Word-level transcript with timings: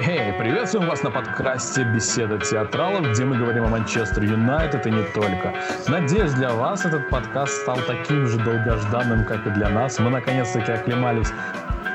Хей-хей, 0.00 0.32
приветствуем 0.34 0.86
вас 0.86 1.02
на 1.02 1.10
подкасте 1.10 1.82
«Беседа 1.82 2.38
театралов», 2.38 3.10
где 3.10 3.24
мы 3.24 3.36
говорим 3.36 3.64
о 3.64 3.68
Манчестер 3.68 4.22
Юнайтед 4.22 4.86
и 4.86 4.90
не 4.92 5.02
только. 5.12 5.52
Надеюсь, 5.88 6.32
для 6.34 6.50
вас 6.50 6.84
этот 6.84 7.10
подкаст 7.10 7.52
стал 7.62 7.78
таким 7.84 8.28
же 8.28 8.38
долгожданным, 8.38 9.24
как 9.24 9.44
и 9.48 9.50
для 9.50 9.68
нас. 9.68 9.98
Мы 9.98 10.10
наконец-таки 10.10 10.70
оклемались 10.70 11.32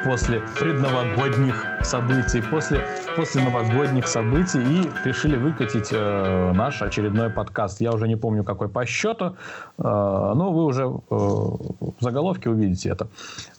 после 0.03 0.41
предновогодних 0.59 1.65
событий, 1.81 2.41
после, 2.41 2.85
после 3.15 3.43
новогодних 3.43 4.07
событий 4.07 4.59
и 4.59 5.07
решили 5.07 5.37
выкатить 5.37 5.89
э, 5.91 6.51
наш 6.53 6.81
очередной 6.81 7.29
подкаст. 7.29 7.79
Я 7.79 7.93
уже 7.93 8.07
не 8.07 8.15
помню, 8.15 8.43
какой 8.43 8.67
по 8.67 8.85
счету, 8.85 9.25
э, 9.25 9.31
но 9.77 10.51
вы 10.51 10.65
уже 10.65 10.83
э, 10.83 10.89
в 11.09 11.95
заголовке 12.01 12.49
увидите 12.49 12.89
это. 12.89 13.07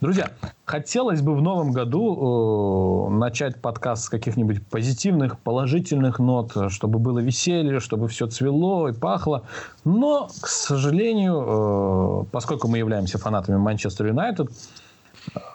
Друзья, 0.01 0.31
хотелось 0.65 1.23
бы 1.23 1.35
в 1.35 1.41
новом 1.41 1.73
году 1.73 3.09
э, 3.09 3.15
начать 3.15 3.61
подкаст 3.61 4.05
с 4.05 4.09
каких-нибудь 4.09 4.67
позитивных, 4.67 5.39
положительных 5.39 6.19
нот, 6.19 6.53
чтобы 6.69 6.99
было 6.99 7.21
веселье, 7.21 7.81
чтобы 7.81 8.09
все 8.09 8.27
цвело 8.27 8.89
и 8.89 8.93
пахло. 8.93 9.45
Но, 9.85 10.29
к 10.41 10.49
сожалению, 10.49 12.23
э, 12.23 12.25
поскольку 12.31 12.69
мы 12.69 12.79
являемся 12.79 13.19
фанатами 13.19 13.57
Манчестер 13.57 14.07
Юнайтед, 14.09 14.51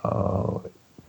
э, 0.03 0.59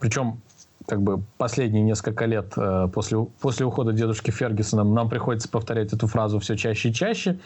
причем 0.00 0.40
как 0.86 1.02
бы 1.02 1.22
последние 1.38 1.82
несколько 1.84 2.24
лет 2.24 2.52
э, 2.56 2.88
после, 2.92 3.18
после 3.40 3.64
ухода 3.64 3.92
дедушки 3.92 4.30
Фергюсона 4.30 4.82
нам 4.82 5.08
приходится 5.08 5.48
повторять 5.48 5.92
эту 5.92 6.06
фразу 6.08 6.40
все 6.40 6.56
чаще 6.56 6.88
и 6.88 6.92
чаще. 6.92 7.38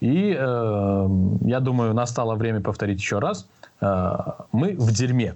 И 0.00 0.34
э, 0.36 1.08
я 1.42 1.60
думаю, 1.60 1.94
настало 1.94 2.34
время 2.34 2.60
повторить 2.60 2.98
еще 2.98 3.20
раз. 3.20 3.46
Э, 3.80 4.16
мы 4.50 4.74
в 4.76 4.92
дерьме. 4.92 5.34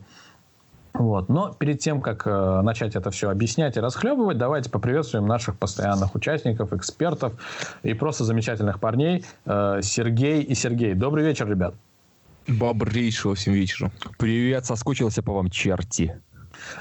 Вот. 0.94 1.28
Но 1.28 1.52
перед 1.52 1.80
тем, 1.80 2.00
как 2.00 2.26
э, 2.26 2.60
начать 2.62 2.96
это 2.96 3.10
все 3.10 3.28
объяснять 3.30 3.76
и 3.76 3.80
расхлебывать, 3.80 4.38
давайте 4.38 4.70
поприветствуем 4.70 5.26
наших 5.26 5.58
постоянных 5.58 6.14
участников, 6.14 6.72
экспертов 6.72 7.34
и 7.82 7.94
просто 7.94 8.24
замечательных 8.24 8.80
парней 8.80 9.24
э, 9.44 9.80
Сергей 9.82 10.42
и 10.42 10.54
Сергей. 10.54 10.94
Добрый 10.94 11.24
вечер, 11.24 11.48
ребят. 11.48 11.74
Бобрейшего 12.46 13.34
всем 13.34 13.54
вечера. 13.54 13.90
Привет, 14.18 14.66
соскучился 14.66 15.22
по 15.22 15.32
вам, 15.32 15.50
черти. 15.50 16.20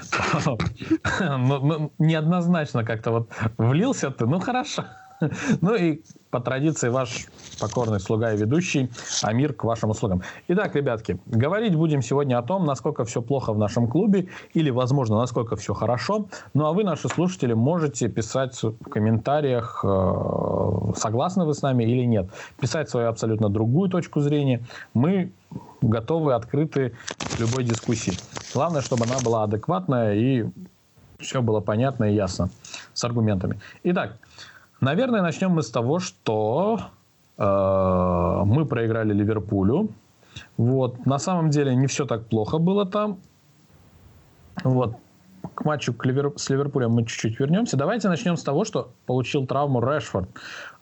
Неоднозначно 1.98 2.84
как-то 2.84 3.10
вот 3.10 3.32
влился 3.58 4.10
ты, 4.10 4.26
ну 4.26 4.40
хорошо. 4.40 4.84
Ну 5.60 5.74
и 5.74 6.02
по 6.30 6.40
традиции 6.40 6.88
ваш 6.88 7.26
покорный 7.60 8.00
слуга 8.00 8.32
и 8.32 8.36
ведущий 8.36 8.90
Амир 9.22 9.52
к 9.52 9.64
вашим 9.64 9.90
услугам. 9.90 10.22
Итак, 10.48 10.74
ребятки, 10.74 11.18
говорить 11.26 11.76
будем 11.76 12.02
сегодня 12.02 12.38
о 12.38 12.42
том, 12.42 12.66
насколько 12.66 13.04
все 13.04 13.22
плохо 13.22 13.52
в 13.52 13.58
нашем 13.58 13.86
клубе 13.86 14.28
или, 14.52 14.70
возможно, 14.70 15.16
насколько 15.18 15.56
все 15.56 15.74
хорошо. 15.74 16.26
Ну 16.52 16.66
а 16.66 16.72
вы, 16.72 16.84
наши 16.84 17.08
слушатели, 17.08 17.52
можете 17.52 18.08
писать 18.08 18.60
в 18.62 18.72
комментариях, 18.90 19.84
э, 19.84 20.92
согласны 20.96 21.44
вы 21.44 21.54
с 21.54 21.62
нами 21.62 21.84
или 21.84 22.04
нет. 22.04 22.28
Писать 22.60 22.90
свою 22.90 23.08
абсолютно 23.08 23.48
другую 23.48 23.88
точку 23.88 24.20
зрения. 24.20 24.64
Мы 24.92 25.32
готовы, 25.80 26.34
открыты 26.34 26.94
к 27.36 27.38
любой 27.38 27.64
дискуссии. 27.64 28.14
Главное, 28.54 28.80
чтобы 28.80 29.04
она 29.04 29.20
была 29.24 29.44
адекватная 29.44 30.14
и 30.14 30.46
все 31.18 31.42
было 31.42 31.60
понятно 31.60 32.04
и 32.04 32.14
ясно 32.14 32.50
с 32.92 33.04
аргументами. 33.04 33.60
Итак, 33.84 34.18
Наверное, 34.84 35.22
начнем 35.22 35.50
мы 35.50 35.62
с 35.62 35.70
того, 35.70 35.98
что 35.98 36.78
э, 37.38 38.42
мы 38.44 38.66
проиграли 38.66 39.14
Ливерпулю. 39.14 39.88
Вот. 40.58 41.06
На 41.06 41.18
самом 41.18 41.48
деле 41.48 41.74
не 41.74 41.86
все 41.86 42.04
так 42.04 42.26
плохо 42.26 42.58
было 42.58 42.84
там. 42.84 43.18
Вот 44.62 44.96
к 45.54 45.64
матчу 45.64 45.94
к 45.94 46.04
Ливер... 46.04 46.32
с 46.36 46.50
Ливерпулем 46.50 46.90
мы 46.90 47.06
чуть-чуть 47.06 47.40
вернемся. 47.40 47.78
Давайте 47.78 48.08
начнем 48.10 48.36
с 48.36 48.42
того, 48.42 48.66
что 48.66 48.90
получил 49.06 49.46
травму 49.46 49.80
Решфорд. 49.80 50.28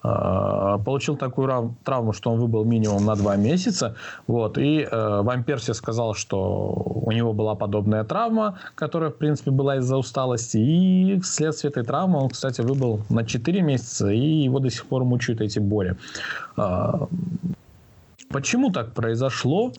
Э, 0.03 0.79
получил 0.83 1.15
такую 1.15 1.75
травму, 1.83 2.11
что 2.11 2.31
он 2.31 2.39
выбыл 2.39 2.65
минимум 2.65 3.05
на 3.05 3.15
два 3.15 3.37
месяца. 3.37 3.95
Вот. 4.27 4.57
И 4.57 4.81
э, 4.81 5.21
Ван 5.21 5.43
Перси 5.43 5.71
сказал, 5.71 6.13
что 6.13 6.73
у 7.05 7.11
него 7.11 7.33
была 7.33 7.55
подобная 7.55 8.03
травма, 8.03 8.59
которая, 8.75 9.11
в 9.11 9.15
принципе, 9.15 9.51
была 9.51 9.77
из-за 9.77 9.97
усталости. 9.97 10.57
И 10.57 11.19
вследствие 11.21 11.71
этой 11.71 11.83
травмы 11.83 12.19
он, 12.19 12.29
кстати, 12.29 12.59
выбыл 12.61 12.99
на 13.09 13.25
4 13.25 13.61
месяца, 13.61 14.09
и 14.09 14.43
его 14.43 14.59
до 14.59 14.69
сих 14.69 14.85
пор 14.85 15.05
мучают 15.05 15.39
эти 15.39 15.59
боли. 15.59 15.95
Э, 16.57 17.05
почему 18.29 18.71
так 18.71 18.91
произошло? 18.91 19.71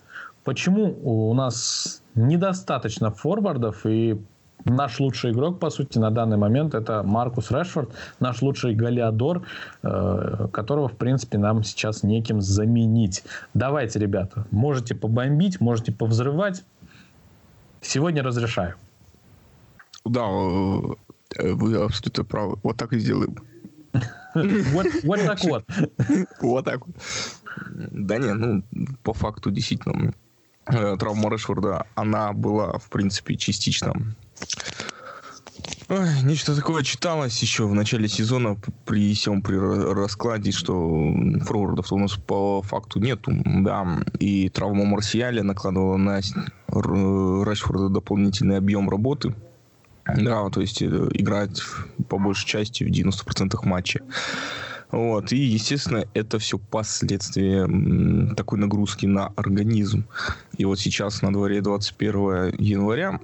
Почему 0.42 0.96
у 1.02 1.34
нас 1.34 2.02
недостаточно 2.14 3.10
форвардов 3.10 3.84
и 3.84 4.18
Наш 4.64 4.98
лучший 4.98 5.32
игрок, 5.32 5.58
по 5.58 5.70
сути, 5.70 5.98
на 5.98 6.10
данный 6.10 6.38
момент 6.38 6.74
это 6.74 7.02
Маркус 7.02 7.50
Решфорд, 7.50 7.90
наш 8.18 8.40
лучший 8.40 8.74
голеадор, 8.74 9.42
э, 9.82 10.48
которого, 10.52 10.88
в 10.88 10.96
принципе, 10.96 11.38
нам 11.38 11.62
сейчас 11.64 12.02
неким 12.02 12.40
заменить. 12.40 13.24
Давайте, 13.52 13.98
ребята, 13.98 14.46
можете 14.50 14.94
побомбить, 14.94 15.60
можете 15.60 15.92
повзрывать. 15.92 16.64
Сегодня 17.82 18.22
разрешаю. 18.22 18.74
Да, 20.06 20.22
э, 20.22 21.52
вы 21.52 21.76
абсолютно 21.76 22.24
правы. 22.24 22.58
Вот 22.62 22.76
так 22.78 22.92
и 22.94 22.98
сделаем. 22.98 23.36
Вот, 24.34 24.86
вот 25.04 25.20
так 25.20 25.44
вот. 25.44 25.64
Вот 26.40 26.64
так 26.64 26.86
вот. 26.86 26.96
Да 27.92 28.18
не, 28.18 28.32
ну, 28.32 28.62
по 29.02 29.12
факту, 29.12 29.50
действительно, 29.50 30.12
э, 30.66 30.96
травма 30.96 31.30
Решфорда, 31.30 31.86
она 31.94 32.32
была, 32.32 32.78
в 32.78 32.88
принципе, 32.88 33.36
частично 33.36 33.94
Ой, 35.88 36.08
нечто 36.24 36.56
такое 36.56 36.82
читалось 36.82 37.40
еще 37.42 37.66
в 37.66 37.74
начале 37.74 38.08
сезона 38.08 38.56
при 38.86 39.12
всем 39.14 39.42
при 39.42 39.56
раскладе, 39.56 40.50
что 40.50 41.14
форвардов 41.42 41.92
у 41.92 41.98
нас 41.98 42.12
по 42.14 42.62
факту 42.62 43.00
нету, 43.00 43.32
да, 43.44 44.02
и 44.18 44.48
травма 44.48 44.86
Марсиаля 44.86 45.42
накладывала 45.42 45.96
на 45.98 46.20
Рашфорда 46.68 47.90
дополнительный 47.90 48.56
объем 48.56 48.88
работы, 48.88 49.34
да, 50.06 50.48
то 50.48 50.60
есть 50.60 50.80
э, 50.80 50.86
играть 50.86 51.60
по 52.08 52.18
большей 52.18 52.46
части 52.46 52.82
в 52.84 52.88
90% 52.88 53.58
матча. 53.64 54.00
Вот. 54.90 55.32
И, 55.32 55.36
естественно, 55.36 56.04
это 56.14 56.38
все 56.38 56.58
последствия 56.58 57.66
такой 58.36 58.58
нагрузки 58.58 59.06
на 59.06 59.28
организм. 59.36 60.04
И 60.56 60.64
вот 60.64 60.78
сейчас 60.78 61.20
на 61.20 61.32
дворе 61.32 61.62
21 61.62 62.54
января 62.58 63.18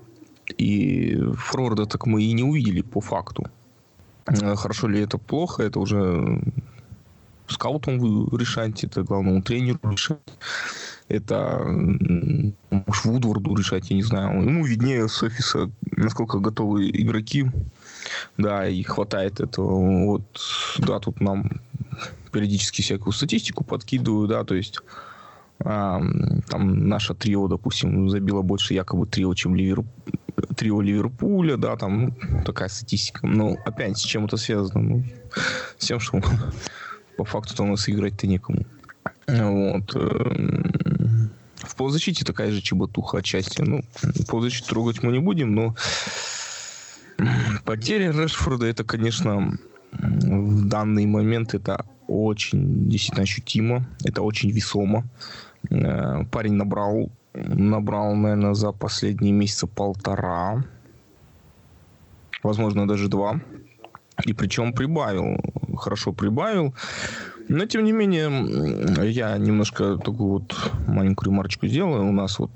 и 0.59 1.17
Фрорда 1.37 1.87
так 1.87 2.07
мы 2.07 2.23
и 2.23 2.33
не 2.33 2.43
увидели 2.43 2.83
по 2.83 3.01
факту. 3.01 3.47
Э, 4.27 4.57
хорошо 4.57 4.89
ли 4.89 5.01
это 5.01 5.19
плохо, 5.19 5.63
это 5.63 5.81
уже 5.81 6.43
скаутом 7.49 7.99
вы 7.99 8.39
решаете, 8.39 8.87
это 8.87 9.03
главному 9.03 9.43
тренеру 9.43 9.81
решать. 9.83 10.19
Это 11.09 11.61
уж 12.87 13.05
Вудворду 13.05 13.57
решать, 13.57 13.91
я 13.91 13.97
не 13.97 14.03
знаю. 14.05 14.43
Ему 14.43 14.65
виднее 14.65 15.09
с 15.09 15.23
офиса, 15.23 15.71
насколько 15.97 16.39
готовы 16.39 16.89
игроки. 16.91 17.47
Да, 18.39 18.69
и 18.69 18.83
хватает 18.83 19.41
этого. 19.41 20.05
Вот, 20.05 20.23
да, 20.79 21.01
тут 21.01 21.21
нам 21.21 21.61
периодически 22.31 22.83
всякую 22.83 23.13
статистику 23.13 23.65
подкидываю, 23.65 24.29
да, 24.29 24.45
то 24.45 24.55
есть 24.55 24.81
там 25.63 26.89
наше 26.89 27.15
трио, 27.15 27.49
допустим, 27.49 28.09
забило 28.09 28.41
больше 28.41 28.73
якобы 28.75 29.07
трио, 29.07 29.35
чем 29.35 29.55
Ливер... 29.55 29.85
трио 30.57 30.81
Ливерпуля, 30.81 31.57
да, 31.57 31.77
там 31.77 32.15
ну, 32.23 32.45
такая 32.45 32.69
статистика. 32.69 33.27
Но 33.27 33.57
опять 33.65 33.99
с 33.99 34.03
чем 34.03 34.27
это 34.27 34.37
связано? 34.37 34.81
Ну, 34.81 35.05
с 35.79 35.87
тем, 35.87 36.01
что 36.01 36.21
по 37.17 37.25
факту-то 37.25 37.63
у 37.63 37.67
нас 37.67 37.89
играть-то 37.89 38.27
некому. 38.27 38.65
Вот. 39.27 39.95
Эм, 39.95 41.31
в 41.57 41.77
полузащите 41.77 42.25
такая 42.25 42.51
же 42.51 42.61
чеботуха 42.61 43.19
отчасти. 43.19 43.63
Ну, 43.63 43.83
полузащиту 44.29 44.69
трогать 44.69 45.03
мы 45.03 45.13
не 45.13 45.21
будем, 45.21 45.55
но 45.55 45.75
потеря 47.65 48.13
Решфорда 48.13 48.67
это, 48.67 48.85
конечно, 48.85 49.59
в 49.93 50.67
данный 50.67 51.07
момент 51.07 51.55
это 51.55 51.85
очень 52.07 52.89
действительно 52.89 53.23
ощутимо, 53.23 53.87
это 54.05 54.23
очень 54.23 54.51
весомо. 54.51 55.05
Э, 55.71 56.25
парень 56.31 56.55
набрал, 56.55 57.11
набрал, 57.35 58.15
наверное, 58.15 58.55
за 58.55 58.73
последние 58.73 59.33
месяца 59.33 59.67
полтора, 59.67 60.65
возможно, 62.43 62.89
даже 62.89 63.09
два. 63.09 63.41
И 64.25 64.33
причем 64.33 64.73
прибавил, 64.73 65.39
хорошо 65.77 66.13
прибавил. 66.13 66.75
Но, 67.49 67.67
тем 67.67 67.85
не 67.85 67.93
менее, 67.93 68.31
я 69.09 69.37
немножко 69.39 69.97
такую 69.97 70.31
вот 70.31 70.55
маленькую 70.87 71.33
ремарочку 71.33 71.67
сделаю. 71.67 72.07
У 72.07 72.13
нас 72.13 72.39
вот 72.39 72.51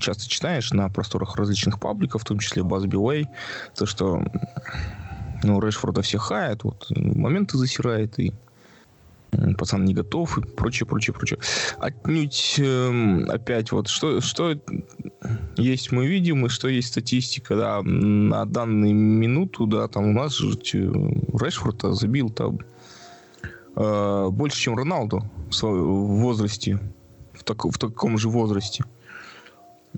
часто 0.00 0.28
читаешь 0.28 0.72
на 0.72 0.88
просторах 0.90 1.36
различных 1.36 1.78
пабликов, 1.78 2.22
в 2.22 2.24
том 2.26 2.38
числе 2.38 2.62
Базби 2.62 3.26
то, 3.74 3.86
что 3.86 4.22
ну, 5.42 5.60
Решфорда 5.60 6.02
все 6.02 6.18
хает, 6.18 6.64
вот 6.64 6.86
моменты 6.90 7.56
засирает 7.56 8.18
и 8.18 8.32
пацан 9.58 9.84
не 9.84 9.94
готов 9.94 10.38
и 10.38 10.42
прочее, 10.42 10.86
прочее, 10.86 11.14
прочее. 11.14 11.38
Отнюдь 11.78 12.56
э, 12.58 13.24
опять 13.28 13.72
вот 13.72 13.88
что, 13.88 14.20
что 14.20 14.54
есть 15.56 15.92
мы 15.92 16.06
видим 16.06 16.46
и 16.46 16.48
что 16.48 16.68
есть 16.68 16.88
статистика, 16.88 17.56
да, 17.56 17.82
на 17.82 18.44
данную 18.44 18.94
минуту, 18.94 19.66
да, 19.66 19.88
там 19.88 20.10
у 20.10 20.12
нас 20.12 20.36
же 20.36 20.50
Решфорд 20.50 21.82
забил 21.94 22.30
там 22.30 22.58
э, 23.74 24.28
больше, 24.30 24.58
чем 24.58 24.76
Роналду 24.76 25.22
в, 25.50 25.62
в 25.62 26.20
возрасте, 26.20 26.78
в, 27.32 27.44
так, 27.44 27.64
в 27.64 27.78
таком 27.78 28.18
же 28.18 28.28
возрасте. 28.28 28.84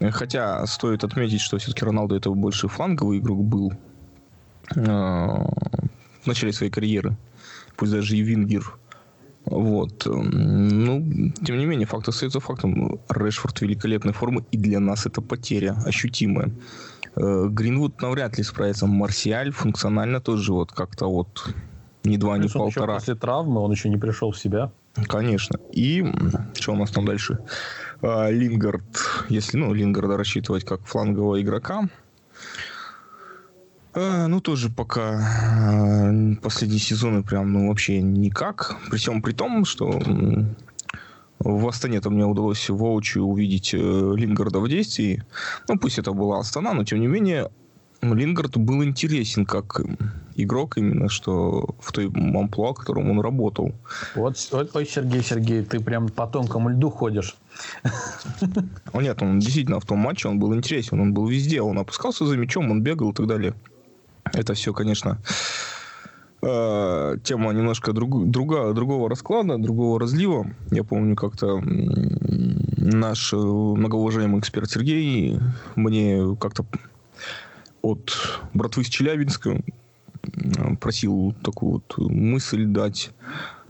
Хотя 0.01 0.65
стоит 0.67 1.03
отметить, 1.03 1.41
что 1.41 1.59
все-таки 1.59 1.85
Роналду 1.85 2.15
это 2.15 2.31
больше 2.31 2.69
фланговый 2.69 3.19
игрок 3.19 3.45
был 3.45 3.73
э, 4.77 4.81
в 4.81 6.27
начале 6.27 6.53
своей 6.53 6.71
карьеры. 6.71 7.17
Пусть 7.77 7.93
даже 7.93 8.17
и 8.17 8.23
Вингер. 8.23 8.79
Вот. 9.45 10.07
Ну, 10.07 11.33
тем 11.45 11.59
не 11.59 11.67
менее, 11.67 11.87
факт 11.87 12.09
остается 12.09 12.41
фактом. 12.41 13.01
Решфорд 13.09 13.61
великолепной 13.61 14.13
формы, 14.13 14.45
и 14.51 14.59
для 14.59 14.81
нас 14.81 15.07
это 15.07 15.23
потеря 15.23 15.77
ощутимая. 15.87 16.51
Э, 17.17 17.49
Гринвуд 17.49 18.01
навряд 18.03 18.39
ли 18.39 18.45
справится. 18.45 18.87
Марсиаль 18.87 19.51
функционально 19.51 20.21
тоже 20.21 20.53
вот 20.53 20.73
как-то 20.73 21.07
вот 21.07 21.55
ни 22.05 22.17
два, 22.17 22.39
ни 22.39 22.49
полтора. 22.49 22.95
После 22.95 23.15
травмы 23.15 23.61
он 23.61 23.73
еще 23.73 23.89
не 23.89 23.97
пришел 23.97 24.31
в 24.31 24.39
себя. 24.39 24.71
Конечно. 25.07 25.59
И 25.73 26.05
что 26.55 26.73
у 26.73 26.77
нас 26.77 26.91
там 26.91 27.05
дальше? 27.05 27.39
А, 28.03 28.31
Лингард, 28.31 28.83
если, 29.29 29.57
ну, 29.57 29.73
Лингарда 29.73 30.17
рассчитывать 30.17 30.65
как 30.65 30.85
флангового 30.85 31.41
игрока, 31.41 31.89
ну, 34.29 34.41
тоже 34.41 34.71
пока 34.71 35.21
а, 35.21 36.13
последние 36.43 36.81
сезоны 36.81 37.23
прям, 37.23 37.53
ну, 37.53 37.69
вообще 37.69 38.01
никак. 38.01 38.77
При 38.91 38.99
всем 38.99 39.23
при 39.23 39.33
том, 39.33 39.65
что 39.65 40.01
в 41.39 41.69
Астане-то 41.69 42.11
мне 42.11 42.25
удалось 42.25 42.69
воочию 42.69 43.25
увидеть 43.25 43.73
э, 43.73 43.79
Лингарда 43.79 44.61
в 44.61 44.69
действии. 44.69 45.25
Ну, 45.69 45.79
пусть 45.79 45.99
это 45.99 46.13
была 46.13 46.41
Астана, 46.41 46.75
но 46.75 46.85
тем 46.85 47.01
не 47.01 47.07
менее 47.07 47.51
Лингард 48.03 48.57
был 48.57 48.85
интересен 48.85 49.45
как 49.45 49.81
игрок 50.37 50.79
именно, 50.79 51.09
что 51.09 51.75
в 51.81 51.93
той 51.93 52.07
амплуа, 52.07 52.73
в 52.73 52.77
котором 52.77 53.11
он 53.11 53.21
работал. 53.21 53.73
Вот, 54.15 54.37
ой, 54.53 54.87
Сергей, 54.87 55.23
Сергей, 55.23 55.65
ты 55.65 55.81
прям 55.81 56.09
по 56.09 56.27
тонкому 56.27 56.69
льду 56.69 56.91
ходишь. 56.91 57.37
Нет, 58.95 59.21
он 59.23 59.41
действительно 59.41 59.81
в 59.81 59.85
том 59.85 59.99
матче 59.99 60.29
он 60.29 60.39
был 60.39 60.55
интересен, 60.55 61.01
он 61.01 61.13
был 61.13 61.27
везде, 61.27 61.61
он 61.61 61.79
опускался 61.79 62.25
за 62.25 62.37
мячом, 62.37 62.71
он 62.71 62.83
бегал 62.83 63.11
и 63.11 63.15
так 63.15 63.27
далее. 63.27 63.55
Это 64.33 64.55
все, 64.55 64.73
конечно, 64.73 65.19
э, 66.43 67.17
тема 67.23 67.53
немножко 67.53 67.93
друг, 67.93 68.31
друга, 68.31 68.73
другого 68.73 69.09
расклада, 69.09 69.59
другого 69.59 70.01
разлива. 70.01 70.51
Я 70.71 70.85
помню, 70.85 71.17
как-то 71.17 71.61
наш 71.63 73.33
э, 73.33 73.37
многоуважаемый 73.37 74.41
эксперт 74.41 74.71
Сергей 74.71 75.39
мне 75.77 76.37
как-то 76.41 76.65
от 77.83 78.13
братвы 78.55 78.85
с 78.85 78.89
Челябинска 78.89 79.63
просил 80.81 81.35
такую 81.43 81.73
вот 81.73 81.95
мысль 81.99 82.65
дать, 82.65 83.11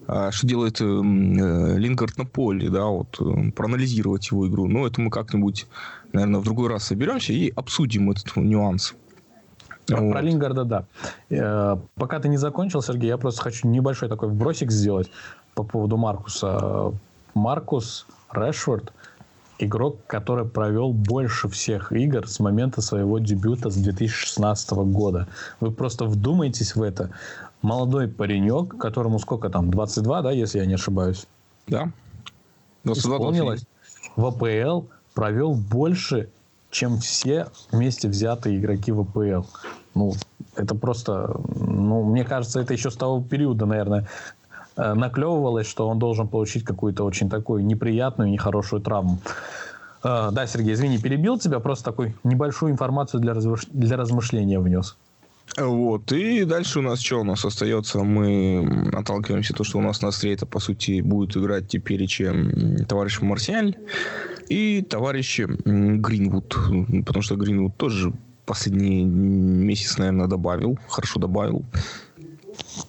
а, 0.07 0.31
что 0.33 0.47
делает 0.47 0.81
э, 0.81 0.85
Лингард 0.85 2.17
на 2.17 2.25
поле, 2.25 2.71
да, 2.71 2.87
вот, 2.87 3.21
э, 3.21 3.51
проанализировать 3.53 4.31
его 4.31 4.49
игру. 4.49 4.67
Но 4.67 4.87
это 4.87 5.01
мы 5.01 5.11
как-нибудь, 5.11 5.67
наверное, 6.13 6.41
в 6.41 6.45
другой 6.45 6.69
раз 6.69 6.85
соберемся 6.85 7.33
и 7.33 7.51
обсудим 7.51 8.11
этот 8.11 8.35
нюанс. 8.37 8.95
Про, 9.89 10.01
вот. 10.01 10.13
про 10.13 10.21
Лингарда, 10.21 10.65
да. 10.65 10.85
Э, 11.31 11.77
пока 11.95 12.21
ты 12.21 12.29
не 12.29 12.37
закончил, 12.37 12.83
Сергей, 12.83 13.09
я 13.09 13.17
просто 13.17 13.43
хочу 13.43 13.69
небольшой 13.69 14.09
такой 14.09 14.29
вбросик 14.29 14.71
сделать 14.71 15.11
по 15.55 15.63
поводу 15.65 15.97
Маркуса. 15.97 16.93
Маркус 17.35 18.07
Решфорд 18.33 18.93
игрок, 19.59 19.99
который 20.07 20.45
провел 20.45 20.93
больше 20.93 21.49
всех 21.49 21.93
игр 21.93 22.29
с 22.29 22.41
момента 22.41 22.81
своего 22.81 23.19
дебюта 23.19 23.71
с 23.71 23.77
2016 23.77 24.71
года. 24.71 25.27
Вы 25.61 25.71
просто 25.73 26.05
вдумайтесь 26.05 26.77
в 26.77 26.83
это. 26.83 27.11
Молодой 27.61 28.07
паренек, 28.07 28.77
которому 28.79 29.19
сколько 29.19 29.51
там, 29.51 29.71
22, 29.71 30.23
да, 30.23 30.31
если 30.31 30.59
я 30.59 30.67
не 30.67 30.75
ошибаюсь? 30.75 31.27
Да. 31.67 31.91
22, 32.85 33.17
Исполнилось. 33.17 33.67
В 34.15 34.27
АПЛ 34.27 34.87
провел 35.15 35.55
больше, 35.55 36.29
чем 36.71 36.99
все 36.99 37.49
вместе 37.73 38.09
взятые 38.09 38.59
игроки 38.59 38.93
в 38.93 39.01
АПЛ. 39.01 39.47
Ну, 39.95 40.13
это 40.55 40.75
просто, 40.75 41.37
ну, 41.57 42.05
мне 42.05 42.25
кажется, 42.25 42.61
это 42.61 42.73
еще 42.73 42.91
с 42.91 42.97
того 42.97 43.23
периода, 43.23 43.67
наверное, 43.67 44.09
Э, 44.79 44.95
наклевывалось, 44.95 45.67
что 45.67 45.89
он 45.89 45.99
должен 45.99 46.29
получить 46.29 46.65
какую-то 46.65 47.05
очень 47.05 47.29
такую 47.29 47.67
неприятную, 47.67 48.31
нехорошую 48.31 48.81
травму. 48.81 49.19
Э, 50.05 50.29
да, 50.31 50.47
Сергей, 50.47 50.75
извини, 50.75 50.99
перебил 50.99 51.39
тебя, 51.39 51.59
просто 51.59 51.87
такую 51.87 52.15
небольшую 52.23 52.71
информацию 52.73 53.21
для, 53.21 53.35
размыш... 53.35 53.67
для 53.71 53.97
размышления 53.97 54.61
внес. 54.61 54.97
Вот, 55.57 56.13
и 56.13 56.45
дальше 56.45 56.79
у 56.79 56.83
нас 56.83 57.01
что 57.01 57.21
у 57.21 57.25
нас 57.25 57.45
остается? 57.45 57.99
Мы 58.05 58.91
отталкиваемся 58.93 59.53
то, 59.53 59.65
что 59.65 59.79
у 59.79 59.83
нас 59.83 60.01
на 60.03 60.11
это 60.29 60.47
по 60.47 60.61
сути, 60.61 61.01
будет 61.01 61.37
играть 61.37 61.67
теперь 61.67 62.07
чем 62.07 62.85
товарищ 62.87 63.21
Марсиаль 63.21 63.75
и 64.49 64.83
товарищ 64.83 65.41
Гринвуд. 65.65 66.57
Потому 67.07 67.23
что 67.23 67.37
Гринвуд 67.37 67.77
тоже 67.77 68.13
последний 68.47 69.05
месяц, 69.05 69.99
наверное, 69.99 70.27
добавил, 70.27 70.79
хорошо 70.89 71.21
добавил. 71.21 71.65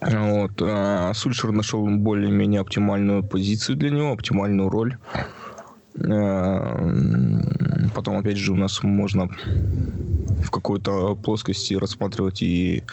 Вот. 0.00 0.52
А 0.62 1.12
Сульшер 1.14 1.52
нашел 1.52 1.86
более-менее 1.86 2.60
оптимальную 2.60 3.22
позицию 3.22 3.76
для 3.76 3.90
него, 3.90 4.12
оптимальную 4.12 4.68
роль. 4.68 4.96
А, 6.02 6.90
потом, 7.94 8.16
опять 8.16 8.38
же, 8.38 8.52
у 8.52 8.56
нас 8.56 8.82
можно 8.82 9.28
в 10.42 10.50
какой-то 10.50 11.14
плоскости 11.16 11.74
рассматривать 11.74 12.42
и 12.42 12.84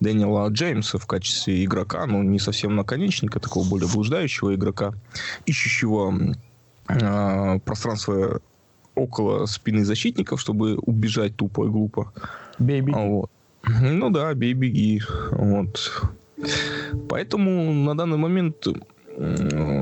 Дэниела 0.00 0.48
Джеймса 0.48 0.98
в 0.98 1.06
качестве 1.06 1.64
игрока, 1.64 2.06
но 2.06 2.22
не 2.22 2.38
совсем 2.38 2.76
наконечника, 2.76 3.40
такого 3.40 3.68
более 3.68 3.88
блуждающего 3.88 4.54
игрока, 4.54 4.94
ищущего 5.46 6.34
э, 6.94 7.58
пространство 7.60 8.40
около 8.94 9.46
спины 9.46 9.84
защитников, 9.84 10.40
чтобы 10.40 10.76
убежать 10.76 11.36
тупо 11.36 11.66
и 11.66 11.68
глупо. 11.68 12.12
Бей, 12.58 12.80
беги. 12.80 12.98
Вот. 12.98 13.30
Ну 13.80 14.10
да, 14.10 14.34
бей, 14.34 14.54
беги. 14.54 15.02
Вот. 15.30 15.92
Поэтому 17.08 17.72
на 17.72 17.96
данный 17.96 18.18
момент 18.18 18.66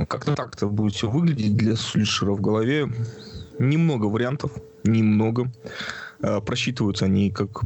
как-то 0.08 0.34
так-то 0.34 0.66
будет 0.66 0.94
все 0.94 1.08
выглядеть 1.08 1.56
для 1.56 1.76
Сульшера 1.76 2.32
в 2.32 2.40
голове. 2.40 2.88
Немного 3.58 4.06
вариантов, 4.06 4.52
немного. 4.84 5.50
А, 6.22 6.40
просчитываются 6.40 7.04
они 7.04 7.30
как 7.30 7.62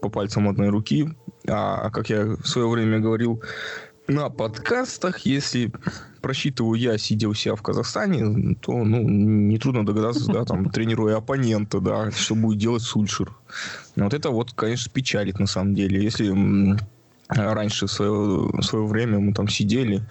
по 0.00 0.08
пальцам 0.08 0.48
одной 0.48 0.68
руки. 0.68 1.08
А 1.48 1.90
как 1.90 2.10
я 2.10 2.24
в 2.24 2.46
свое 2.46 2.68
время 2.68 3.00
говорил 3.00 3.42
на 4.12 4.28
подкастах, 4.30 5.20
если 5.20 5.72
просчитываю 6.20 6.78
я, 6.78 6.98
сидя 6.98 7.28
у 7.28 7.34
себя 7.34 7.56
в 7.56 7.62
Казахстане, 7.62 8.56
то 8.60 8.84
ну, 8.84 9.02
нетрудно 9.08 9.84
догадаться, 9.84 10.26
да, 10.32 10.44
там, 10.44 10.70
тренируя 10.72 11.16
оппонента, 11.16 11.80
да, 11.80 12.10
что 12.10 12.34
будет 12.34 12.58
делать 12.58 12.82
Сульшер. 12.82 13.32
Вот 13.96 14.14
это 14.14 14.30
вот, 14.30 14.52
конечно, 14.52 14.92
печалит 14.92 15.38
на 15.38 15.46
самом 15.46 15.74
деле. 15.74 16.02
Если 16.02 16.32
раньше, 17.28 17.86
в 17.86 17.90
свое, 17.90 18.12
в 18.52 18.62
свое 18.62 18.86
время 18.86 19.18
мы 19.18 19.32
там 19.32 19.48
сидели, 19.48 20.02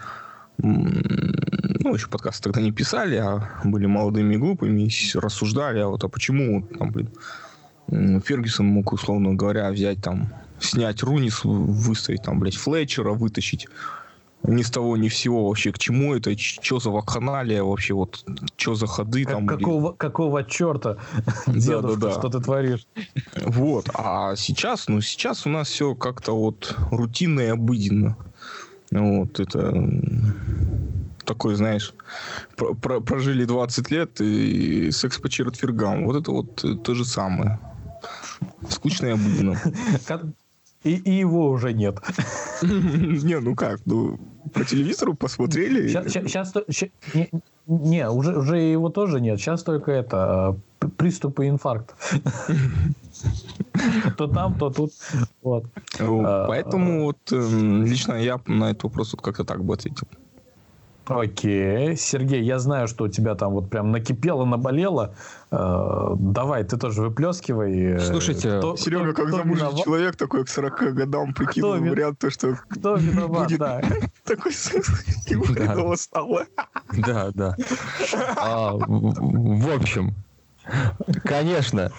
ну, 0.58 1.94
еще 1.94 2.08
подкасты 2.08 2.44
тогда 2.44 2.62
не 2.62 2.72
писали, 2.72 3.16
а 3.16 3.50
были 3.64 3.86
молодыми 3.86 4.36
и 4.36 4.38
глупыми, 4.38 4.84
и 4.84 4.92
рассуждали, 5.16 5.80
а 5.80 5.88
вот 5.88 6.04
а 6.04 6.10
почему 6.10 6.62
там, 6.62 6.92
блин, 6.92 7.10
Фергюсон 8.22 8.68
мог, 8.68 8.94
условно 8.94 9.34
говоря, 9.34 9.72
взять 9.72 10.02
там, 10.02 10.32
снять 10.62 11.04
Рунис, 11.04 11.44
выставить 11.44 12.24
там, 12.24 12.40
блядь, 12.40 12.56
Флетчера, 12.56 13.12
вытащить 13.12 13.68
ни 14.44 14.64
с 14.64 14.72
того, 14.72 14.98
ни 14.98 15.08
всего 15.08 15.48
вообще, 15.48 15.72
к 15.72 15.78
чему 15.78 16.16
это, 16.16 16.36
что 16.38 16.80
за 16.80 16.90
вакханалия 16.90 17.64
вообще, 17.64 17.94
вот, 17.94 18.26
что 18.58 18.76
за 18.76 18.88
ходы 18.88 19.24
как, 19.24 19.34
там. 19.34 19.48
Какого, 19.48 19.92
какого 19.94 20.44
черта, 20.44 20.98
дедушка, 21.48 21.82
да, 21.82 21.96
да, 21.96 22.08
да. 22.08 22.12
что 22.12 22.30
ты 22.30 22.40
творишь? 22.40 22.88
Вот, 23.36 23.90
а 23.94 24.36
сейчас, 24.36 24.88
ну, 24.88 25.02
сейчас 25.02 25.46
у 25.46 25.50
нас 25.50 25.68
все 25.68 25.94
как-то 25.94 26.36
вот 26.36 26.76
рутинно 26.92 27.42
и 27.42 27.48
обыденно. 27.48 28.18
Вот, 28.92 29.40
это 29.40 29.74
такой, 31.24 31.56
знаешь, 31.56 31.94
про 32.56 32.74
про 32.74 33.00
прожили 33.00 33.46
20 33.46 33.92
лет 33.92 34.20
и 34.20 34.92
секс 34.92 35.18
по 35.20 35.30
четвергам. 35.30 36.06
Вот 36.06 36.16
это 36.22 36.32
вот 36.32 36.84
то 36.84 36.94
же 36.94 37.06
самое. 37.06 37.60
Скучно 38.68 39.08
и 39.08 39.12
обыденно. 39.12 39.58
И, 40.84 40.96
и 40.96 41.12
его 41.12 41.50
уже 41.50 41.74
нет. 41.74 42.00
Не, 42.64 43.40
ну 43.40 43.56
как, 43.56 43.80
ну 43.86 44.20
по 44.54 44.66
телевизору 44.66 45.14
посмотрели. 45.14 45.88
Сейчас, 45.88 46.54
не, 47.14 47.30
не, 47.68 48.10
уже, 48.10 48.38
уже 48.38 48.58
его 48.58 48.90
тоже 48.90 49.22
нет. 49.22 49.40
Сейчас 49.40 49.64
только 49.64 49.92
это 49.92 50.58
приступы 50.98 51.48
инфаркта. 51.48 51.94
То 54.18 54.28
там, 54.28 54.58
то 54.58 54.70
тут. 54.70 54.92
Вот. 55.42 55.66
А, 56.00 56.46
Поэтому 56.48 57.04
вот 57.04 57.32
эм, 57.32 57.86
лично 57.86 58.14
я 58.14 58.40
на 58.48 58.72
этот 58.72 58.84
вопрос 58.84 59.14
вот 59.14 59.22
как-то 59.22 59.44
так 59.44 59.64
бы 59.64 59.74
ответил. 59.74 60.08
Окей. 61.20 61.96
Сергей, 61.96 62.44
я 62.44 62.60
знаю, 62.60 62.88
что 62.88 63.06
у 63.06 63.08
тебя 63.08 63.36
там 63.36 63.54
вот 63.54 63.70
прям 63.70 63.92
накипело, 63.92 64.46
наболело. 64.46 65.16
Э, 65.52 66.16
давай, 66.18 66.64
ты 66.64 66.78
тоже 66.78 67.02
выплескивай. 67.02 68.00
Слушайте, 68.00 68.58
кто, 68.58 68.76
Серега, 68.78 69.14
как 69.14 69.30
замужний 69.30 69.66
виноват? 69.66 69.84
человек, 69.84 70.16
такой 70.16 70.46
к 70.46 70.50
40 70.50 70.94
годам 70.94 71.34
прикинул 71.34 71.74
кто 71.76 71.84
вариант, 71.84 72.20
то, 72.20 72.30
что... 72.30 72.58
Кто 72.70 72.96
виноват, 72.96 73.48
будет 73.48 73.60
да. 73.60 73.82
Такой 74.26 74.52
его 74.52 75.96
стало. 75.96 76.46
Да, 76.98 77.32
да. 77.34 77.56
А, 78.38 78.74
в 78.74 79.76
общем, 79.76 80.14
Конечно. 81.24 81.92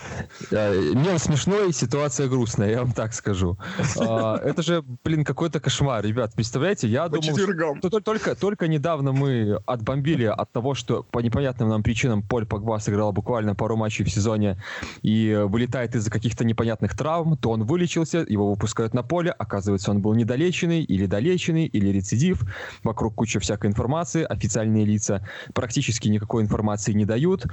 Э, 0.50 0.92
мем 0.94 1.18
смешной, 1.18 1.72
ситуация 1.72 2.28
грустная, 2.28 2.70
я 2.70 2.82
вам 2.82 2.92
так 2.92 3.14
скажу. 3.14 3.58
А, 3.98 4.38
это 4.38 4.62
же, 4.62 4.84
блин, 5.04 5.24
какой-то 5.24 5.60
кошмар, 5.60 6.04
ребят. 6.04 6.32
Представляете, 6.34 6.88
я 6.88 7.08
по 7.08 7.20
думал, 7.20 7.78
что 7.78 8.00
только, 8.00 8.34
только 8.34 8.68
недавно 8.68 9.12
мы 9.12 9.60
отбомбили 9.66 10.24
от 10.24 10.52
того, 10.52 10.74
что 10.74 11.02
по 11.02 11.20
непонятным 11.20 11.68
нам 11.68 11.82
причинам 11.82 12.22
Поль 12.22 12.46
Погба 12.46 12.78
сыграл 12.78 13.12
буквально 13.12 13.54
пару 13.54 13.76
матчей 13.76 14.04
в 14.04 14.10
сезоне 14.10 14.56
и 15.02 15.42
вылетает 15.46 15.94
из-за 15.94 16.10
каких-то 16.10 16.44
непонятных 16.44 16.96
травм, 16.96 17.36
то 17.36 17.50
он 17.50 17.64
вылечился, 17.64 18.24
его 18.28 18.50
выпускают 18.50 18.94
на 18.94 19.02
поле, 19.02 19.30
оказывается, 19.30 19.90
он 19.90 20.00
был 20.00 20.14
недолеченный 20.14 20.82
или 20.82 21.06
долеченный, 21.06 21.66
или 21.66 21.88
рецидив. 21.88 22.42
Вокруг 22.82 23.14
куча 23.14 23.40
всякой 23.40 23.70
информации, 23.70 24.24
официальные 24.24 24.84
лица 24.84 25.26
практически 25.54 26.08
никакой 26.08 26.42
информации 26.42 26.92
не 26.92 27.04
дают 27.04 27.46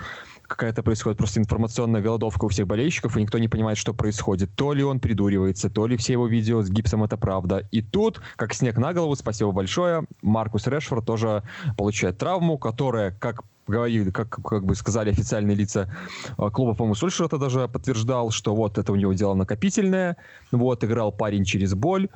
какая-то 0.49 0.83
происходит 0.83 1.17
просто 1.17 1.39
информационная 1.39 2.01
голодовка 2.01 2.45
у 2.45 2.47
всех 2.49 2.67
болельщиков, 2.67 3.15
и 3.15 3.21
никто 3.21 3.37
не 3.37 3.47
понимает, 3.47 3.77
что 3.77 3.93
происходит. 3.93 4.49
То 4.55 4.73
ли 4.73 4.83
он 4.83 4.99
придуривается, 4.99 5.69
то 5.69 5.87
ли 5.87 5.95
все 5.95 6.13
его 6.13 6.27
видео 6.27 6.61
с 6.61 6.69
гипсом 6.69 7.03
это 7.03 7.17
правда. 7.17 7.67
И 7.71 7.81
тут, 7.81 8.21
как 8.35 8.53
снег 8.53 8.77
на 8.77 8.93
голову, 8.93 9.15
спасибо 9.15 9.51
большое, 9.51 10.05
Маркус 10.21 10.67
Решфорд 10.67 11.05
тоже 11.05 11.43
получает 11.77 12.17
травму, 12.17 12.57
которая, 12.57 13.11
как 13.11 13.43
говорили, 13.67 14.09
как, 14.09 14.29
как 14.29 14.65
бы 14.65 14.75
сказали 14.75 15.11
официальные 15.11 15.55
лица 15.55 15.93
э, 16.37 16.49
клуба, 16.49 16.73
по-моему, 16.73 16.95
Сульшер 16.95 17.27
это 17.27 17.37
даже 17.37 17.67
подтверждал, 17.67 18.31
что 18.31 18.55
вот 18.55 18.77
это 18.77 18.91
у 18.91 18.95
него 18.95 19.13
дело 19.13 19.35
накопительное, 19.35 20.17
вот 20.51 20.83
играл 20.83 21.11
парень 21.11 21.45
через 21.45 21.75
боль, 21.75 22.09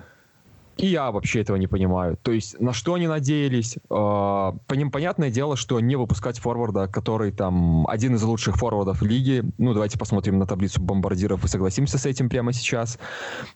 и 0.78 0.88
я 0.88 1.12
вообще 1.12 1.42
этого 1.42 1.58
не 1.58 1.68
понимаю. 1.68 2.18
То 2.22 2.32
есть, 2.32 2.60
на 2.60 2.74
что 2.74 2.96
они 2.96 3.08
надеялись? 3.08 3.78
Э, 3.78 3.80
по 3.90 4.74
ним 4.74 4.90
понятное 4.92 5.30
дело, 5.30 5.56
что 5.56 5.80
не 5.80 5.96
выпускать 5.96 6.40
форварда, 6.40 6.88
который 6.88 7.32
там 7.32 7.86
один 7.88 8.16
из 8.16 8.24
лучших 8.24 8.58
форвардов 8.58 9.02
лиги. 9.04 9.44
Ну, 9.58 9.74
давайте 9.74 10.00
посмотрим 10.00 10.40
на 10.40 10.48
таблицу 10.48 10.82
бомбардиров 10.82 11.44
и 11.44 11.48
согласимся 11.48 11.98
с 11.98 12.06
этим 12.06 12.28
прямо 12.28 12.54
сейчас. 12.54 12.98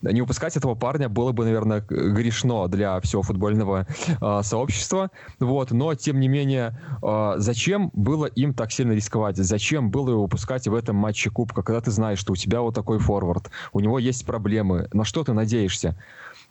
Не 0.02 0.20
выпускать 0.20 0.56
этого 0.56 0.74
парня 0.74 1.08
было 1.08 1.32
бы, 1.32 1.44
наверное, 1.44 1.80
грешно 1.80 2.68
для 2.68 3.00
всего 3.00 3.22
футбольного 3.22 3.86
э, 4.20 4.40
сообщества. 4.42 5.10
Вот. 5.40 5.72
Но, 5.72 5.94
тем 5.94 6.20
не 6.20 6.28
менее, 6.28 6.78
э, 7.02 7.34
зачем 7.38 7.90
было 7.94 8.26
им 8.26 8.54
так 8.54 8.70
сильно 8.70 8.92
рисковать? 8.92 9.36
Зачем 9.36 9.90
было 9.90 10.10
его 10.10 10.22
выпускать 10.22 10.68
в 10.68 10.74
этом 10.74 10.94
матче 10.94 11.30
Кубка, 11.30 11.62
когда 11.62 11.80
ты 11.80 11.90
знаешь, 11.90 12.20
что 12.20 12.32
у 12.32 12.36
тебя 12.36 12.60
вот 12.60 12.74
такой 12.74 13.00
форвард, 13.00 13.50
у 13.72 13.80
него 13.80 13.98
есть 13.98 14.24
проблемы? 14.24 14.88
На 14.92 15.04
что 15.04 15.24
ты 15.24 15.32
надеешься? 15.32 15.96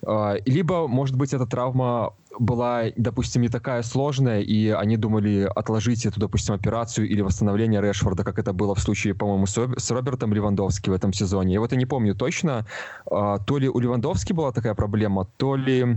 А, 0.06 0.36
либо, 0.44 0.86
может 0.88 1.16
быть, 1.16 1.32
эта 1.32 1.46
травма 1.46 2.14
была, 2.38 2.84
допустим, 2.96 3.42
не 3.42 3.48
такая 3.48 3.82
сложная, 3.82 4.40
и 4.40 4.68
они 4.68 4.96
думали 4.96 5.50
отложить 5.54 6.06
эту, 6.06 6.20
допустим, 6.20 6.54
операцию 6.54 7.08
или 7.08 7.20
восстановление 7.20 7.80
Решфорда, 7.80 8.24
как 8.24 8.38
это 8.38 8.52
было 8.52 8.74
в 8.74 8.80
случае, 8.80 9.14
по-моему, 9.14 9.46
с 9.46 9.90
Робертом 9.90 10.32
Левандовски 10.32 10.90
в 10.90 10.92
этом 10.92 11.12
сезоне. 11.12 11.54
Я 11.54 11.60
вот 11.60 11.72
и 11.72 11.76
не 11.76 11.86
помню 11.86 12.14
точно, 12.14 12.66
а, 13.10 13.38
то 13.38 13.58
ли 13.58 13.68
у 13.68 13.78
Левандовски 13.78 14.32
была 14.32 14.52
такая 14.52 14.74
проблема, 14.74 15.26
то 15.36 15.56
ли 15.56 15.96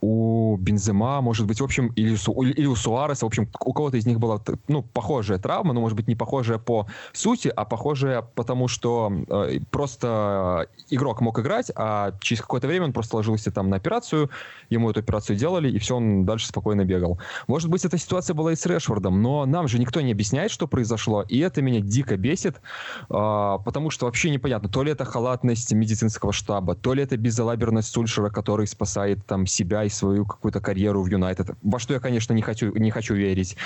у 0.00 0.56
Бензема, 0.56 1.20
может 1.20 1.46
быть, 1.46 1.60
в 1.60 1.64
общем, 1.64 1.88
или, 1.88 2.16
или 2.52 2.66
у 2.66 2.76
Суареса, 2.76 3.26
в 3.26 3.28
общем, 3.28 3.48
у 3.64 3.72
кого-то 3.72 3.96
из 3.96 4.06
них 4.06 4.18
была, 4.18 4.40
ну, 4.68 4.82
похожая 4.82 5.38
травма, 5.38 5.74
но, 5.74 5.80
может 5.80 5.96
быть, 5.96 6.08
не 6.08 6.14
похожая 6.14 6.58
по 6.58 6.86
сути, 7.12 7.52
а 7.54 7.64
похожая 7.64 8.22
потому, 8.22 8.68
что 8.68 9.12
э, 9.28 9.60
просто 9.70 10.68
игрок 10.88 11.20
мог 11.20 11.38
играть, 11.38 11.70
а 11.74 12.12
через 12.20 12.40
какое-то 12.40 12.66
время 12.66 12.86
он 12.86 12.92
просто 12.92 13.16
ложился 13.16 13.50
там 13.50 13.68
на 13.68 13.76
операцию, 13.76 14.30
ему 14.72 14.90
эту 14.90 15.00
операцию 15.00 15.36
делали, 15.36 15.70
и 15.70 15.78
все, 15.78 15.96
он 15.96 16.24
дальше 16.24 16.46
спокойно 16.46 16.84
бегал. 16.84 17.20
Может 17.46 17.70
быть, 17.70 17.84
эта 17.84 17.98
ситуация 17.98 18.34
была 18.34 18.52
и 18.52 18.56
с 18.56 18.66
Решфордом, 18.66 19.22
но 19.22 19.46
нам 19.46 19.68
же 19.68 19.78
никто 19.78 20.00
не 20.00 20.12
объясняет, 20.12 20.50
что 20.50 20.66
произошло, 20.66 21.22
и 21.22 21.38
это 21.38 21.62
меня 21.62 21.80
дико 21.80 22.16
бесит, 22.16 22.60
а, 23.08 23.58
потому 23.58 23.90
что 23.90 24.06
вообще 24.06 24.30
непонятно, 24.30 24.68
то 24.68 24.82
ли 24.82 24.92
это 24.92 25.04
халатность 25.04 25.72
медицинского 25.72 26.32
штаба, 26.32 26.74
то 26.74 26.94
ли 26.94 27.02
это 27.02 27.16
безалаберность 27.16 27.88
Сульшера, 27.88 28.30
который 28.30 28.66
спасает 28.66 29.24
там 29.26 29.46
себя 29.46 29.84
и 29.84 29.88
свою 29.88 30.26
какую-то 30.26 30.60
карьеру 30.60 31.02
в 31.02 31.06
Юнайтед. 31.06 31.50
Во 31.62 31.78
что 31.78 31.94
я, 31.94 32.00
конечно, 32.00 32.32
не 32.32 32.42
хочу, 32.42 32.74
не 32.74 32.90
хочу 32.90 33.14
верить, 33.14 33.56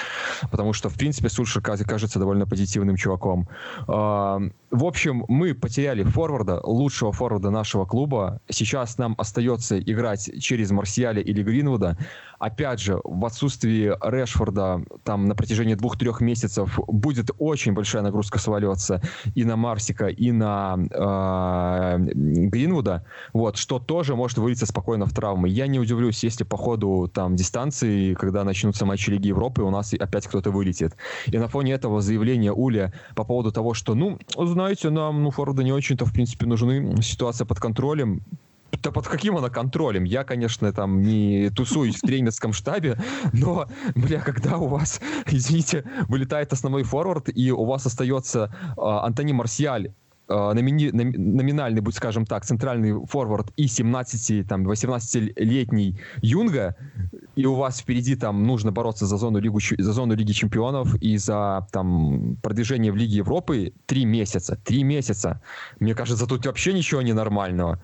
потому 0.50 0.72
что, 0.72 0.88
в 0.88 0.94
принципе, 0.94 1.28
Сульшер 1.28 1.62
кажется 1.62 2.18
довольно 2.18 2.46
позитивным 2.46 2.96
чуваком. 2.96 3.48
А, 3.88 4.40
в 4.70 4.84
общем, 4.84 5.24
мы 5.28 5.54
потеряли 5.54 6.02
форварда, 6.02 6.60
лучшего 6.64 7.12
форварда 7.12 7.50
нашего 7.50 7.84
клуба. 7.84 8.40
Сейчас 8.48 8.98
нам 8.98 9.14
остается 9.18 9.80
играть 9.80 10.30
через 10.40 10.70
Марсиаля 10.96 11.20
или 11.20 11.42
Гринвуда. 11.42 11.96
Опять 12.38 12.80
же, 12.80 13.00
в 13.02 13.24
отсутствии 13.24 13.96
Решфорда 14.02 14.84
там 15.04 15.26
на 15.26 15.34
протяжении 15.34 15.74
двух-трех 15.74 16.20
месяцев 16.20 16.78
будет 16.86 17.30
очень 17.38 17.72
большая 17.72 18.02
нагрузка 18.02 18.38
сваливаться 18.38 19.00
и 19.34 19.44
на 19.44 19.56
Марсика, 19.56 20.08
и 20.08 20.32
на 20.32 20.76
э, 20.78 21.98
Гринвуда, 21.98 23.06
вот, 23.32 23.56
что 23.56 23.78
тоже 23.78 24.14
может 24.16 24.36
вылиться 24.36 24.66
спокойно 24.66 25.06
в 25.06 25.14
травмы. 25.14 25.48
Я 25.48 25.66
не 25.66 25.78
удивлюсь, 25.78 26.24
если 26.24 26.44
по 26.44 26.58
ходу 26.58 27.10
там 27.12 27.36
дистанции, 27.36 28.12
когда 28.14 28.44
начнутся 28.44 28.84
матчи 28.84 29.10
Лиги 29.10 29.28
Европы, 29.28 29.62
у 29.62 29.70
нас 29.70 29.94
опять 29.94 30.26
кто-то 30.26 30.50
вылетит. 30.50 30.94
И 31.26 31.38
на 31.38 31.48
фоне 31.48 31.72
этого 31.72 32.02
заявления 32.02 32.52
Уля 32.52 32.92
по 33.14 33.24
поводу 33.24 33.50
того, 33.50 33.72
что, 33.72 33.94
ну, 33.94 34.18
знаете, 34.36 34.90
нам, 34.90 35.22
ну, 35.22 35.30
форварды 35.30 35.64
не 35.64 35.72
очень-то, 35.72 36.04
в 36.04 36.12
принципе, 36.12 36.44
нужны, 36.46 37.00
ситуация 37.00 37.46
под 37.46 37.60
контролем, 37.60 38.22
да 38.82 38.90
под 38.90 39.08
каким 39.08 39.36
она 39.36 39.48
контролем? 39.48 40.04
Я, 40.04 40.24
конечно, 40.24 40.72
там 40.72 41.02
не 41.02 41.50
тусуюсь 41.50 41.96
в 41.96 42.00
тренерском 42.00 42.52
штабе, 42.52 42.98
но, 43.32 43.68
бля, 43.94 44.20
когда 44.20 44.58
у 44.58 44.68
вас, 44.68 45.00
извините, 45.26 45.84
вылетает 46.08 46.52
основной 46.52 46.82
форвард, 46.82 47.28
и 47.34 47.50
у 47.50 47.64
вас 47.64 47.86
остается 47.86 48.54
э, 48.76 48.80
Антони 48.80 49.32
Марсиаль, 49.32 49.92
номини, 50.28 50.90
номинальный, 50.90 51.80
будь 51.80 51.94
скажем 51.94 52.26
так, 52.26 52.44
центральный 52.44 53.06
форвард 53.06 53.52
и 53.56 53.66
17, 53.66 54.46
там, 54.48 54.68
18-летний 54.68 55.98
Юнга, 56.20 56.76
и 57.36 57.46
у 57.46 57.54
вас 57.54 57.78
впереди 57.78 58.16
там 58.16 58.44
нужно 58.44 58.72
бороться 58.72 59.06
за 59.06 59.16
зону, 59.18 59.38
Лигу, 59.38 59.60
за 59.60 59.92
зону 59.92 60.14
Лиги 60.14 60.32
Чемпионов 60.32 60.94
и 60.96 61.16
за 61.16 61.66
там 61.70 62.36
продвижение 62.42 62.90
в 62.90 62.96
Лиге 62.96 63.16
Европы 63.16 63.72
три 63.86 64.04
месяца. 64.04 64.58
Три 64.64 64.82
месяца. 64.82 65.40
Мне 65.78 65.94
кажется, 65.94 66.26
тут 66.26 66.46
вообще 66.46 66.72
ничего 66.72 67.02
ненормального. 67.02 67.80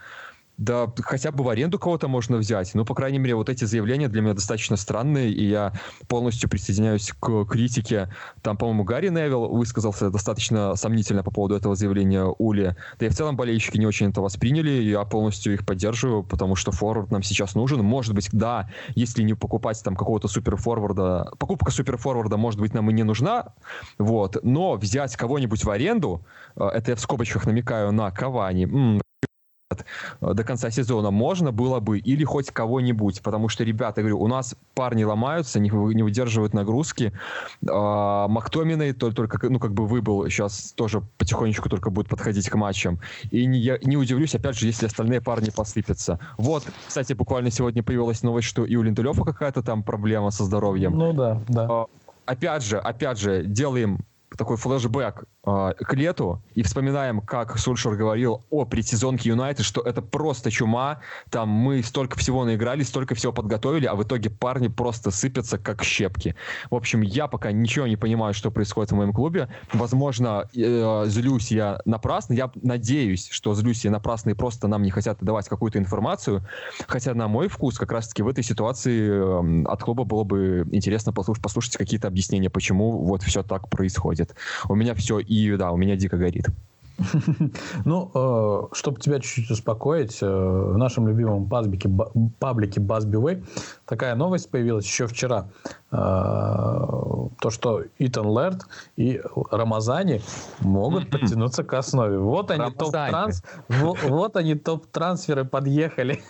Да, 0.63 0.93
хотя 1.01 1.33
бы 1.33 1.43
в 1.43 1.49
аренду 1.49 1.77
кого-то 1.77 2.07
можно 2.07 2.37
взять. 2.37 2.73
Ну, 2.75 2.85
по 2.85 2.95
крайней 2.95 3.19
мере, 3.19 3.35
вот 3.35 3.49
эти 3.49 3.65
заявления 3.65 4.09
для 4.09 4.23
меня 4.23 4.35
достаточно 4.35 4.77
странные, 4.77 5.33
и 5.33 5.45
я 5.45 5.73
полностью 6.07 6.49
присоединяюсь 6.49 7.13
к 7.19 7.45
критике. 7.47 8.13
Там, 8.43 8.57
по-моему, 8.57 8.85
Гарри 8.85 9.09
Невилл 9.09 9.49
высказался 9.49 10.09
достаточно 10.11 10.77
сомнительно 10.77 11.25
по 11.25 11.33
поводу 11.33 11.57
этого 11.57 11.75
заявления 11.75 12.33
Ули. 12.39 12.77
Да 13.01 13.07
и 13.07 13.09
в 13.09 13.15
целом 13.15 13.37
болельщики 13.37 13.77
не 13.77 13.87
очень 13.87 14.11
это 14.11 14.21
восприняли, 14.21 14.71
я 14.71 15.03
полностью 15.03 15.53
их 15.53 15.67
поддерживаю, 15.67 16.23
потому 16.23 16.55
что 16.55 16.71
форвард 16.71 17.11
нам 17.11 17.25
сейчас 17.25 17.57
нужен. 17.57 17.83
Может 17.83 18.15
быть, 18.15 18.29
да, 18.31 18.71
если 18.95 19.25
не 19.25 19.35
покупать 19.35 19.83
там 19.83 19.97
какого-то 19.97 20.29
суперфорварда, 20.29 21.33
покупка 21.41 21.73
суперфорварда, 21.73 22.37
может 22.37 22.61
быть, 22.61 22.73
нам 22.73 22.89
и 22.89 22.93
не 22.93 23.03
нужна, 23.03 23.55
вот, 23.99 24.37
но 24.45 24.75
взять 24.75 25.17
кого-нибудь 25.17 25.65
в 25.65 25.71
аренду, 25.71 26.25
э, 26.55 26.65
это 26.67 26.93
я 26.93 26.97
в 26.97 27.01
скобочках 27.01 27.47
намекаю 27.47 27.91
на 27.91 28.09
Кавани, 28.13 28.67
Э, 28.67 29.02
до 30.21 30.45
конца 30.45 30.71
сезона 30.71 31.11
можно 31.11 31.53
было 31.53 31.81
бы 31.81 31.99
или 31.99 32.25
хоть 32.25 32.51
кого-нибудь, 32.51 33.23
потому 33.23 33.49
что, 33.49 33.65
ребята, 33.65 34.01
говорю, 34.01 34.21
у 34.21 34.29
нас 34.29 34.55
парни 34.75 35.05
ломаются, 35.05 35.61
не, 35.61 35.71
не 35.95 36.03
выдерживают 36.03 36.55
нагрузки. 36.55 37.13
А, 37.69 38.29
Мактоминой 38.29 38.93
только, 38.93 39.49
ну, 39.49 39.59
как 39.59 39.73
бы 39.73 39.87
выбыл, 39.87 40.29
сейчас 40.29 40.73
тоже 40.73 41.03
потихонечку 41.19 41.69
только 41.69 41.91
будет 41.91 42.09
подходить 42.09 42.49
к 42.49 42.55
матчам. 42.55 43.01
И 43.31 43.47
не, 43.47 43.59
я 43.59 43.79
не 43.83 43.97
удивлюсь, 43.97 44.35
опять 44.35 44.57
же, 44.57 44.67
если 44.67 44.87
остальные 44.87 45.21
парни 45.21 45.51
посыпятся. 45.51 46.19
Вот, 46.39 46.65
кстати, 46.87 47.13
буквально 47.13 47.51
сегодня 47.51 47.83
появилась 47.83 48.23
новость, 48.23 48.49
что 48.49 48.65
и 48.65 48.77
у 48.77 48.83
Линделёва 48.83 49.25
какая-то 49.25 49.63
там 49.63 49.83
проблема 49.83 50.31
со 50.31 50.45
здоровьем. 50.45 50.97
Ну 50.97 51.13
да, 51.13 51.41
да. 51.49 51.67
А, 51.71 51.87
опять 52.27 52.65
же, 52.65 52.79
опять 52.79 53.19
же, 53.19 53.45
делаем 53.45 54.05
такой 54.37 54.57
флешбэк 54.57 55.25
э, 55.47 55.73
к 55.79 55.95
лету 55.95 56.43
и 56.55 56.63
вспоминаем, 56.63 57.21
как 57.21 57.59
Сульшер 57.59 57.97
говорил 57.97 58.45
о 58.51 58.65
предсезонке 58.65 59.31
Юнайтед, 59.31 59.65
что 59.65 59.81
это 59.81 60.03
просто 60.03 60.51
чума, 60.51 61.01
там 61.31 61.49
мы 61.49 61.83
столько 61.83 62.19
всего 62.19 62.45
наиграли, 62.45 62.83
столько 62.83 63.15
всего 63.15 63.33
подготовили, 63.33 63.87
а 63.87 63.95
в 63.95 64.03
итоге 64.03 64.31
парни 64.31 64.69
просто 64.69 65.11
сыпятся 65.11 65.59
как 65.59 65.83
щепки. 65.83 66.35
В 66.71 66.75
общем, 66.75 67.03
я 67.03 67.27
пока 67.27 67.53
ничего 67.53 67.87
не 67.87 67.97
понимаю, 67.97 68.35
что 68.35 68.51
происходит 68.51 68.93
в 68.93 68.95
моем 68.95 69.13
клубе. 69.13 69.49
Возможно, 69.73 70.49
э, 70.55 71.05
злюсь 71.07 71.51
я 71.51 71.81
напрасно. 71.85 72.35
Я 72.35 72.51
надеюсь, 72.55 73.29
что 73.31 73.55
злюсь 73.55 73.85
я 73.85 73.91
напрасно 73.91 74.31
и 74.31 74.35
просто 74.35 74.69
нам 74.69 74.83
не 74.83 74.91
хотят 74.91 75.19
давать 75.21 75.49
какую-то 75.49 75.79
информацию. 75.79 76.47
Хотя 76.87 77.15
на 77.15 77.29
мой 77.29 77.49
вкус 77.49 77.79
как 77.79 77.93
раз-таки 77.93 78.23
в 78.23 78.29
этой 78.29 78.45
ситуации 78.45 79.09
э, 79.09 79.65
от 79.65 79.83
клуба 79.83 80.05
было 80.05 80.25
бы 80.25 80.67
интересно 80.73 81.13
послушать, 81.13 81.43
послушать 81.43 81.77
какие-то 81.77 82.09
объяснения, 82.09 82.51
почему 82.51 83.05
вот 83.05 83.23
все 83.23 83.43
так 83.43 83.69
происходит. 83.69 84.22
У 84.69 84.75
меня 84.75 84.95
все 84.95 85.19
и 85.19 85.57
да, 85.57 85.71
у 85.71 85.77
меня 85.77 85.97
дико 85.97 86.17
горит. 86.17 86.47
Ну, 87.85 88.11
э, 88.15 88.75
чтобы 88.75 89.01
тебя 89.01 89.19
чуть-чуть 89.19 89.51
успокоить, 89.51 90.19
э, 90.23 90.27
в 90.27 90.77
нашем 90.77 91.09
любимом 91.09 91.49
паблике, 91.49 91.91
паблике 92.39 92.81
такая 93.87 94.15
новость 94.15 94.51
появилась 94.51 94.85
еще 94.85 95.07
вчера. 95.07 95.49
Э, 95.93 97.29
то, 97.39 97.51
что 97.51 97.83
Итан 97.99 98.27
Лерт 98.27 98.67
и 98.97 99.21
Рамазани 99.51 100.23
могут 100.61 101.11
подтянуться 101.11 101.65
к 101.65 101.75
основе. 101.75 102.19
Вот 102.19 102.51
они 102.51 102.71
топ-транс, 102.73 103.43
вот 103.69 104.37
они 104.37 104.55
топ-трансферы 104.55 105.45
подъехали. 105.45 106.23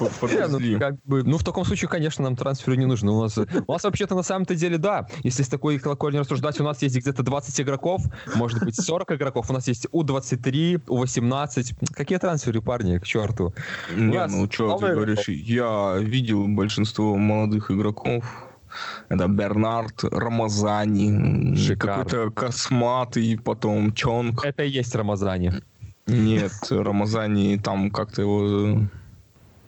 Ну, 0.00 0.78
как 0.80 0.96
бы, 1.04 1.22
ну, 1.22 1.38
в 1.38 1.44
таком 1.44 1.64
случае, 1.64 1.88
конечно, 1.88 2.24
нам 2.24 2.34
трансферы 2.34 2.76
не 2.76 2.86
нужны. 2.86 3.12
У 3.12 3.22
нас, 3.22 3.38
у 3.38 3.72
нас 3.72 3.84
вообще-то 3.84 4.16
на 4.16 4.24
самом-то 4.24 4.56
деле, 4.56 4.78
да, 4.78 5.06
если 5.22 5.44
с 5.44 5.48
такой 5.48 5.78
колокольни 5.78 6.18
рассуждать, 6.18 6.58
у 6.60 6.64
нас 6.64 6.82
есть 6.82 6.96
где-то 6.96 7.22
20 7.22 7.60
игроков, 7.60 8.02
может 8.34 8.64
быть, 8.64 8.74
40 8.74 9.12
игроков, 9.12 9.48
у 9.50 9.52
нас 9.52 9.68
есть 9.68 9.86
У-23, 9.92 10.82
У-18. 10.88 11.94
Какие 11.94 12.18
трансферы, 12.18 12.60
парни, 12.62 12.98
к 12.98 13.04
черту? 13.04 13.54
Не, 13.94 14.26
ну, 14.26 14.50
что 14.50 14.76
ты 14.78 14.94
говоришь, 14.94 15.28
я 15.28 15.96
видел 16.00 16.48
большинство 16.48 17.16
молодых 17.16 17.70
игроков, 17.70 18.24
это 19.08 19.28
Бернард, 19.28 20.04
Рамазани, 20.04 21.56
какой-то 21.76 22.30
косматый, 22.30 23.38
потом 23.38 23.92
Чонг. 23.92 24.44
Это 24.44 24.62
и 24.64 24.70
есть 24.70 24.94
Рамазани. 24.94 25.52
Нет, 26.06 26.52
Рамазани, 26.70 27.58
там 27.58 27.90
как-то 27.90 28.22
его 28.22 28.88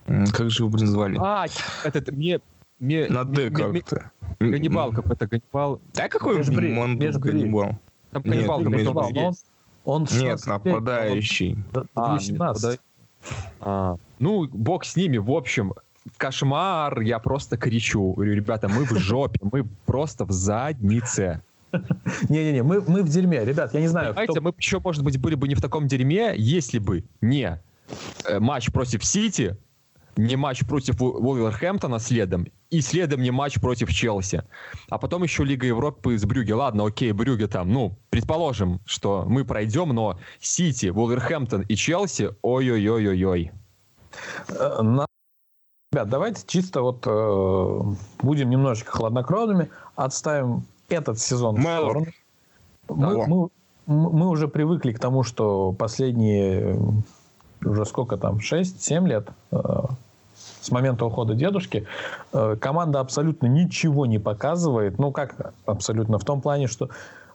как 0.07 0.51
же 0.51 0.65
его, 0.65 0.71
блин, 0.71 0.87
звали? 0.87 1.19
А, 1.21 1.47
этот, 1.85 2.13
мне... 2.13 2.41
мне 2.79 3.07
На 3.09 3.25
Д 3.25 3.51
как-то. 3.51 4.11
Ганнибал 4.39 4.93
какой-то, 4.93 5.27
Ганнибал. 5.27 5.81
Да 5.95 6.09
какой 6.09 6.37
он 6.37 6.99
Ганнибал? 6.99 7.79
Там 8.11 8.23
Ганнибал 8.23 8.61
Ганнибал, 8.61 9.13
он, 9.17 9.35
он 9.85 10.07
Нет, 10.13 10.45
нападающий. 10.47 11.59
А, 11.95 12.19
а, 13.61 13.97
ну, 14.19 14.47
бог 14.49 14.85
с 14.85 14.97
ними, 14.97 15.17
в 15.17 15.31
общем, 15.31 15.73
кошмар, 16.17 17.01
я 17.01 17.19
просто 17.19 17.57
кричу. 17.57 18.13
Говорю, 18.13 18.35
ребята, 18.35 18.69
мы 18.69 18.85
в 18.85 18.97
жопе, 18.99 19.41
мы 19.43 19.65
просто 19.87 20.25
в 20.25 20.33
заднице. 20.33 21.43
Не-не-не, 22.29 22.63
мы, 22.63 22.81
мы 22.81 23.03
в 23.03 23.09
дерьме, 23.09 23.45
ребят, 23.45 23.75
я 23.75 23.81
не 23.81 23.89
знаю. 23.89 24.11
Понимаете, 24.11 24.33
кто... 24.33 24.43
мы 24.43 24.55
еще, 24.57 24.81
может 24.81 25.03
быть, 25.03 25.19
были 25.19 25.35
бы 25.35 25.49
не 25.49 25.55
в 25.55 25.61
таком 25.61 25.87
дерьме, 25.87 26.35
если 26.37 26.79
бы 26.79 27.05
не 27.21 27.61
э, 28.27 28.39
матч 28.39 28.71
против 28.71 29.05
Сити, 29.05 29.57
не 30.17 30.37
матч 30.37 30.65
против 30.65 31.01
Вулверхэмптона 31.01 31.99
следом, 31.99 32.47
и 32.71 32.81
следом 32.81 33.23
не 33.23 33.31
матч 33.31 33.61
против 33.61 33.93
Челси. 33.93 34.45
А 34.89 34.99
потом 34.99 35.23
еще 35.23 35.45
Лига 35.45 35.67
Европы 35.67 36.17
с 36.17 36.25
Брюге. 36.25 36.55
Ладно, 36.55 36.87
окей, 36.87 37.13
Брюге 37.13 37.47
там, 37.47 37.73
ну, 37.73 37.99
предположим, 38.11 38.81
что 38.85 39.25
мы 39.27 39.45
пройдем, 39.45 39.89
но 39.91 40.19
Сити, 40.41 40.87
Вулверхэмптон 40.87 41.63
и 41.63 41.75
Челси, 41.75 42.31
ой-ой-ой-ой-ой. 42.43 43.53
Э, 45.95 45.99
Ребят, 45.99 46.09
давайте 46.09 46.43
чисто 46.47 46.83
вот 46.83 47.07
э, 47.07 47.81
будем 48.23 48.51
немножечко 48.51 48.93
хладнокровными, 48.93 49.71
отставим 49.95 50.65
этот 50.89 51.19
сезон 51.19 51.57
Мэлор. 51.57 51.99
в 51.99 52.13
сторону. 52.85 53.23
Мы, 53.27 53.51
мы, 53.87 54.11
мы 54.11 54.29
уже 54.29 54.49
привыкли 54.49 54.93
к 54.93 54.99
тому, 54.99 55.23
что 55.23 55.73
последние 55.73 56.79
уже 57.65 57.85
сколько 57.87 58.17
там, 58.17 58.39
6-7 58.39 59.07
лет 59.07 59.29
э, 59.53 59.59
с 60.61 60.71
момента 60.71 61.07
ухода 61.07 61.35
дедушки, 61.35 61.87
э, 62.33 62.57
команда 62.61 63.01
абсолютно 63.01 63.47
ничего 63.47 64.05
не 64.07 64.19
показывает. 64.19 64.99
Ну, 64.99 65.13
как 65.13 65.55
абсолютно? 65.65 66.19
В 66.19 66.25
том 66.25 66.41
плане, 66.41 66.67
что 66.67 66.87
э, 66.87 66.91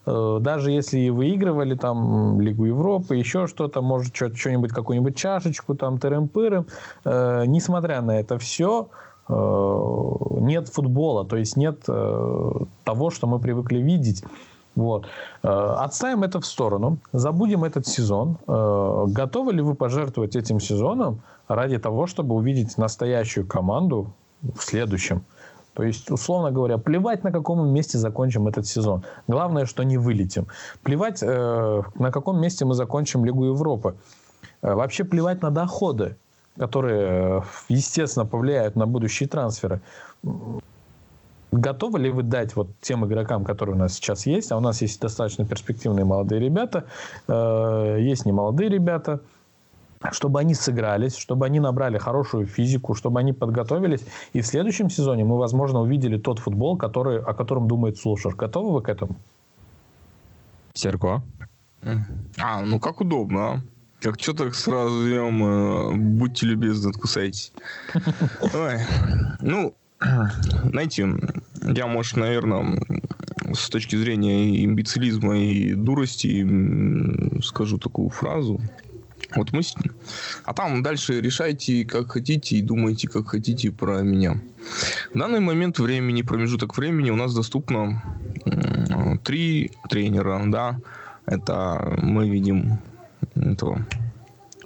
даже 0.05 0.71
если 0.71 0.99
и 0.99 1.09
выигрывали 1.09 1.75
там 1.75 2.39
Лигу 2.41 2.65
Европы, 2.65 3.15
еще 3.15 3.47
что-то, 3.47 3.81
может, 3.81 4.15
что-нибудь, 4.15 4.71
какую-нибудь 4.71 5.15
чашечку, 5.15 5.75
там, 5.75 5.97
тырым-пырым, 5.97 6.65
несмотря 7.05 8.01
на 8.01 8.19
это 8.19 8.37
все, 8.37 8.87
нет 9.29 10.69
футбола, 10.69 11.25
то 11.25 11.37
есть 11.37 11.57
нет 11.57 11.81
того, 11.83 13.09
что 13.11 13.27
мы 13.27 13.39
привыкли 13.39 13.77
видеть. 13.77 14.23
Вот. 14.79 15.07
Э, 15.43 15.49
отставим 15.79 16.23
это 16.23 16.39
в 16.39 16.45
сторону, 16.45 16.99
забудем 17.11 17.63
этот 17.63 17.85
сезон. 17.85 18.37
Э, 18.47 19.05
готовы 19.07 19.53
ли 19.53 19.61
вы 19.61 19.75
пожертвовать 19.75 20.35
этим 20.35 20.59
сезоном 20.59 21.21
ради 21.47 21.77
того, 21.77 22.07
чтобы 22.07 22.35
увидеть 22.35 22.77
настоящую 22.77 23.45
команду 23.45 24.13
в 24.41 24.61
следующем? 24.61 25.23
То 25.79 25.83
есть, 25.85 26.11
условно 26.11 26.51
говоря, 26.51 26.77
плевать, 26.77 27.23
на 27.23 27.31
каком 27.31 27.65
месте 27.69 27.97
закончим 27.97 28.49
этот 28.49 28.67
сезон. 28.67 29.05
Главное, 29.29 29.65
что 29.65 29.83
не 29.83 29.97
вылетим. 29.97 30.47
Плевать, 30.83 31.23
э, 31.23 31.81
на 31.95 32.11
каком 32.11 32.41
месте 32.41 32.65
мы 32.65 32.73
закончим 32.73 33.23
Лигу 33.23 33.45
Европы. 33.45 33.95
Вообще 34.61 35.05
плевать 35.05 35.41
на 35.41 35.51
доходы, 35.51 36.17
которые, 36.57 37.43
естественно, 37.69 38.25
повлияют 38.25 38.75
на 38.75 38.87
будущие 38.87 39.29
трансферы. 39.29 39.79
Готовы 41.53 41.99
ли 41.99 42.09
вы 42.09 42.23
дать 42.23 42.57
вот 42.57 42.67
тем 42.81 43.05
игрокам, 43.05 43.45
которые 43.45 43.75
у 43.75 43.79
нас 43.79 43.93
сейчас 43.93 44.25
есть, 44.25 44.51
а 44.51 44.57
у 44.57 44.59
нас 44.59 44.81
есть 44.81 44.99
достаточно 44.99 45.45
перспективные 45.45 46.03
молодые 46.03 46.41
ребята, 46.41 46.83
э, 47.29 47.99
есть 48.01 48.25
немолодые 48.25 48.69
ребята, 48.69 49.21
чтобы 50.11 50.39
они 50.39 50.53
сыгрались, 50.53 51.15
чтобы 51.15 51.45
они 51.45 51.59
набрали 51.59 51.97
хорошую 51.97 52.45
физику, 52.45 52.95
чтобы 52.95 53.19
они 53.19 53.33
подготовились, 53.33 54.01
и 54.33 54.41
в 54.41 54.47
следующем 54.47 54.89
сезоне 54.89 55.23
мы, 55.25 55.37
возможно, 55.37 55.81
увидели 55.81 56.17
тот 56.17 56.39
футбол, 56.39 56.77
который, 56.77 57.21
о 57.21 57.33
котором 57.33 57.67
думает 57.67 57.97
Слушер. 57.97 58.35
Готовы 58.35 58.73
вы 58.73 58.81
к 58.81 58.89
этому? 58.89 59.15
Серко? 60.73 61.21
А, 62.37 62.61
ну 62.61 62.79
как 62.79 63.01
удобно, 63.01 63.51
а? 63.51 63.61
Как 64.01 64.21
что 64.21 64.33
так 64.33 64.55
сразу 64.55 65.05
берем, 65.05 65.43
э, 65.43 65.93
будьте 65.95 66.45
любезны, 66.45 66.89
откусайтесь. 66.89 67.51
Ой. 68.53 68.77
Ну, 69.41 69.75
знаете, 70.69 71.09
я, 71.63 71.87
может, 71.87 72.15
наверное, 72.15 72.81
с 73.53 73.69
точки 73.69 73.97
зрения 73.97 74.63
имбецилизма 74.63 75.37
и 75.37 75.73
дурости 75.73 76.47
скажу 77.41 77.77
такую 77.77 78.09
фразу. 78.09 78.61
Вот 79.35 79.53
мы... 79.53 79.61
А 80.45 80.53
там 80.53 80.81
дальше 80.81 81.21
решайте, 81.21 81.85
как 81.85 82.11
хотите, 82.11 82.57
и 82.57 82.61
думайте, 82.61 83.07
как 83.07 83.27
хотите 83.29 83.71
про 83.71 84.01
меня. 84.01 84.41
В 85.13 85.17
данный 85.17 85.39
момент 85.39 85.79
времени, 85.79 86.21
промежуток 86.21 86.77
времени 86.77 87.11
у 87.11 87.15
нас 87.15 87.33
доступно 87.33 88.01
три 89.23 89.71
тренера, 89.89 90.41
да. 90.47 90.79
Это 91.25 91.97
мы 92.01 92.27
видим 92.29 92.79
этого 93.35 93.85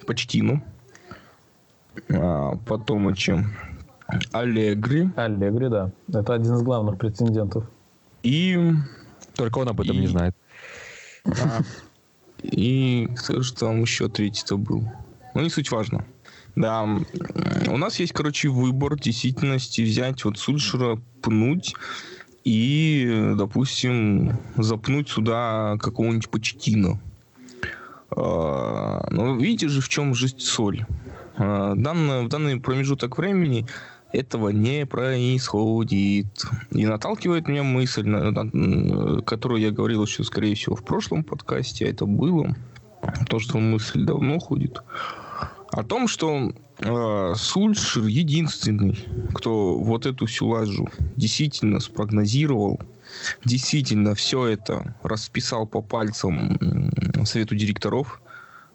Почтину. 0.06 0.64
А 2.10 2.56
потом 2.66 3.10
еще 3.10 3.46
Аллегри. 4.32 5.10
Аллегри, 5.16 5.70
да. 5.70 5.92
Это 6.08 6.34
один 6.34 6.56
из 6.56 6.62
главных 6.62 6.98
претендентов. 6.98 7.66
И... 8.24 8.74
Только 9.36 9.60
он 9.60 9.70
об 9.70 9.82
этом 9.82 9.98
и... 9.98 10.00
не 10.00 10.08
знает. 10.08 10.36
А, 11.26 11.62
и 12.44 13.08
кто 13.18 13.42
же 13.42 13.54
там 13.54 13.82
еще 13.82 14.10
третий-то 14.10 14.58
был? 14.58 14.84
Ну, 15.34 15.42
не 15.42 15.50
суть 15.50 15.72
важно. 15.72 16.06
Да, 16.56 16.84
у 16.84 17.78
нас 17.78 18.00
есть, 18.00 18.14
короче, 18.14 18.50
выбор 18.50 19.00
действительности 19.00 19.82
взять 19.82 20.24
вот 20.24 20.38
Сульшера, 20.38 21.00
пнуть 21.24 21.74
и, 22.44 23.34
допустим, 23.36 24.38
запнуть 24.56 25.10
сюда 25.10 25.78
какого-нибудь 25.80 26.30
Почтина. 26.30 27.00
Но 28.16 29.38
видите 29.40 29.70
же, 29.70 29.82
в 29.82 29.90
чем 29.90 30.14
жизнь 30.14 30.40
соль. 30.40 30.86
А, 31.36 31.74
данный, 31.76 32.26
в 32.26 32.28
данный 32.28 32.60
промежуток 32.60 33.18
времени 33.18 33.66
этого 34.14 34.50
не 34.50 34.86
происходит. 34.86 36.46
И 36.72 36.86
наталкивает 36.86 37.48
меня 37.48 37.64
мысль, 37.64 38.04
которую 39.26 39.62
я 39.62 39.72
говорил 39.72 40.06
еще, 40.06 40.24
скорее 40.24 40.56
всего, 40.56 40.76
в 40.76 40.84
прошлом 40.84 41.24
подкасте, 41.24 41.86
а 41.86 41.90
это 41.90 42.06
было, 42.06 42.56
то, 43.28 43.40
что 43.40 43.58
мысль 43.58 44.06
давно 44.06 44.40
ходит, 44.40 44.82
о 45.72 45.84
том, 45.84 46.08
что 46.08 46.54
э, 46.80 47.34
Сульшер 47.36 48.06
единственный, 48.06 48.98
кто 49.34 49.80
вот 49.80 50.06
эту 50.06 50.28
всю 50.28 50.48
лажу 50.48 50.88
действительно 51.18 51.80
спрогнозировал 51.80 52.80
действительно 53.46 54.16
все 54.16 54.48
это 54.48 54.96
расписал 55.04 55.68
по 55.68 55.82
пальцам 55.82 56.58
совету 57.26 57.56
директоров, 57.56 58.22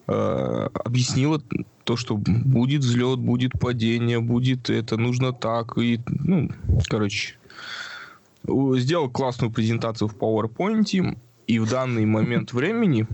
объяснила 0.09 1.43
то, 1.85 1.97
что 1.97 2.17
будет 2.17 2.81
взлет, 2.81 3.19
будет 3.19 3.53
падение, 3.53 4.21
будет 4.21 4.71
это, 4.71 4.97
нужно 4.97 5.33
так, 5.33 5.77
и, 5.77 6.01
ну, 6.07 6.51
короче, 6.89 7.37
сделал 8.47 9.11
классную 9.11 9.53
презентацию 9.53 10.09
в 10.09 10.17
PowerPoint, 10.17 11.17
и 11.47 11.59
в 11.59 11.71
данный 11.71 12.07
момент 12.07 12.55
времени, 12.55 13.07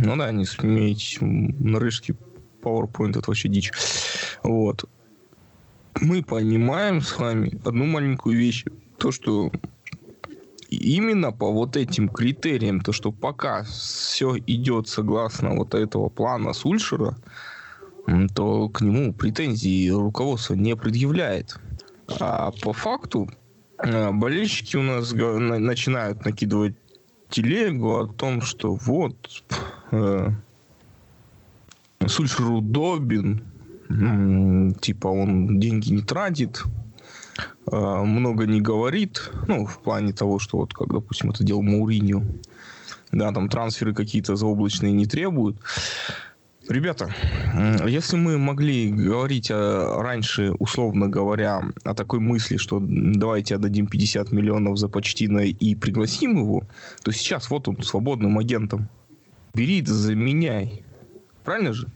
ну 0.00 0.16
да, 0.16 0.30
не 0.30 0.44
смейтесь, 0.44 1.18
нарышки 1.20 2.14
PowerPoint 2.62 3.18
это 3.18 3.24
вообще 3.26 3.48
дичь, 3.48 3.72
вот, 4.44 4.88
мы 6.00 6.22
понимаем 6.22 7.00
с 7.00 7.18
вами 7.18 7.58
одну 7.64 7.86
маленькую 7.86 8.38
вещь, 8.38 8.64
то, 8.98 9.10
что 9.10 9.50
именно 10.68 11.32
по 11.32 11.50
вот 11.50 11.76
этим 11.76 12.08
критериям, 12.08 12.80
то, 12.80 12.92
что 12.92 13.12
пока 13.12 13.64
все 13.64 14.36
идет 14.46 14.88
согласно 14.88 15.54
вот 15.54 15.74
этого 15.74 16.08
плана 16.08 16.52
Сульшера, 16.52 17.16
то 18.34 18.68
к 18.68 18.80
нему 18.80 19.12
претензий 19.12 19.90
руководство 19.90 20.54
не 20.54 20.76
предъявляет. 20.76 21.58
А 22.20 22.52
по 22.62 22.72
факту 22.72 23.30
э, 23.78 24.10
болельщики 24.12 24.76
у 24.76 24.82
нас 24.82 25.12
начинают 25.12 26.24
накидывать 26.24 26.74
телегу 27.28 27.98
о 27.98 28.06
том, 28.06 28.40
что 28.40 28.74
вот 28.74 29.44
э, 29.90 30.30
Сульшер 32.06 32.50
удобен, 32.50 33.42
типа 34.80 35.08
он 35.08 35.60
деньги 35.60 35.92
не 35.92 36.02
тратит, 36.02 36.62
много 37.70 38.46
не 38.46 38.60
говорит, 38.60 39.30
ну, 39.46 39.66
в 39.66 39.78
плане 39.78 40.12
того, 40.12 40.38
что 40.38 40.58
вот, 40.58 40.74
как, 40.74 40.88
допустим, 40.88 41.30
это 41.30 41.44
делал 41.44 41.62
Мауриньо, 41.62 42.22
да, 43.12 43.32
там 43.32 43.48
трансферы 43.48 43.94
какие-то 43.94 44.36
заоблачные 44.36 44.92
не 44.92 45.06
требуют. 45.06 45.58
Ребята, 46.68 47.08
если 47.86 48.16
мы 48.16 48.36
могли 48.36 48.92
говорить 48.92 49.50
о, 49.50 50.02
раньше, 50.02 50.52
условно 50.58 51.08
говоря, 51.08 51.62
о 51.82 51.94
такой 51.94 52.20
мысли, 52.20 52.58
что 52.58 52.78
давайте 52.78 53.54
отдадим 53.54 53.86
50 53.86 54.32
миллионов 54.32 54.78
за 54.78 54.88
почтина 54.88 55.38
и 55.38 55.74
пригласим 55.74 56.36
его, 56.36 56.64
то 57.02 57.10
сейчас 57.10 57.48
вот 57.48 57.68
он 57.68 57.82
свободным 57.82 58.38
агентом. 58.38 58.90
Бери, 59.54 59.82
заменяй. 59.82 60.84
Правильно 61.42 61.72
же? 61.72 61.88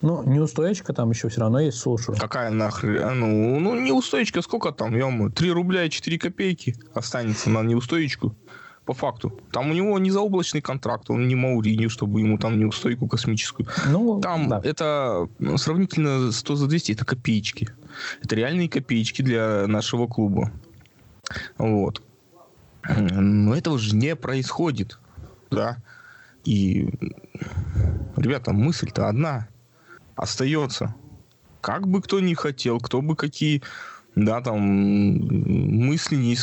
Ну, 0.00 0.22
неустойка 0.22 0.92
там 0.92 1.10
еще 1.10 1.28
все 1.28 1.40
равно 1.40 1.60
есть 1.60 1.78
слушаю. 1.78 2.16
Какая 2.18 2.50
нахрен? 2.50 3.02
А, 3.02 3.14
ну, 3.14 3.58
ну, 3.58 3.74
неустойка 3.74 4.42
сколько 4.42 4.70
там, 4.70 4.96
ё 4.96 5.28
3 5.28 5.50
рубля 5.50 5.84
и 5.84 5.90
4 5.90 6.18
копейки 6.18 6.76
останется 6.94 7.50
на 7.50 7.62
неустоечку. 7.62 8.34
По 8.84 8.94
факту. 8.94 9.38
Там 9.52 9.70
у 9.70 9.74
него 9.74 9.98
не 9.98 10.10
заоблачный 10.10 10.62
контракт, 10.62 11.10
он 11.10 11.28
не 11.28 11.34
Мауриню, 11.34 11.90
чтобы 11.90 12.20
ему 12.20 12.38
там 12.38 12.58
неустойку 12.58 13.06
космическую. 13.06 13.68
Ну, 13.90 14.18
там 14.18 14.48
да. 14.48 14.62
это 14.64 15.28
сравнительно 15.56 16.32
100 16.32 16.56
за 16.56 16.66
200, 16.68 16.92
это 16.92 17.04
копеечки. 17.04 17.68
Это 18.22 18.34
реальные 18.34 18.70
копеечки 18.70 19.20
для 19.20 19.66
нашего 19.66 20.06
клуба. 20.06 20.52
Вот. 21.58 22.00
Но 22.88 23.54
этого 23.54 23.78
же 23.78 23.94
не 23.94 24.16
происходит. 24.16 24.98
Да. 25.50 25.76
И, 26.44 26.88
ребята, 28.16 28.54
мысль-то 28.54 29.06
одна 29.08 29.48
остается. 30.18 30.94
Как 31.60 31.88
бы 31.88 32.02
кто 32.02 32.20
ни 32.20 32.34
хотел, 32.34 32.78
кто 32.78 33.00
бы 33.00 33.16
какие 33.16 33.62
да, 34.24 34.40
там 34.40 34.60
мысли 34.60 36.16
не, 36.16 36.36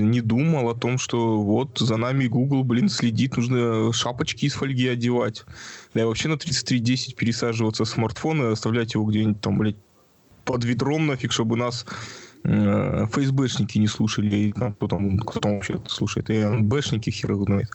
не 0.00 0.20
думал 0.20 0.68
о 0.68 0.74
том, 0.74 0.96
что 0.96 1.42
вот 1.42 1.78
за 1.78 1.96
нами 1.96 2.26
Google, 2.26 2.62
блин, 2.62 2.88
следит, 2.88 3.36
нужно 3.36 3.92
шапочки 3.92 4.44
из 4.44 4.54
фольги 4.54 4.86
одевать. 4.86 5.44
Да 5.92 6.02
и 6.02 6.04
вообще 6.04 6.28
на 6.28 6.36
3310 6.36 7.16
пересаживаться 7.16 7.84
с 7.84 7.90
смартфона 7.90 8.44
и 8.44 8.52
оставлять 8.52 8.94
его 8.94 9.04
где-нибудь 9.04 9.40
там, 9.40 9.58
блядь, 9.58 9.76
под 10.44 10.64
ведром 10.64 11.08
нафиг, 11.08 11.32
чтобы 11.32 11.56
нас 11.56 11.84
э, 12.44 13.06
ФСБшники 13.10 13.78
не 13.78 13.88
слушали, 13.88 14.52
там, 14.52 14.74
кто 14.74 14.86
там, 14.86 15.18
кто 15.18 15.40
там 15.40 15.54
вообще 15.54 15.80
слушает, 15.88 16.30
и 16.30 16.44
МБшники 16.44 17.10
хер 17.10 17.34
знает, 17.34 17.70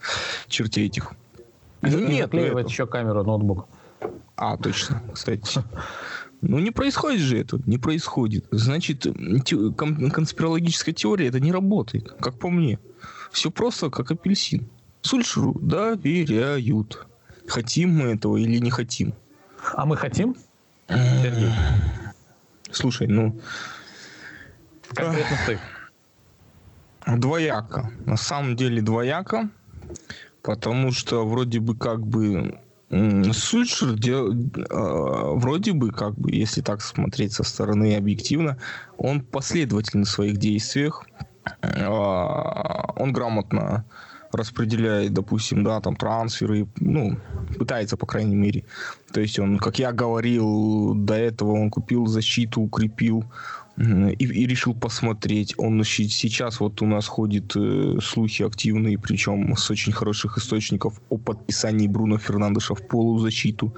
чертей 0.48 0.86
этих. 0.86 1.12
И, 1.82 1.88
нет, 1.88 2.32
наклеивает 2.32 2.70
еще 2.70 2.88
камеру 2.88 3.24
ноутбука. 3.24 3.66
А, 4.36 4.58
точно, 4.58 5.02
кстати. 5.14 5.62
Ну, 6.42 6.58
не 6.58 6.72
происходит 6.72 7.22
же 7.22 7.38
это, 7.38 7.60
не 7.66 7.78
происходит. 7.78 8.46
Значит, 8.50 9.06
те, 9.46 9.72
конспирологическая 9.72 10.94
теория 10.94 11.28
это 11.28 11.40
не 11.40 11.52
работает, 11.52 12.14
как 12.20 12.40
по 12.40 12.50
мне. 12.50 12.80
Все 13.32 13.52
просто 13.52 13.90
как 13.90 14.12
апельсин. 14.12 14.68
Сульшеру 15.02 15.54
доверяют. 15.60 17.08
Хотим 17.48 17.92
мы 17.92 18.14
этого 18.14 18.38
или 18.38 18.58
не 18.58 18.72
хотим. 18.72 19.14
А 19.74 19.86
мы 19.86 19.98
хотим? 19.98 20.36
Слушай, 22.72 23.08
ну... 23.08 23.40
Конкретно 24.94 25.38
ты. 25.46 25.60
Двояко. 27.18 27.92
На 28.06 28.18
самом 28.18 28.56
деле 28.56 28.82
двояко. 28.82 29.50
Потому 30.42 30.92
что 30.92 31.28
вроде 31.28 31.60
бы 31.60 31.76
как 31.78 32.06
бы 32.06 32.60
Сульшер 32.92 33.94
дел, 33.94 34.34
э, 34.34 34.36
вроде 34.70 35.72
бы, 35.72 35.92
как 35.92 36.16
бы, 36.16 36.32
если 36.32 36.62
так 36.62 36.82
смотреть 36.82 37.32
со 37.32 37.44
стороны 37.44 37.96
объективно, 37.96 38.58
он 38.98 39.22
последовательный 39.22 40.04
в 40.04 40.10
своих 40.10 40.38
действиях. 40.38 41.06
Э, 41.62 41.88
он 41.88 43.14
грамотно 43.14 43.86
распределяет, 44.34 45.14
допустим, 45.14 45.64
да, 45.64 45.80
там 45.80 45.96
трансферы, 45.96 46.68
ну, 46.80 47.18
пытается, 47.58 47.96
по 47.96 48.06
крайней 48.06 48.36
мере. 48.36 48.66
То 49.14 49.22
есть 49.22 49.40
он, 49.40 49.58
как 49.58 49.80
я 49.80 49.94
говорил 49.94 50.94
до 50.94 51.14
этого, 51.14 51.52
он 51.54 51.70
купил 51.70 52.08
защиту, 52.08 52.62
укрепил, 52.62 53.24
и, 53.82 54.26
и 54.26 54.48
решил 54.48 54.74
посмотреть. 54.76 55.56
Он 55.58 55.84
сейчас 55.84 56.60
вот 56.60 56.82
у 56.82 56.86
нас 56.86 57.08
ходит 57.08 57.56
э, 57.56 57.98
слухи 58.02 58.44
активные, 58.44 58.98
причем 58.98 59.56
с 59.56 59.72
очень 59.72 59.92
хороших 59.92 60.38
источников 60.38 61.02
о 61.10 61.18
подписании 61.18 61.88
Бруно 61.88 62.18
Фернандеша 62.18 62.76
в 62.76 62.88
полузащиту. 62.88 63.74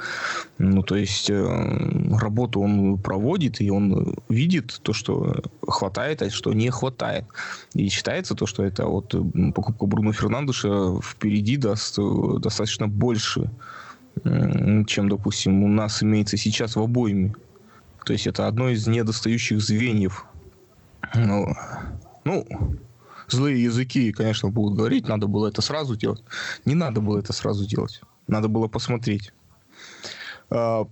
Ну, 0.58 0.84
то 0.84 0.96
есть 0.96 1.30
э, 1.30 2.18
работу 2.20 2.62
он 2.62 2.98
проводит, 2.98 3.62
и 3.62 3.70
он 3.70 4.16
видит 4.30 4.80
то, 4.82 4.94
что 4.94 5.42
хватает, 5.66 6.22
а 6.22 6.30
что 6.30 6.54
не 6.54 6.70
хватает. 6.70 7.26
И 7.74 7.88
считается 7.90 8.36
то, 8.36 8.46
что 8.46 8.64
это 8.64 8.86
вот 8.86 9.16
покупка 9.56 9.86
Бруно 9.86 10.12
Фернандеша 10.12 11.00
впереди 11.02 11.58
даст 11.58 11.98
э, 11.98 12.40
достаточно 12.40 12.88
больше, 12.88 13.50
э, 14.26 14.84
чем, 14.86 15.08
допустим, 15.08 15.64
у 15.64 15.68
нас 15.70 16.04
имеется 16.04 16.36
сейчас 16.36 16.76
в 16.76 16.82
обойме. 16.82 17.34
То 18.06 18.14
есть 18.14 18.28
это 18.28 18.48
одно 18.48 18.70
из 18.70 18.86
недостающих 18.88 19.62
звеньев. 19.62 20.26
Ну, 21.16 21.54
ну, 22.24 22.46
злые 23.28 23.64
языки, 23.64 24.12
конечно, 24.12 24.50
будут 24.50 24.78
говорить, 24.78 25.08
надо 25.08 25.28
было 25.28 25.48
это 25.48 25.62
сразу 25.62 25.96
делать. 25.96 26.24
Не 26.66 26.76
надо 26.76 27.02
было 27.02 27.20
это 27.20 27.34
сразу 27.34 27.66
делать. 27.66 28.02
Надо 28.28 28.48
было 28.48 28.68
посмотреть. 28.68 29.34
А, 30.50 30.86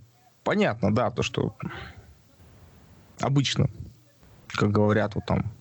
понятно, 0.44 0.94
да, 0.94 1.10
то, 1.10 1.22
что 1.22 1.54
обычно, 3.20 3.68
как 4.48 4.70
говорят, 4.70 5.14
вот 5.14 5.26
там, 5.26 5.52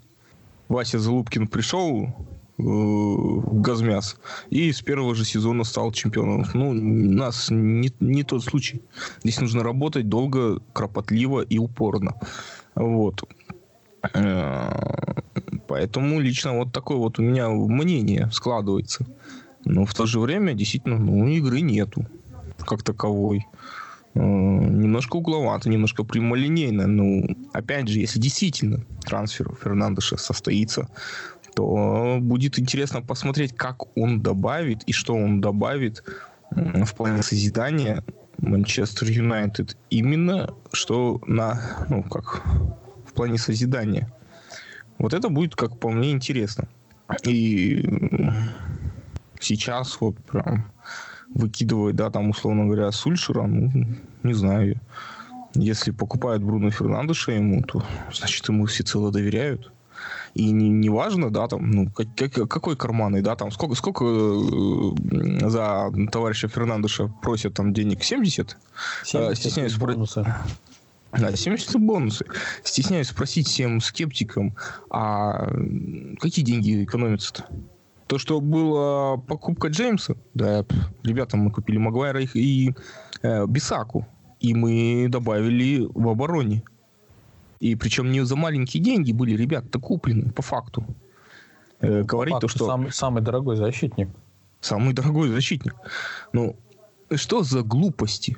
Вася 0.69 0.99
Залупкин 0.99 1.47
пришел 1.47 2.15
Газмяс 2.57 4.17
и 4.49 4.71
с 4.71 4.81
первого 4.81 5.15
же 5.15 5.25
сезона 5.25 5.63
стал 5.63 5.91
чемпионом. 5.91 6.45
Ну, 6.53 6.69
у 6.69 6.73
нас 6.73 7.49
не, 7.49 7.91
не 7.99 8.23
тот 8.23 8.43
случай. 8.43 8.81
Здесь 9.23 9.39
нужно 9.41 9.63
работать 9.63 10.09
долго, 10.09 10.59
кропотливо 10.73 11.41
и 11.41 11.57
упорно. 11.57 12.15
Вот. 12.75 13.23
Э, 14.13 15.13
поэтому 15.67 16.19
лично 16.19 16.57
вот 16.57 16.71
такое 16.71 16.97
вот 16.97 17.19
у 17.19 17.21
меня 17.21 17.49
мнение 17.49 18.29
складывается. 18.31 19.05
Но 19.65 19.85
в 19.85 19.93
то 19.93 20.05
же 20.05 20.19
время 20.19 20.53
действительно 20.53 20.97
ну, 20.97 21.27
игры 21.27 21.61
нету 21.61 22.05
как 22.65 22.83
таковой. 22.83 23.45
Э, 24.13 24.19
немножко 24.19 25.17
угловато, 25.17 25.69
немножко 25.69 26.03
прямолинейно. 26.03 26.87
Ну, 26.87 27.27
опять 27.53 27.87
же, 27.87 27.99
если 27.99 28.19
действительно 28.19 28.83
трансфер 29.05 29.55
Фернандеша 29.61 30.17
состоится, 30.17 30.89
то 31.55 32.17
будет 32.21 32.59
интересно 32.59 33.01
посмотреть, 33.01 33.55
как 33.55 33.95
он 33.97 34.21
добавит 34.21 34.83
и 34.83 34.93
что 34.93 35.13
он 35.13 35.41
добавит 35.41 36.03
в 36.51 36.95
плане 36.95 37.23
созидания 37.23 38.03
Манчестер 38.37 39.09
Юнайтед 39.09 39.77
именно 39.89 40.53
что 40.73 41.21
на, 41.27 41.85
ну, 41.89 42.03
как 42.03 42.43
в 43.05 43.13
плане 43.13 43.37
созидания. 43.37 44.11
Вот 44.97 45.13
это 45.13 45.29
будет, 45.29 45.55
как 45.55 45.79
по 45.79 45.89
мне, 45.89 46.11
интересно. 46.11 46.67
И 47.25 47.87
сейчас 49.39 49.99
вот 49.99 50.17
прям 50.19 50.71
выкидывать, 51.33 51.95
да, 51.95 52.09
там, 52.09 52.29
условно 52.29 52.65
говоря, 52.65 52.91
Сульшера, 52.91 53.43
ну, 53.43 53.95
не 54.23 54.33
знаю. 54.33 54.79
Если 55.53 55.91
покупают 55.91 56.43
Бруно 56.43 56.71
Фернандеша 56.71 57.33
ему, 57.33 57.61
то, 57.63 57.83
значит, 58.13 58.47
ему 58.47 58.65
всецело 58.65 59.11
доверяют. 59.11 59.71
И 60.33 60.51
не, 60.51 60.69
не 60.69 60.89
важно, 60.89 61.29
да, 61.29 61.47
там, 61.47 61.69
ну, 61.71 61.89
как, 61.89 62.07
как, 62.15 62.49
какой 62.49 62.75
карманный, 62.77 63.21
да, 63.21 63.35
там, 63.35 63.51
сколько, 63.51 63.75
сколько 63.75 64.05
э, 64.05 65.49
за 65.49 65.91
товарища 66.11 66.47
Фернандеша 66.47 67.11
просят 67.21 67.53
там 67.53 67.73
денег? 67.73 68.03
70? 68.03 68.57
70 69.03 69.37
Стесняюсь 69.37 69.75
бонусы. 69.75 70.25
Да, 71.11 71.35
70 71.35 71.75
бонусы. 71.81 72.25
Стесняюсь 72.63 73.09
спросить 73.09 73.47
всем 73.47 73.81
скептикам, 73.81 74.55
а 74.89 75.49
какие 76.19 76.45
деньги 76.45 76.83
экономятся-то? 76.83 77.47
То, 78.07 78.17
что 78.17 78.39
была 78.41 79.17
покупка 79.17 79.67
Джеймса, 79.67 80.15
да, 80.33 80.65
ребята, 81.03 81.37
мы 81.37 81.51
купили 81.51 81.77
Магуайра 81.77 82.21
и 82.21 82.73
э, 83.21 83.45
Бисаку, 83.45 84.05
и 84.39 84.53
мы 84.53 85.07
добавили 85.09 85.87
в 85.93 86.07
обороне. 86.09 86.63
И 87.61 87.75
причем 87.75 88.11
не 88.11 88.25
за 88.25 88.35
маленькие 88.35 88.81
деньги 88.83 89.11
были 89.11 89.37
ребята 89.37 89.79
куплены, 89.79 90.31
по 90.31 90.41
факту. 90.41 90.83
Э, 91.79 92.01
говорить 92.01 92.39
то, 92.41 92.47
что... 92.47 92.65
Самый, 92.65 92.91
самый 92.91 93.21
дорогой 93.21 93.55
защитник. 93.55 94.09
Самый 94.59 94.93
дорогой 94.93 95.29
защитник. 95.29 95.75
Ну, 96.33 96.55
что 97.15 97.43
за 97.43 97.61
глупости? 97.61 98.35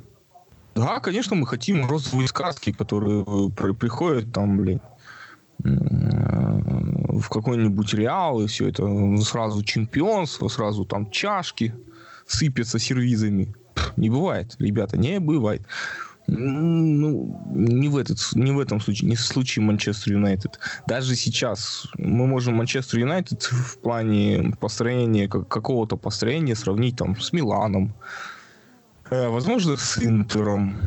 Да, 0.75 0.99
конечно, 0.99 1.37
мы 1.37 1.47
хотим 1.47 1.85
розовые 1.85 2.27
сказки, 2.27 2.73
которые 2.73 3.23
э, 3.23 3.73
приходят 3.73 4.33
там, 4.33 4.57
блин, 4.57 4.81
в 5.59 7.29
какой-нибудь 7.29 7.93
Реал, 7.93 8.41
и 8.41 8.47
все 8.47 8.67
это 8.67 8.85
сразу 9.21 9.63
чемпионство, 9.63 10.49
сразу 10.49 10.83
там 10.83 11.09
чашки 11.09 11.73
сыпятся 12.27 12.77
сервизами. 12.77 13.55
Не 13.95 14.09
бывает, 14.09 14.55
ребята, 14.59 14.97
не 14.97 15.19
бывает. 15.21 15.65
Ну, 16.27 17.41
не 17.53 17.89
в, 17.89 17.97
этот, 17.97 18.17
не 18.33 18.51
в 18.51 18.59
этом 18.59 18.79
случае, 18.79 19.09
не 19.09 19.15
в 19.15 19.21
случае 19.21 19.65
Манчестер 19.65 20.13
Юнайтед. 20.13 20.59
Даже 20.87 21.15
сейчас 21.15 21.87
мы 21.97 22.27
можем 22.27 22.55
Манчестер 22.55 22.99
Юнайтед 22.99 23.43
в 23.43 23.77
плане 23.79 24.53
построения, 24.59 25.27
какого-то 25.27 25.97
построения 25.97 26.55
сравнить 26.55 26.95
там 26.95 27.19
с 27.19 27.33
Миланом, 27.33 27.93
э, 29.09 29.27
возможно, 29.27 29.75
с 29.75 29.97
Интером. 29.97 30.77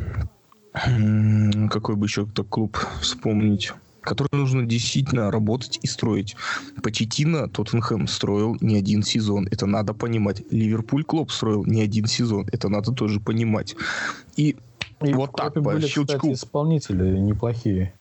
Какой 0.73 1.95
бы 1.95 2.05
еще 2.05 2.25
кто 2.25 2.43
клуб 2.43 2.77
вспомнить? 3.01 3.73
который 4.07 4.29
нужно 4.31 4.65
действительно 4.65 5.29
работать 5.31 5.79
и 5.81 5.87
строить. 5.87 6.37
Почетина 6.81 7.49
Тоттенхэм 7.49 8.07
строил 8.07 8.55
не 8.61 8.77
один 8.77 9.03
сезон, 9.03 9.47
это 9.51 9.65
надо 9.65 9.93
понимать. 9.93 10.41
Ливерпуль 10.49 11.03
Клоп 11.03 11.29
строил 11.29 11.65
не 11.65 11.81
один 11.81 12.05
сезон, 12.05 12.47
это 12.53 12.69
надо 12.69 12.93
тоже 12.93 13.19
понимать. 13.19 13.75
И 14.37 14.55
и 15.01 15.13
вот 15.13 15.33
так, 15.35 15.53
по 15.53 15.61
были, 15.61 15.85
щелчку. 15.85 16.17
Кстати, 16.17 16.33
исполнители 16.33 17.17
неплохие. 17.19 17.93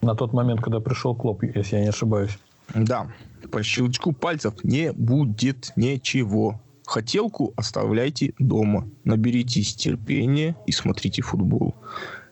На 0.00 0.14
тот 0.14 0.32
момент, 0.32 0.60
когда 0.60 0.80
пришел 0.80 1.14
Клоп, 1.14 1.44
если 1.44 1.76
я 1.76 1.82
не 1.82 1.88
ошибаюсь. 1.88 2.38
Да, 2.74 3.08
по 3.50 3.62
щелчку 3.62 4.12
пальцев 4.12 4.54
не 4.64 4.92
будет 4.92 5.72
ничего. 5.76 6.60
Хотелку 6.84 7.52
оставляйте 7.56 8.34
дома. 8.38 8.88
Наберитесь 9.04 9.74
терпения 9.74 10.56
и 10.66 10.72
смотрите 10.72 11.22
футбол. 11.22 11.74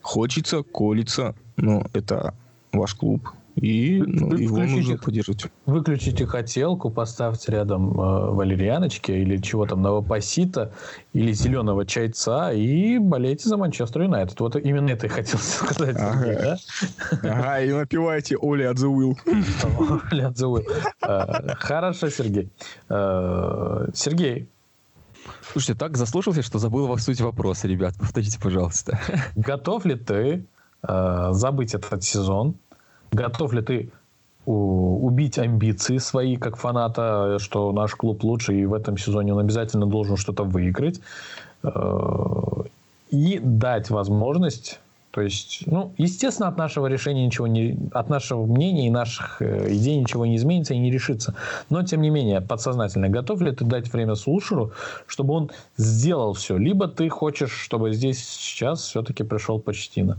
Хочется, 0.02 0.62
колется, 0.62 1.34
но 1.56 1.86
это 1.92 2.34
ваш 2.72 2.94
клуб. 2.94 3.30
И 3.60 4.02
ну, 4.06 4.36
его 4.36 4.58
нужно 4.58 4.96
поддерживать. 4.96 5.46
Выключите 5.66 6.24
хотелку, 6.24 6.88
поставьте 6.88 7.52
рядом 7.52 7.90
э, 7.92 8.30
валерьяночки 8.30 9.12
или 9.12 9.36
чего 9.36 9.66
там, 9.66 9.82
новопосита 9.82 10.72
или 11.12 11.32
зеленого 11.32 11.84
чайца 11.84 12.52
и 12.52 12.98
болейте 12.98 13.50
за 13.50 13.58
Манчестер 13.58 14.02
Юнайтед. 14.02 14.40
Вот 14.40 14.56
именно 14.56 14.88
это 14.90 15.08
я 15.08 15.12
хотел 15.12 15.38
сказать. 15.42 15.96
Ага, 15.98 16.56
ага 17.22 17.60
и 17.60 17.70
напивайте 17.70 18.38
Оли 18.40 18.62
от 18.62 18.78
the 18.78 18.88
Will. 18.88 19.14
Оли 20.10 20.22
от 20.22 20.36
the 20.36 20.50
Will. 20.50 20.64
Э, 21.02 21.54
хорошо, 21.56 22.08
Сергей. 22.08 22.48
Э, 22.88 23.88
Сергей, 23.92 24.48
Слушайте, 25.52 25.78
так 25.78 25.98
заслушался, 25.98 26.42
что 26.42 26.58
забыл 26.58 26.86
вас 26.86 27.04
суть 27.04 27.20
вопроса, 27.20 27.68
ребят. 27.68 27.94
Повторите, 27.98 28.38
пожалуйста. 28.40 28.98
Готов 29.36 29.84
ли 29.84 29.96
ты 29.96 30.46
э, 30.82 31.28
забыть 31.32 31.74
этот 31.74 32.02
сезон 32.04 32.54
Готов 33.12 33.52
ли 33.52 33.62
ты 33.62 33.90
убить 34.46 35.38
амбиции 35.38 35.98
свои 35.98 36.36
как 36.36 36.56
фаната, 36.56 37.38
что 37.38 37.72
наш 37.72 37.94
клуб 37.94 38.24
лучше, 38.24 38.54
и 38.54 38.64
в 38.64 38.74
этом 38.74 38.96
сезоне 38.96 39.34
он 39.34 39.40
обязательно 39.40 39.86
должен 39.86 40.16
что-то 40.16 40.44
выиграть, 40.44 41.00
э, 41.62 41.70
и 43.10 43.38
дать 43.38 43.90
возможность 43.90 44.80
то 45.10 45.22
есть, 45.22 45.64
ну, 45.66 45.92
естественно, 45.98 46.48
от 46.48 46.56
нашего 46.56 46.86
решения 46.86 47.26
ничего 47.26 47.48
не... 47.48 47.76
От 47.92 48.08
нашего 48.08 48.46
мнения 48.46 48.86
и 48.86 48.90
наших 48.90 49.42
э, 49.42 49.74
идей 49.74 49.96
ничего 49.96 50.24
не 50.24 50.36
изменится 50.36 50.74
и 50.74 50.78
не 50.78 50.90
решится. 50.90 51.34
Но, 51.68 51.82
тем 51.82 52.00
не 52.00 52.10
менее, 52.10 52.40
подсознательно, 52.40 53.08
готов 53.08 53.40
ли 53.40 53.50
ты 53.50 53.64
дать 53.64 53.92
время 53.92 54.14
слушеру, 54.14 54.72
чтобы 55.08 55.34
он 55.34 55.50
сделал 55.76 56.34
все? 56.34 56.56
Либо 56.56 56.86
ты 56.86 57.08
хочешь, 57.08 57.50
чтобы 57.50 57.92
здесь 57.92 58.24
сейчас 58.24 58.82
все-таки 58.82 59.24
пришел 59.24 59.58
Почтина? 59.58 60.18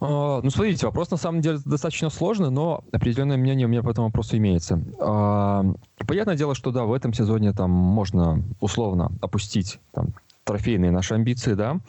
А, 0.00 0.40
ну, 0.42 0.50
смотрите, 0.50 0.86
вопрос 0.86 1.10
на 1.10 1.16
самом 1.16 1.40
деле 1.40 1.58
достаточно 1.64 2.10
сложный, 2.10 2.50
но 2.50 2.84
определенное 2.92 3.36
мнение 3.36 3.66
у 3.66 3.70
меня 3.70 3.82
по 3.82 3.90
этому 3.90 4.08
вопросу 4.08 4.36
имеется. 4.36 4.80
А, 5.00 5.64
понятное 6.06 6.36
дело, 6.36 6.54
что 6.54 6.70
да, 6.70 6.84
в 6.84 6.92
этом 6.92 7.12
сезоне 7.12 7.52
там 7.52 7.70
можно 7.70 8.42
условно 8.60 9.12
опустить 9.20 9.80
там, 9.92 10.14
трофейные 10.44 10.90
наши 10.90 11.14
амбиции, 11.14 11.54
да. 11.54 11.80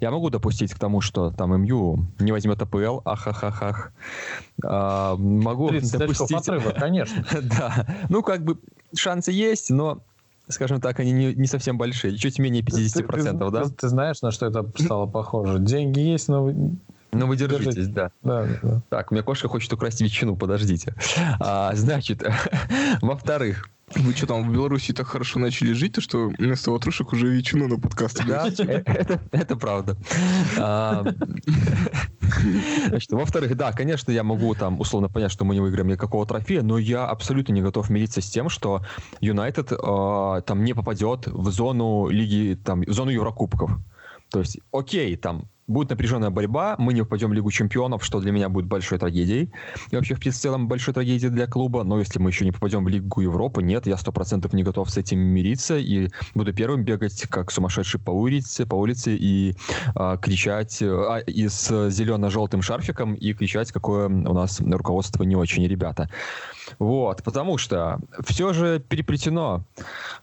Я 0.00 0.10
могу 0.10 0.30
допустить 0.30 0.72
к 0.72 0.78
тому, 0.78 1.00
что 1.00 1.30
там 1.30 1.60
МЮ 1.62 2.06
не 2.18 2.32
возьмет 2.32 2.60
АПЛ, 2.60 3.00
ахахахах. 3.04 3.92
А, 4.64 5.16
могу 5.16 5.68
30 5.68 5.98
допустить... 5.98 6.36
отрыва, 6.36 6.70
конечно. 6.70 7.24
да, 7.42 7.86
ну 8.08 8.22
как 8.22 8.44
бы 8.44 8.58
шансы 8.96 9.30
есть, 9.30 9.70
но 9.70 10.00
скажем 10.48 10.80
так, 10.80 10.98
они 11.00 11.12
не, 11.12 11.34
не 11.34 11.46
совсем 11.46 11.76
большие, 11.76 12.16
чуть 12.16 12.38
менее 12.38 12.62
50%, 12.62 12.92
ты, 12.92 13.02
ты, 13.04 13.50
да? 13.50 13.64
Ты, 13.64 13.70
ты 13.70 13.88
знаешь, 13.88 14.22
на 14.22 14.30
что 14.30 14.46
это 14.46 14.66
стало 14.78 15.06
похоже? 15.06 15.58
Деньги 15.58 16.00
есть, 16.00 16.28
но 16.28 16.50
ну, 17.12 17.26
вы 17.26 17.36
держитесь, 17.36 17.88
да. 17.88 18.10
Да, 18.22 18.46
да. 18.62 18.82
Так, 18.90 19.10
у 19.10 19.14
меня 19.14 19.22
кошка 19.22 19.48
хочет 19.48 19.72
украсть 19.72 20.00
ветчину, 20.00 20.36
подождите. 20.36 20.94
А, 21.40 21.74
значит, 21.74 22.22
во-вторых, 23.00 23.70
вы 23.94 24.12
что 24.12 24.26
там 24.26 24.48
в 24.48 24.52
Беларуси 24.52 24.92
так 24.92 25.06
хорошо 25.06 25.38
начали 25.38 25.72
жить, 25.72 25.94
то 25.94 26.00
что 26.00 26.30
вместо 26.38 26.70
ватрушек 26.70 27.12
уже 27.12 27.28
ветчину 27.28 27.68
на 27.68 27.78
подкаст. 27.78 28.22
Да, 28.26 28.48
э, 28.48 28.82
это, 28.84 29.20
это 29.32 29.56
правда. 29.56 29.96
А, 30.58 31.06
значит, 32.88 33.10
во-вторых, 33.10 33.56
да, 33.56 33.72
конечно, 33.72 34.10
я 34.10 34.22
могу 34.22 34.54
там 34.54 34.78
условно 34.78 35.08
понять, 35.08 35.32
что 35.32 35.44
мы 35.44 35.54
не 35.54 35.60
выиграем 35.60 35.88
никакого 35.88 36.26
трофея, 36.26 36.62
но 36.62 36.76
я 36.76 37.06
абсолютно 37.06 37.52
не 37.52 37.62
готов 37.62 37.88
мириться 37.88 38.20
с 38.20 38.28
тем, 38.28 38.50
что 38.50 38.84
Юнайтед 39.20 39.72
а, 39.72 40.42
там 40.42 40.64
не 40.64 40.74
попадет 40.74 41.26
в 41.26 41.50
зону 41.50 42.08
лиги, 42.08 42.58
там, 42.62 42.82
в 42.82 42.92
зону 42.92 43.10
Еврокубков. 43.10 43.70
То 44.30 44.40
есть, 44.40 44.58
окей, 44.72 45.16
там 45.16 45.48
будет 45.68 45.90
напряженная 45.90 46.30
борьба, 46.30 46.74
мы 46.78 46.94
не 46.94 47.02
упадем 47.02 47.30
в 47.30 47.34
Лигу 47.34 47.50
Чемпионов, 47.50 48.04
что 48.04 48.20
для 48.20 48.32
меня 48.32 48.48
будет 48.48 48.66
большой 48.66 48.98
трагедией. 48.98 49.52
И 49.90 49.96
вообще, 49.96 50.14
в 50.14 50.20
целом, 50.20 50.66
большой 50.66 50.94
трагедией 50.94 51.30
для 51.30 51.46
клуба. 51.46 51.84
Но 51.84 51.98
если 51.98 52.18
мы 52.18 52.30
еще 52.30 52.44
не 52.44 52.52
попадем 52.52 52.84
в 52.84 52.88
Лигу 52.88 53.20
Европы, 53.20 53.62
нет, 53.62 53.86
я 53.86 53.96
сто 53.96 54.10
процентов 54.10 54.52
не 54.54 54.62
готов 54.62 54.90
с 54.90 54.96
этим 54.96 55.18
мириться 55.18 55.76
и 55.76 56.08
буду 56.34 56.52
первым 56.52 56.84
бегать 56.84 57.22
как 57.28 57.50
сумасшедший 57.50 58.00
по 58.00 58.10
улице, 58.10 58.66
по 58.66 58.74
улице 58.74 59.14
и 59.14 59.54
а, 59.94 60.16
кричать 60.16 60.78
а, 60.82 61.18
и 61.18 61.48
с 61.48 61.90
зелено-желтым 61.90 62.62
шарфиком 62.62 63.14
и 63.14 63.34
кричать, 63.34 63.70
какое 63.70 64.08
у 64.08 64.34
нас 64.34 64.60
руководство 64.60 65.22
не 65.22 65.36
очень, 65.36 65.66
ребята. 65.66 66.08
Вот, 66.78 67.22
потому 67.22 67.58
что 67.58 68.00
все 68.24 68.52
же 68.52 68.80
переплетено. 68.80 69.62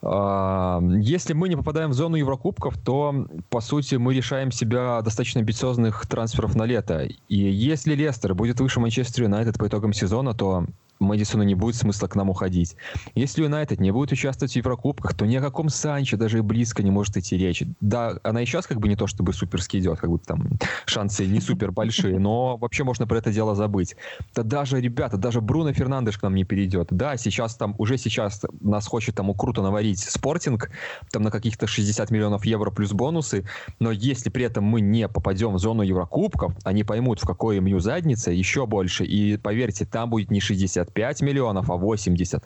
А, 0.01 0.81
если 0.99 1.33
мы 1.33 1.49
не 1.49 1.55
попадаем 1.55 1.91
в 1.91 1.93
зону 1.93 2.15
Еврокубков, 2.15 2.77
то, 2.77 3.27
по 3.49 3.61
сути, 3.61 3.95
мы 3.95 4.13
решаем 4.13 4.51
себя 4.51 5.01
достаточно 5.01 5.41
амбициозных 5.41 6.05
трансферов 6.07 6.55
на 6.55 6.63
лето. 6.63 7.07
И 7.29 7.37
если 7.37 7.95
Лестер 7.95 8.33
будет 8.33 8.59
выше 8.59 8.79
Манчестер 8.79 9.23
Юнайтед 9.23 9.57
по 9.57 9.67
итогам 9.67 9.93
сезона, 9.93 10.33
то 10.33 10.65
Мэдисону 10.99 11.43
не 11.43 11.55
будет 11.55 11.75
смысла 11.75 12.07
к 12.07 12.15
нам 12.15 12.29
уходить. 12.29 12.75
Если 13.15 13.43
Юнайтед 13.43 13.79
не 13.79 13.91
будет 13.91 14.11
участвовать 14.11 14.53
в 14.53 14.55
Еврокубках, 14.55 15.13
то 15.13 15.25
ни 15.25 15.35
о 15.35 15.41
каком 15.41 15.69
Санчо 15.69 16.17
даже 16.17 16.39
и 16.39 16.41
близко 16.41 16.83
не 16.83 16.91
может 16.91 17.17
идти 17.17 17.37
речь. 17.37 17.63
Да, 17.81 18.19
она 18.23 18.41
и 18.41 18.45
сейчас 18.45 18.67
как 18.67 18.79
бы 18.79 18.87
не 18.87 18.95
то 18.95 19.07
чтобы 19.07 19.33
суперски 19.33 19.77
идет, 19.77 19.99
как 19.99 20.09
бы 20.09 20.19
там 20.19 20.47
шансы 20.85 21.25
не 21.25 21.41
супер 21.41 21.71
большие, 21.71 22.19
но 22.19 22.57
вообще 22.57 22.83
можно 22.83 23.07
про 23.07 23.17
это 23.17 23.31
дело 23.31 23.55
забыть. 23.55 23.95
Да 24.33 24.43
даже, 24.43 24.79
ребята, 24.79 25.17
даже 25.17 25.41
Бруно 25.41 25.73
Фернандеш 25.73 26.17
к 26.17 26.23
нам 26.23 26.35
не 26.35 26.43
перейдет. 26.43 26.87
Да, 26.91 27.17
сейчас 27.17 27.55
там, 27.55 27.75
уже 27.77 27.97
сейчас 27.97 28.45
нас 28.61 28.87
хочет 28.87 29.15
там 29.15 29.33
круто 29.33 29.61
наварить 29.61 29.99
спортинг, 29.99 30.69
там 31.11 31.23
на 31.23 31.31
каких-то 31.31 31.67
60 31.67 32.11
миллионов 32.11 32.45
евро 32.45 32.71
плюс 32.71 32.93
бонусы, 32.93 33.45
но 33.79 33.91
если 33.91 34.29
при 34.29 34.45
этом 34.45 34.63
мы 34.63 34.81
не 34.81 35.07
попадем 35.07 35.53
в 35.53 35.59
зону 35.59 35.81
Еврокубков, 35.83 36.53
они 36.63 36.83
поймут, 36.83 37.19
в 37.19 37.25
какой 37.25 37.59
МЮ 37.59 37.79
задница, 37.79 38.31
еще 38.31 38.65
больше, 38.65 39.05
и 39.05 39.37
поверьте, 39.37 39.85
там 39.85 40.09
будет 40.09 40.31
не 40.31 40.39
60 40.39 40.93
5 40.95 41.21
миллионов, 41.21 41.69
а 41.69 41.75
80, 41.75 42.43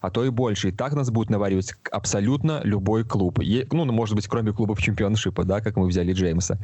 а 0.00 0.10
то 0.10 0.24
и 0.24 0.30
больше. 0.30 0.68
И 0.68 0.72
так 0.72 0.94
нас 0.94 1.10
будет 1.10 1.30
наваривать 1.30 1.74
абсолютно 1.90 2.60
любой 2.62 3.04
клуб. 3.04 3.40
Е, 3.40 3.66
ну, 3.72 3.84
может 3.86 4.14
быть, 4.14 4.28
кроме 4.28 4.52
клубов 4.52 4.80
чемпионшипа, 4.80 5.44
да, 5.44 5.60
как 5.60 5.76
мы 5.76 5.88
взяли 5.88 6.12
Джеймса. 6.12 6.58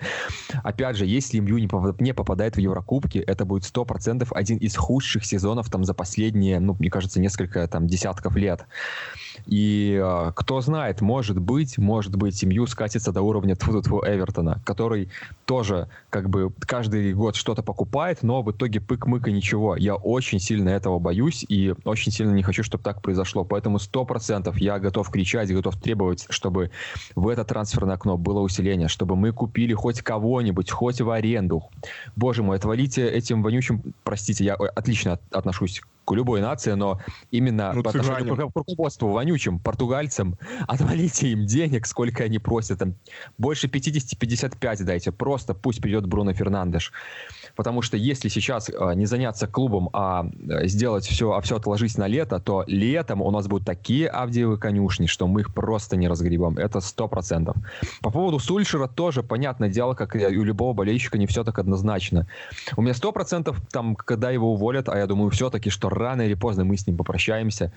Опять 0.62 0.96
же, 0.96 1.06
если 1.06 1.40
МЮ 1.40 1.58
не, 1.58 1.68
не 2.02 2.14
попадает 2.14 2.56
в 2.56 2.60
Еврокубки, 2.60 3.18
это 3.18 3.44
будет 3.44 3.64
100% 3.64 4.28
один 4.30 4.58
из 4.58 4.76
худших 4.76 5.24
сезонов 5.26 5.68
там 5.70 5.84
за 5.84 5.92
последние, 5.92 6.60
ну, 6.60 6.76
мне 6.78 6.88
кажется, 6.88 7.20
несколько 7.20 7.66
там 7.66 7.88
десятков 7.88 8.36
лет. 8.36 8.64
И 9.46 10.00
э, 10.00 10.32
кто 10.36 10.60
знает, 10.60 11.00
может 11.00 11.40
быть, 11.40 11.78
может 11.78 12.14
быть, 12.14 12.36
семью 12.36 12.68
скатится 12.68 13.10
до 13.10 13.22
уровня 13.22 13.56
тьфу 13.56 13.72
-тьфу 13.72 14.00
Эвертона, 14.06 14.60
который 14.64 15.08
тоже 15.44 15.88
как 16.10 16.30
бы 16.30 16.52
каждый 16.60 17.12
год 17.12 17.34
что-то 17.34 17.62
покупает, 17.62 18.22
но 18.22 18.42
в 18.42 18.52
итоге 18.52 18.78
пык-мык 18.78 19.28
и 19.28 19.32
ничего. 19.32 19.74
Я 19.74 19.96
очень 19.96 20.38
сильно 20.38 20.68
этого 20.68 21.00
боюсь 21.00 21.13
и 21.48 21.74
очень 21.84 22.12
сильно 22.12 22.32
не 22.32 22.42
хочу, 22.42 22.62
чтобы 22.62 22.82
так 22.84 23.02
произошло. 23.02 23.44
Поэтому 23.44 23.78
сто 23.78 24.04
процентов 24.04 24.58
я 24.58 24.78
готов 24.78 25.10
кричать, 25.10 25.52
готов 25.52 25.80
требовать, 25.80 26.26
чтобы 26.30 26.70
в 27.14 27.28
это 27.28 27.44
трансферное 27.44 27.94
окно 27.94 28.16
было 28.16 28.40
усиление, 28.40 28.88
чтобы 28.88 29.16
мы 29.16 29.32
купили 29.32 29.74
хоть 29.74 30.02
кого-нибудь, 30.02 30.70
хоть 30.70 31.00
в 31.00 31.10
аренду. 31.10 31.64
Боже 32.16 32.42
мой, 32.42 32.56
отвалите 32.56 33.08
этим 33.08 33.42
вонючим, 33.42 33.82
простите, 34.02 34.44
я 34.44 34.54
отлично 34.54 35.18
отношусь 35.30 35.82
к 36.04 36.12
любой 36.12 36.40
нации, 36.40 36.72
но 36.72 37.00
именно 37.30 37.72
ну, 37.72 37.82
по 37.82 37.90
отношению 37.90 38.36
к 38.36 38.52
руководству 38.54 39.08
вонючим 39.08 39.58
португальцам, 39.58 40.36
отвалите 40.68 41.28
им 41.28 41.46
денег, 41.46 41.86
сколько 41.86 42.24
они 42.24 42.38
просят. 42.38 42.78
Там, 42.78 42.94
больше 43.38 43.68
50-55 43.68 44.84
дайте. 44.84 45.12
Просто 45.12 45.54
пусть 45.54 45.80
придет 45.80 46.06
Бруно 46.06 46.34
Фернандеш. 46.34 46.92
Потому 47.56 47.82
что 47.82 47.96
если 47.96 48.28
сейчас 48.28 48.68
э, 48.68 48.94
не 48.94 49.06
заняться 49.06 49.46
клубом, 49.46 49.88
а 49.92 50.26
э, 50.48 50.66
сделать 50.66 51.06
все, 51.06 51.32
а 51.32 51.40
все 51.40 51.56
отложить 51.56 51.96
на 51.98 52.08
лето, 52.08 52.40
то 52.40 52.64
летом 52.66 53.22
у 53.22 53.30
нас 53.30 53.46
будут 53.46 53.66
такие 53.66 54.08
Авдиевы 54.08 54.58
конюшни, 54.58 55.06
что 55.06 55.26
мы 55.28 55.42
их 55.42 55.54
просто 55.54 55.96
не 55.96 56.08
разгребем. 56.08 56.58
Это 56.58 56.80
сто 56.80 57.06
процентов. 57.06 57.56
По 58.00 58.10
поводу 58.10 58.38
Сульшера 58.38 58.88
тоже 58.88 59.22
понятное 59.22 59.68
дело, 59.68 59.94
как 59.94 60.16
и 60.16 60.36
у 60.36 60.42
любого 60.42 60.72
болельщика, 60.72 61.16
не 61.16 61.26
все 61.26 61.44
так 61.44 61.58
однозначно. 61.58 62.26
У 62.76 62.82
меня 62.82 62.94
сто 62.94 63.12
процентов 63.12 63.60
там, 63.70 63.94
когда 63.94 64.30
его 64.30 64.52
уволят, 64.52 64.88
а 64.88 64.98
я 64.98 65.06
думаю 65.06 65.30
все-таки, 65.30 65.70
что 65.70 65.88
рано 65.88 66.22
или 66.22 66.34
поздно 66.34 66.64
мы 66.64 66.76
с 66.76 66.86
ним 66.86 66.96
попрощаемся, 66.96 67.72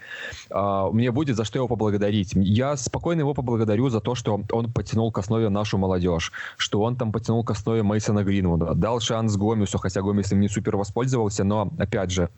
uh, 0.50 0.92
мне 0.92 1.12
будет 1.12 1.36
за 1.36 1.44
что 1.44 1.60
его 1.60 1.68
поблагодарить. 1.68 2.32
Я 2.34 2.78
спокойно 2.78 3.22
его 3.22 3.34
поблагодарю 3.34 3.90
за 3.90 4.00
то, 4.00 4.16
что 4.16 4.42
он 4.52 4.72
потянул 4.72 5.12
к 5.12 5.20
основе 5.20 5.50
нашу 5.50 5.78
молодежь, 5.78 6.32
что 6.58 6.82
он 6.82 6.96
там 6.96 7.12
потянул 7.12 7.44
к 7.44 7.52
основе 7.52 7.84
Мейсона 7.84 8.24
Гринвуда, 8.24 8.74
дал 8.74 9.00
шанс 9.00 9.36
Гомесу 9.36 9.67
Гомесу, 9.68 9.78
хотя 9.78 10.02
Гомес 10.02 10.32
им 10.32 10.40
не 10.40 10.48
супер 10.50 10.78
воспользовался, 10.78 11.44
но, 11.44 11.74
опять 11.78 12.12
же, 12.12 12.30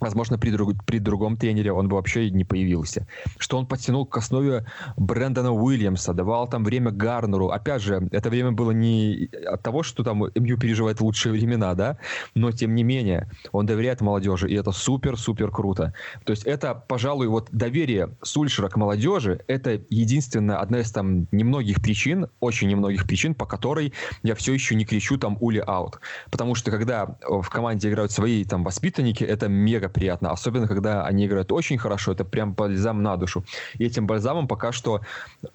Возможно, 0.00 0.38
при, 0.38 0.50
друг, 0.50 0.84
при 0.84 0.98
другом 0.98 1.36
тренере 1.36 1.72
он 1.72 1.88
бы 1.88 1.96
вообще 1.96 2.30
не 2.30 2.44
появился. 2.44 3.06
Что 3.38 3.58
он 3.58 3.66
подтянул 3.66 4.06
к 4.06 4.16
основе 4.16 4.66
Брэндона 4.96 5.52
Уильямса, 5.52 6.12
давал 6.12 6.48
там 6.48 6.64
время 6.64 6.90
Гарнеру. 6.90 7.48
Опять 7.48 7.82
же, 7.82 8.08
это 8.12 8.30
время 8.30 8.52
было 8.52 8.72
не 8.72 9.30
от 9.46 9.62
того, 9.62 9.82
что 9.82 10.02
там 10.02 10.18
МЮ 10.34 10.58
переживает 10.58 11.00
лучшие 11.00 11.32
времена, 11.32 11.74
да, 11.74 11.98
но 12.34 12.52
тем 12.52 12.74
не 12.74 12.82
менее 12.82 13.30
он 13.52 13.66
доверяет 13.66 14.00
молодежи, 14.00 14.50
и 14.50 14.54
это 14.54 14.72
супер-супер 14.72 15.50
круто. 15.50 15.94
То 16.24 16.32
есть 16.32 16.44
это, 16.44 16.74
пожалуй, 16.74 17.28
вот 17.28 17.48
доверие 17.52 18.16
Сульшера 18.22 18.68
к 18.68 18.76
молодежи, 18.76 19.40
это 19.46 19.80
единственная, 19.88 20.58
одна 20.58 20.80
из 20.80 20.90
там 20.92 21.26
немногих 21.32 21.82
причин, 21.82 22.28
очень 22.40 22.68
немногих 22.68 23.06
причин, 23.06 23.34
по 23.34 23.46
которой 23.46 23.92
я 24.22 24.34
все 24.34 24.52
еще 24.52 24.74
не 24.74 24.84
кричу 24.84 25.18
там 25.18 25.36
Ули 25.40 25.62
аут. 25.66 26.00
Потому 26.30 26.54
что 26.54 26.70
когда 26.70 27.16
в 27.26 27.48
команде 27.48 27.88
играют 27.88 28.12
свои 28.12 28.44
там 28.44 28.64
воспитанники, 28.64 29.24
это 29.24 29.48
мега 29.48 29.85
приятно. 29.88 30.30
Особенно, 30.30 30.66
когда 30.68 31.04
они 31.04 31.26
играют 31.26 31.52
очень 31.52 31.78
хорошо. 31.78 32.12
Это 32.12 32.24
прям 32.24 32.54
бальзам 32.54 33.02
на 33.02 33.16
душу. 33.16 33.44
И 33.74 33.84
этим 33.84 34.06
бальзамом 34.06 34.48
пока 34.48 34.72
что 34.72 35.00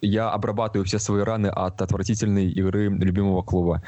я 0.01 0.29
обрабатываю 0.29 0.85
все 0.85 0.99
свои 0.99 1.23
раны 1.23 1.47
от 1.47 1.81
отвратительной 1.81 2.49
игры 2.49 2.89
любимого 2.89 3.41
клуба. 3.41 3.81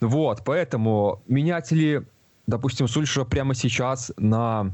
Вот, 0.00 0.42
поэтому 0.44 1.22
менять 1.26 1.72
ли, 1.72 2.02
допустим, 2.46 2.88
Сульшера 2.88 3.24
прямо 3.24 3.54
сейчас 3.54 4.12
на 4.16 4.72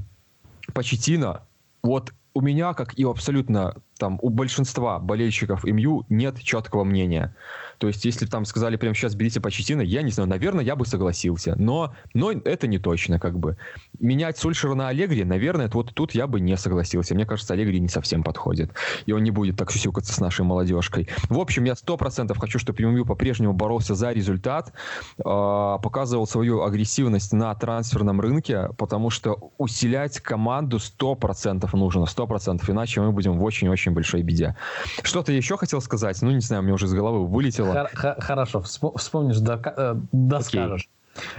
Почетина, 0.72 1.42
вот 1.82 2.12
у 2.34 2.40
меня, 2.40 2.74
как 2.74 2.94
и 2.98 3.04
абсолютно 3.04 3.76
там 3.98 4.18
у 4.20 4.28
большинства 4.28 4.98
болельщиков 4.98 5.64
МЮ, 5.64 6.04
нет 6.08 6.40
четкого 6.40 6.84
мнения. 6.84 7.34
То 7.84 7.88
есть, 7.88 8.02
если 8.06 8.24
там 8.24 8.46
сказали 8.46 8.76
прямо 8.76 8.94
сейчас 8.94 9.14
берите 9.14 9.42
Почетина, 9.42 9.82
я 9.82 10.00
не 10.00 10.10
знаю, 10.10 10.26
наверное, 10.26 10.64
я 10.64 10.74
бы 10.74 10.86
согласился. 10.86 11.54
Но, 11.58 11.94
но 12.14 12.32
это 12.32 12.66
не 12.66 12.78
точно, 12.78 13.20
как 13.20 13.38
бы. 13.38 13.58
Менять 14.00 14.38
Сульшера 14.38 14.72
на 14.72 14.88
Аллегри, 14.88 15.22
наверное, 15.22 15.68
вот 15.70 15.92
тут 15.92 16.14
я 16.14 16.26
бы 16.26 16.40
не 16.40 16.56
согласился. 16.56 17.14
Мне 17.14 17.26
кажется, 17.26 17.52
Аллегри 17.52 17.78
не 17.80 17.88
совсем 17.88 18.22
подходит. 18.22 18.70
И 19.04 19.12
он 19.12 19.22
не 19.22 19.30
будет 19.30 19.58
так 19.58 19.70
сюсюкаться 19.70 20.14
с 20.14 20.18
нашей 20.18 20.46
молодежкой. 20.46 21.10
В 21.28 21.38
общем, 21.38 21.64
я 21.64 21.74
сто 21.74 21.98
процентов 21.98 22.38
хочу, 22.38 22.58
чтобы 22.58 22.82
МЮ 22.84 23.04
по-прежнему 23.04 23.52
боролся 23.52 23.94
за 23.94 24.12
результат, 24.12 24.72
э, 25.18 25.22
показывал 25.22 26.26
свою 26.26 26.62
агрессивность 26.62 27.34
на 27.34 27.54
трансферном 27.54 28.18
рынке, 28.18 28.70
потому 28.78 29.10
что 29.10 29.52
усилять 29.58 30.20
команду 30.20 30.78
сто 30.78 31.16
процентов 31.16 31.74
нужно, 31.74 32.06
сто 32.06 32.26
процентов, 32.26 32.70
иначе 32.70 33.02
мы 33.02 33.12
будем 33.12 33.34
в 33.36 33.44
очень-очень 33.44 33.92
большой 33.92 34.22
беде. 34.22 34.56
Что-то 35.02 35.32
еще 35.32 35.58
хотел 35.58 35.82
сказать, 35.82 36.22
ну, 36.22 36.30
не 36.30 36.40
знаю, 36.40 36.62
мне 36.62 36.72
уже 36.72 36.86
из 36.86 36.94
головы 36.94 37.26
вылетело 37.26 37.73
хорошо, 38.18 38.62
вспомнишь, 38.62 39.38
э, 39.38 39.96
да 40.12 40.40
скажешь. 40.40 40.88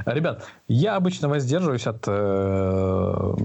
Ребят, 0.05 0.45
я 0.67 0.95
обычно 0.95 1.27
воздерживаюсь 1.27 1.85
от 1.85 2.03
э, 2.07 3.35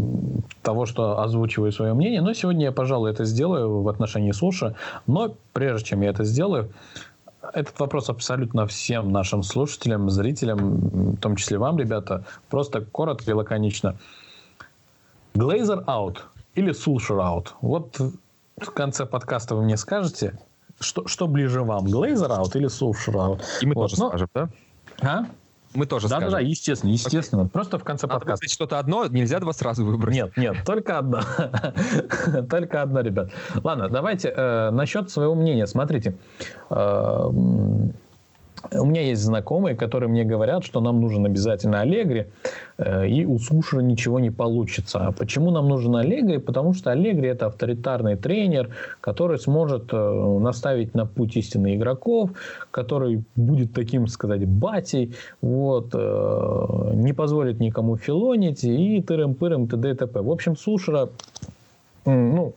того, 0.63 0.87
что 0.87 1.21
озвучиваю 1.21 1.73
свое 1.73 1.95
мнение, 1.95 2.21
но 2.21 2.33
сегодня 2.35 2.67
я, 2.67 2.73
пожалуй, 2.73 3.11
это 3.11 3.25
сделаю 3.25 3.83
в 3.83 3.89
отношении 3.89 4.33
Суши. 4.33 4.77
Но 5.07 5.35
прежде 5.53 5.89
чем 5.89 6.03
я 6.03 6.11
это 6.11 6.25
сделаю, 6.25 6.71
этот 7.53 7.79
вопрос 7.81 8.09
абсолютно 8.11 8.67
всем 8.67 9.11
нашим 9.11 9.43
слушателям, 9.43 10.09
зрителям, 10.11 11.15
в 11.15 11.17
том 11.17 11.37
числе 11.37 11.59
вам, 11.59 11.79
ребята, 11.79 12.25
просто 12.49 12.83
коротко 12.83 13.31
и 13.31 13.35
лаконично. 13.35 13.97
Глейзер 15.35 15.81
out 15.87 16.19
или 16.55 16.73
Сушер 16.73 17.17
out? 17.17 17.49
Вот 17.61 17.99
в 17.99 18.71
конце 18.73 19.07
подкаста 19.07 19.57
вы 19.57 19.63
мне 19.63 19.77
скажете, 19.77 20.39
что, 20.81 21.07
что 21.07 21.29
ближе 21.29 21.63
вам, 21.63 21.85
Глейзер 21.85 22.33
аут 22.33 22.57
или 22.57 22.69
Сушер 22.69 23.17
аут? 23.17 23.43
И 23.61 23.67
мы 23.67 23.75
вот, 23.75 23.91
тоже 23.91 24.01
но... 24.01 24.09
скажем, 24.09 24.29
да? 24.35 24.49
А? 25.03 25.27
Мы 25.75 25.87
тоже 25.87 26.09
да, 26.09 26.17
скажем. 26.17 26.31
Да, 26.31 26.37
да, 26.39 26.41
естественно, 26.41 26.91
естественно. 26.91 27.43
Okay. 27.43 27.51
Просто 27.51 27.79
в 27.79 27.85
конце 27.85 28.07
а 28.07 28.11
подкаста. 28.11 28.49
что-то 28.49 28.79
одно, 28.79 29.07
нельзя 29.07 29.39
два 29.39 29.53
сразу 29.53 29.85
выбрать. 29.85 30.15
Нет, 30.15 30.37
нет, 30.37 30.57
только 30.67 30.99
одно. 30.99 31.21
только 32.51 32.83
одно, 32.83 33.01
ребят. 33.01 33.31
Ладно, 33.63 33.89
давайте 33.89 34.33
э, 34.35 34.71
насчет 34.71 35.11
своего 35.11 35.35
мнения. 35.37 35.67
Смотрите. 35.67 36.17
Э, 36.71 37.31
у 38.73 38.85
меня 38.85 39.03
есть 39.03 39.23
знакомые, 39.23 39.75
которые 39.75 40.09
мне 40.09 40.25
говорят, 40.25 40.65
что 40.65 40.81
нам 40.81 41.01
нужен 41.01 41.25
обязательно 41.25 41.81
Аллегри, 41.81 42.27
э, 42.79 43.09
и 43.09 43.25
у 43.25 43.39
Сушера 43.39 43.81
ничего 43.81 44.21
не 44.21 44.31
получится. 44.31 44.99
А 44.99 45.13
почему 45.13 45.51
нам 45.51 45.69
нужен 45.69 45.97
Аллегри? 45.97 46.39
Потому 46.39 46.75
что 46.75 46.91
Аллегри 46.91 47.29
это 47.29 47.47
авторитарный 47.47 48.17
тренер, 48.17 48.69
который 49.01 49.39
сможет 49.39 49.93
э, 49.93 50.39
наставить 50.41 50.95
на 50.95 51.07
путь 51.07 51.37
истинных 51.37 51.77
игроков, 51.77 52.31
который 52.71 53.25
будет 53.35 53.73
таким, 53.73 54.07
сказать, 54.09 54.47
батей, 54.47 55.15
вот, 55.41 55.91
э, 55.95 56.91
не 56.95 57.15
позволит 57.15 57.61
никому 57.61 57.97
филонить 57.97 58.63
и 58.65 59.01
тырым-пырым, 59.01 59.69
т.д. 59.69 59.91
и 59.91 59.95
т.п. 59.95 60.21
В 60.21 60.31
общем, 60.31 60.57
Сушера, 60.57 61.09
ну, 62.05 62.53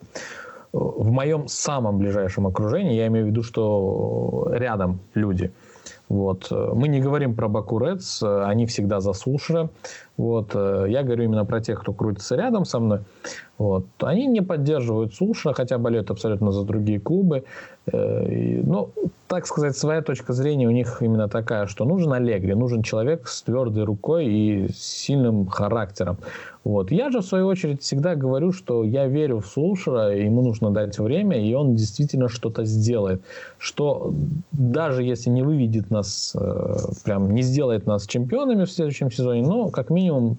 в 0.74 1.12
моем 1.12 1.48
самом 1.48 2.00
ближайшем 2.00 2.48
окружении, 2.48 2.96
я 2.96 3.08
имею 3.08 3.26
в 3.26 3.30
виду, 3.30 3.44
что 3.44 4.50
рядом 4.52 5.00
люди– 5.13 5.52
вот. 6.13 6.52
Мы 6.52 6.89
не 6.89 6.99
говорим 6.99 7.34
про 7.34 7.47
Баку 7.47 7.80
Редс, 7.80 8.21
они 8.21 8.67
всегда 8.67 8.99
за 8.99 9.13
Сушера. 9.13 9.71
Вот. 10.15 10.54
Я 10.54 11.02
говорю 11.02 11.23
именно 11.23 11.43
про 11.43 11.60
тех, 11.60 11.82
кто 11.82 11.91
крутится 11.91 12.36
рядом 12.36 12.65
со 12.65 12.80
мной. 12.80 12.99
Вот. 13.58 13.88
Они 13.99 14.28
не 14.28 14.41
поддерживают 14.41 15.15
Сушера, 15.15 15.54
хотя 15.54 15.80
болеют 15.80 16.12
абсолютно 16.12 16.52
за 16.52 16.65
другие 16.65 16.99
клубы. 16.99 17.45
Э, 17.91 18.62
ну, 18.63 18.89
так 19.28 19.46
сказать, 19.46 19.76
своя 19.76 20.02
точка 20.02 20.34
зрения 20.34 20.67
у 20.67 20.72
них 20.72 21.02
именно 21.02 21.28
такая, 21.28 21.67
что 21.67 21.86
нужен 21.86 22.13
Аллегри, 22.13 22.54
нужен 22.54 22.82
человек 22.82 23.28
с 23.28 23.41
твердой 23.41 23.84
рукой 23.84 24.28
и 24.28 24.67
сильным 24.74 25.48
характером. 25.48 26.17
Вот. 26.63 26.91
Я 26.91 27.10
же, 27.12 27.19
в 27.19 27.26
свою 27.26 27.48
очередь, 27.48 27.82
всегда 27.82 28.15
говорю, 28.15 28.54
что 28.54 28.84
я 28.84 29.08
верю 29.08 29.39
в 29.39 29.48
Сулшера, 29.48 30.15
ему 30.15 30.43
нужно 30.43 30.72
дать 30.72 30.98
время, 30.98 31.43
и 31.43 31.54
он 31.54 31.76
действительно 31.76 32.30
что-то 32.30 32.63
сделает. 32.63 33.22
Что 33.58 34.13
даже 34.52 35.04
если 35.04 35.30
не 35.30 35.41
выведет 35.41 35.91
нас, 35.91 36.34
э, 36.39 36.76
прям 37.04 37.34
не 37.34 37.41
сделает 37.41 37.86
нас 37.86 38.08
чемпионами 38.08 38.63
в 38.63 38.72
следующем 38.72 39.12
сезоне, 39.12 39.41
но 39.41 39.69
как 39.69 39.89
минимум 39.89 40.38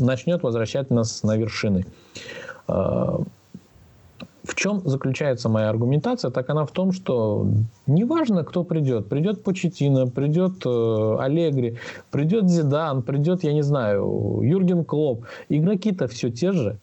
начнет 0.00 0.42
возвращать 0.42 0.90
нас 0.90 1.22
на 1.22 1.36
вершины. 1.36 1.86
В 4.42 4.54
чем 4.54 4.80
заключается 4.84 5.48
моя 5.48 5.68
аргументация? 5.68 6.30
Так 6.30 6.48
она 6.48 6.64
в 6.64 6.70
том, 6.70 6.92
что 6.92 7.46
неважно, 7.86 8.42
кто 8.42 8.64
придет. 8.64 9.08
Придет 9.08 9.42
Почетина, 9.42 10.06
придет 10.06 10.64
э, 10.64 11.16
Аллегри, 11.18 11.76
придет 12.10 12.48
Зидан, 12.48 13.02
придет, 13.02 13.44
я 13.44 13.52
не 13.52 13.62
знаю, 13.62 14.40
Юрген 14.42 14.84
Клоп. 14.84 15.24
Игроки-то 15.48 16.08
все 16.08 16.30
те 16.30 16.52
же. 16.52 16.78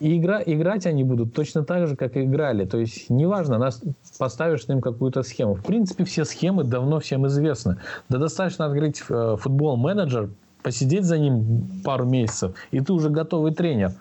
И 0.00 0.16
игра, 0.16 0.40
играть 0.44 0.86
они 0.86 1.02
будут 1.02 1.34
точно 1.34 1.64
так 1.64 1.88
же, 1.88 1.96
как 1.96 2.16
и 2.16 2.22
играли. 2.22 2.64
То 2.64 2.78
есть, 2.78 3.10
неважно, 3.10 3.58
нас 3.58 3.82
поставишь 4.18 4.64
с 4.64 4.68
ним 4.68 4.80
какую-то 4.80 5.22
схему. 5.22 5.54
В 5.54 5.64
принципе, 5.64 6.04
все 6.04 6.24
схемы 6.24 6.64
давно 6.64 7.00
всем 7.00 7.26
известны. 7.26 7.78
Да 8.08 8.18
достаточно 8.18 8.66
открыть 8.66 9.02
э, 9.08 9.36
футбол-менеджер, 9.38 10.30
посидеть 10.68 11.04
за 11.04 11.16
ним 11.16 11.80
пару 11.82 12.04
месяцев, 12.04 12.52
и 12.72 12.80
ты 12.80 12.92
уже 12.92 13.08
готовый 13.08 13.54
тренер. 13.54 13.92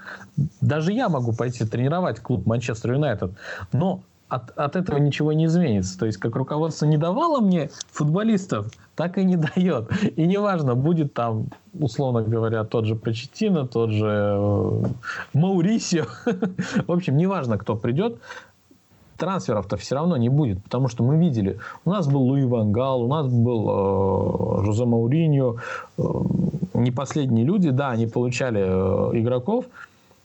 Даже 0.60 0.92
я 0.92 1.08
могу 1.08 1.32
пойти 1.32 1.66
тренировать 1.66 2.20
клуб 2.20 2.46
Манчестер 2.46 2.92
Юнайтед. 2.92 3.32
Но 3.72 4.02
от, 4.28 4.52
от 4.58 4.76
этого 4.76 4.98
ничего 4.98 5.32
не 5.32 5.46
изменится. 5.46 5.98
То 5.98 6.06
есть, 6.06 6.18
как 6.18 6.36
руководство 6.36 6.86
не 6.86 6.98
давало 6.98 7.40
мне 7.40 7.70
футболистов, 7.90 8.68
так 8.96 9.18
и 9.18 9.24
не 9.24 9.38
дает. 9.38 9.90
И 10.18 10.28
неважно, 10.28 10.76
будет 10.76 11.14
там, 11.14 11.46
условно 11.80 12.22
говоря, 12.22 12.66
тот 12.66 12.84
же 12.84 12.96
Почетино, 12.96 13.66
тот 13.66 13.92
же 13.92 14.36
э, 14.38 14.84
Маурисио. 15.34 16.08
В 16.88 16.92
общем, 16.92 17.16
неважно, 17.16 17.58
кто 17.58 17.78
придет, 17.78 18.18
трансферов-то 19.18 19.78
все 19.78 19.96
равно 19.96 20.18
не 20.18 20.30
будет, 20.30 20.64
потому 20.64 20.88
что 20.88 21.04
мы 21.04 21.18
видели, 21.18 21.60
у 21.86 21.90
нас 21.90 22.08
был 22.08 22.22
Луи 22.22 22.46
Вангал, 22.46 23.04
у 23.04 23.08
нас 23.08 23.28
был 23.28 24.62
э, 24.62 24.66
Жозе 24.66 24.86
Мауриньо, 24.86 25.56
э, 25.98 26.02
не 26.78 26.92
последние 26.92 27.46
люди, 27.46 27.72
да, 27.72 27.90
они 27.90 28.08
получали 28.08 28.62
э, 28.62 29.20
игроков, 29.20 29.66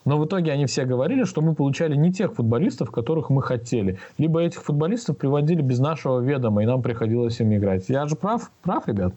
но 0.04 0.18
в 0.18 0.26
итоге 0.26 0.52
они 0.52 0.66
все 0.66 0.84
говорили, 0.84 1.24
что 1.24 1.40
мы 1.40 1.54
получали 1.54 1.96
не 1.96 2.12
тех 2.12 2.34
футболистов, 2.34 2.90
которых 2.90 3.30
мы 3.30 3.42
хотели. 3.42 3.98
Либо 4.18 4.40
этих 4.40 4.62
футболистов 4.62 5.16
приводили 5.16 5.62
без 5.62 5.78
нашего 5.78 6.20
ведома, 6.20 6.62
и 6.62 6.66
нам 6.66 6.82
приходилось 6.82 7.40
им 7.40 7.54
играть. 7.54 7.88
Я 7.88 8.06
же 8.06 8.16
прав? 8.16 8.50
Прав, 8.62 8.86
ребят? 8.88 9.14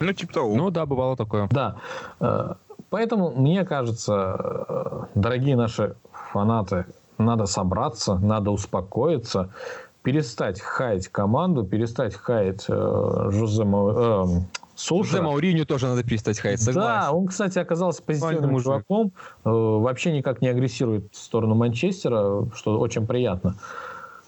Ну, 0.00 0.12
типа 0.12 0.32
того. 0.32 0.54
Ну 0.54 0.70
да, 0.70 0.86
бывало 0.86 1.16
такое. 1.16 1.48
Да. 1.50 1.76
Э, 2.20 2.54
поэтому, 2.90 3.30
мне 3.30 3.64
кажется, 3.64 4.36
э, 4.68 5.02
дорогие 5.14 5.56
наши 5.56 5.96
фанаты, 6.12 6.86
надо 7.16 7.46
собраться, 7.46 8.14
надо 8.16 8.52
успокоиться, 8.52 9.50
перестать 10.02 10.60
хаять 10.60 11.08
команду, 11.08 11.64
перестать 11.64 12.14
хаять 12.14 12.66
э, 12.68 13.28
Жозе 13.30 13.64
э, 13.64 14.24
Слушай, 14.78 15.20
Мауриню 15.20 15.66
тоже 15.66 15.88
надо 15.88 16.04
перестать 16.04 16.38
хаять, 16.38 16.62
согласен. 16.62 17.00
Да, 17.00 17.12
он, 17.12 17.26
кстати, 17.26 17.58
оказался 17.58 18.00
позитивным 18.00 18.62
чуваком, 18.62 19.12
э, 19.44 19.50
вообще 19.50 20.12
никак 20.12 20.40
не 20.40 20.46
агрессирует 20.46 21.12
в 21.12 21.16
сторону 21.16 21.56
Манчестера, 21.56 22.46
что 22.54 22.78
очень 22.78 23.04
приятно. 23.04 23.56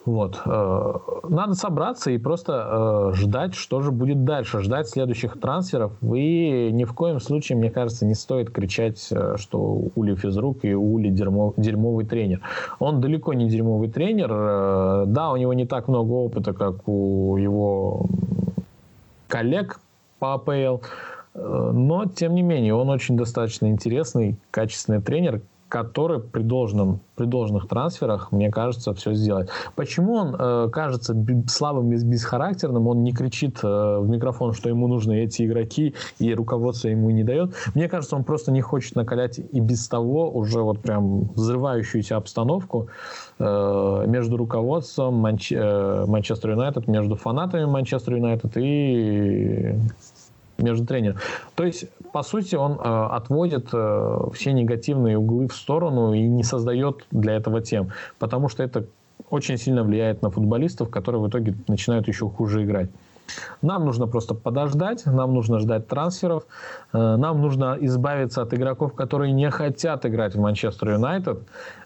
Вот. 0.04 0.40
Э, 0.44 0.94
надо 1.28 1.54
собраться 1.54 2.10
и 2.10 2.18
просто 2.18 3.12
э, 3.12 3.14
ждать, 3.14 3.54
что 3.54 3.80
же 3.80 3.92
будет 3.92 4.24
дальше, 4.24 4.60
ждать 4.60 4.88
следующих 4.88 5.38
трансферов. 5.38 5.92
И 6.02 6.70
ни 6.72 6.82
в 6.82 6.94
коем 6.94 7.20
случае, 7.20 7.56
мне 7.56 7.70
кажется, 7.70 8.04
не 8.04 8.14
стоит 8.14 8.50
кричать, 8.50 9.06
э, 9.12 9.36
что 9.36 9.84
Ули 9.94 10.16
физрук 10.16 10.64
и 10.64 10.74
Ули 10.74 11.10
дерьмо, 11.10 11.54
дерьмовый 11.56 12.06
тренер. 12.06 12.40
Он 12.80 13.00
далеко 13.00 13.34
не 13.34 13.48
дерьмовый 13.48 13.88
тренер. 13.88 15.06
Да, 15.06 15.30
у 15.30 15.36
него 15.36 15.52
не 15.54 15.66
так 15.66 15.86
много 15.86 16.12
опыта, 16.12 16.54
как 16.54 16.88
у 16.88 17.36
его 17.36 18.06
коллег 19.28 19.78
по 20.20 20.34
АПЛ. 20.34 20.84
Но, 21.34 22.06
тем 22.06 22.34
не 22.34 22.42
менее, 22.42 22.74
он 22.74 22.90
очень 22.90 23.16
достаточно 23.16 23.70
интересный, 23.70 24.36
качественный 24.50 25.00
тренер, 25.00 25.42
который 25.70 26.20
при, 26.20 26.42
должном, 26.42 27.00
при 27.14 27.24
должных 27.24 27.68
трансферах, 27.68 28.32
мне 28.32 28.50
кажется, 28.50 28.92
все 28.92 29.14
сделает. 29.14 29.50
Почему 29.76 30.14
он 30.14 30.36
э, 30.38 30.68
кажется 30.70 31.16
слабым 31.48 31.92
и 31.92 32.04
бесхарактерным, 32.04 32.88
он 32.88 33.04
не 33.04 33.12
кричит 33.12 33.60
э, 33.62 33.98
в 34.00 34.08
микрофон, 34.08 34.52
что 34.52 34.68
ему 34.68 34.88
нужны 34.88 35.22
эти 35.22 35.46
игроки, 35.46 35.94
и 36.18 36.34
руководство 36.34 36.88
ему 36.88 37.10
не 37.10 37.22
дает. 37.22 37.54
Мне 37.74 37.88
кажется, 37.88 38.16
он 38.16 38.24
просто 38.24 38.52
не 38.52 38.60
хочет 38.60 38.96
накалять 38.96 39.38
и 39.38 39.60
без 39.60 39.88
того 39.88 40.30
уже 40.30 40.60
вот 40.60 40.80
прям 40.80 41.30
взрывающуюся 41.34 42.16
обстановку 42.16 42.88
э, 43.38 44.04
между 44.08 44.36
руководством 44.36 45.24
э, 45.24 46.04
Манчестер 46.06 46.50
Юнайтед, 46.50 46.88
между 46.88 47.14
фанатами 47.14 47.64
Манчестер 47.64 48.16
Юнайтед 48.16 48.56
и 48.56 49.74
между 50.62 50.86
тренером. 50.86 51.18
То 51.54 51.64
есть, 51.64 51.86
по 52.12 52.22
сути, 52.22 52.56
он 52.56 52.72
э, 52.72 52.76
отводит 52.76 53.68
э, 53.72 54.18
все 54.34 54.52
негативные 54.52 55.18
углы 55.18 55.48
в 55.48 55.54
сторону 55.54 56.12
и 56.12 56.20
не 56.22 56.42
создает 56.42 57.06
для 57.10 57.34
этого 57.34 57.60
тем, 57.60 57.90
потому 58.18 58.48
что 58.48 58.62
это 58.62 58.84
очень 59.30 59.58
сильно 59.58 59.82
влияет 59.84 60.22
на 60.22 60.30
футболистов, 60.30 60.90
которые 60.90 61.22
в 61.22 61.28
итоге 61.28 61.54
начинают 61.68 62.08
еще 62.08 62.28
хуже 62.28 62.64
играть. 62.64 62.90
Нам 63.62 63.84
нужно 63.84 64.06
просто 64.06 64.34
подождать, 64.34 65.06
нам 65.06 65.34
нужно 65.34 65.58
ждать 65.58 65.86
трансферов, 65.86 66.44
э, 66.92 67.16
нам 67.16 67.40
нужно 67.40 67.76
избавиться 67.80 68.42
от 68.42 68.54
игроков, 68.54 68.94
которые 68.94 69.32
не 69.32 69.50
хотят 69.50 70.06
играть 70.06 70.34
в 70.34 70.40
Манчестер 70.40 70.90
Юнайтед, 70.90 71.38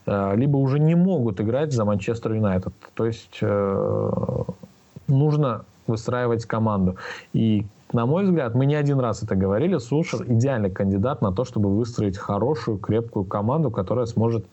э, 0.07 0.37
либо 0.37 0.57
уже 0.57 0.79
не 0.79 0.95
могут 0.95 1.41
играть 1.41 1.73
за 1.73 1.85
Манчестер 1.85 2.33
Юнайтед. 2.33 2.73
То 2.95 3.07
есть 3.07 3.39
э, 3.41 4.45
нужно 5.07 5.65
выстраивать 5.87 6.47
команду. 6.47 6.97
И 7.33 7.67
на 7.95 8.07
мой 8.07 8.25
взгляд, 8.25 8.55
мы 8.55 8.67
не 8.67 8.75
один 8.75 8.99
раз 8.99 9.23
это 9.23 9.37
говорили, 9.37 9.79
Сушер 9.79 10.25
идеальный 10.27 10.71
кандидат 10.71 11.23
на 11.23 11.33
то, 11.33 11.45
чтобы 11.45 11.75
выстроить 11.75 12.19
хорошую, 12.19 12.79
крепкую 12.79 13.25
команду, 13.25 13.71
которая 13.71 14.07
сможет 14.07 14.47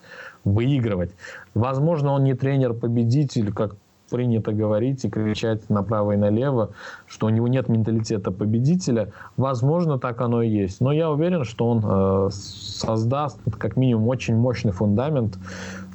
выигрывать. 0.43 1.11
Возможно, 1.55 2.11
он 2.11 2.23
не 2.23 2.35
тренер-победитель, 2.35 3.51
как 3.51 3.75
принято 4.11 4.51
говорить 4.51 5.03
и 5.05 5.09
кричать 5.09 5.69
направо 5.69 6.11
и 6.11 6.17
налево, 6.17 6.71
что 7.07 7.27
у 7.27 7.29
него 7.29 7.47
нет 7.47 7.69
менталитета 7.69 8.31
победителя. 8.31 9.11
Возможно, 9.37 9.97
так 9.97 10.21
оно 10.21 10.41
и 10.43 10.49
есть. 10.49 10.81
Но 10.81 10.91
я 10.91 11.09
уверен, 11.09 11.43
что 11.43 11.67
он 11.67 11.81
э, 11.83 12.29
создаст 12.31 13.39
как 13.57 13.77
минимум 13.77 14.07
очень 14.07 14.35
мощный 14.35 14.71
фундамент 14.71 15.39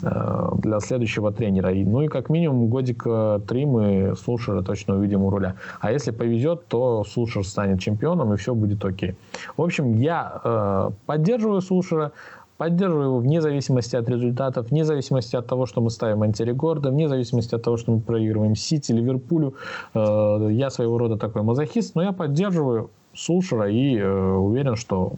для 0.01 0.81
следующего 0.81 1.33
тренера. 1.33 1.73
И, 1.73 1.85
ну 1.85 2.03
и 2.03 2.09
как 2.09 2.29
минимум 2.29 2.69
годик 2.69 3.05
три 3.47 3.67
мы 3.67 4.15
Слушера 4.17 4.63
точно 4.63 4.97
увидим 4.97 5.23
у 5.23 5.31
руля. 5.31 5.55
А 5.81 5.93
если 5.93 6.11
повезет, 6.11 6.67
то 6.69 7.05
Слушер 7.05 7.45
станет 7.45 7.81
чемпионом 7.81 8.33
и 8.35 8.37
все 8.37 8.55
будет 8.55 8.85
окей. 8.85 9.15
В 9.57 9.63
общем, 9.63 9.95
я 9.95 10.41
э, 10.45 10.91
поддерживаю 11.07 11.61
Слушера. 11.61 12.13
Поддерживаю 12.57 13.09
его 13.09 13.19
вне 13.19 13.43
зависимости 13.43 13.97
от 13.97 14.09
результатов, 14.09 14.71
вне 14.71 14.87
зависимости 14.87 15.37
от 15.37 15.47
того, 15.47 15.67
что 15.67 15.83
мы 15.83 15.91
ставим 15.91 16.23
антирекорды, 16.23 16.89
вне 16.89 17.07
зависимости 17.07 17.55
от 17.55 17.63
того, 17.63 17.77
что 17.77 17.93
мы 17.93 18.01
проигрываем 18.01 18.57
Сити, 18.57 18.93
Ливерпулю. 18.93 19.55
Э, 19.93 20.49
я 20.51 20.71
своего 20.71 20.97
рода 20.97 21.19
такой 21.19 21.43
мазохист, 21.43 21.95
но 21.95 22.03
я 22.03 22.13
поддерживаю 22.13 22.89
Сулшера 23.13 23.71
и 23.71 23.99
э, 23.99 24.35
уверен, 24.35 24.77
что 24.77 25.15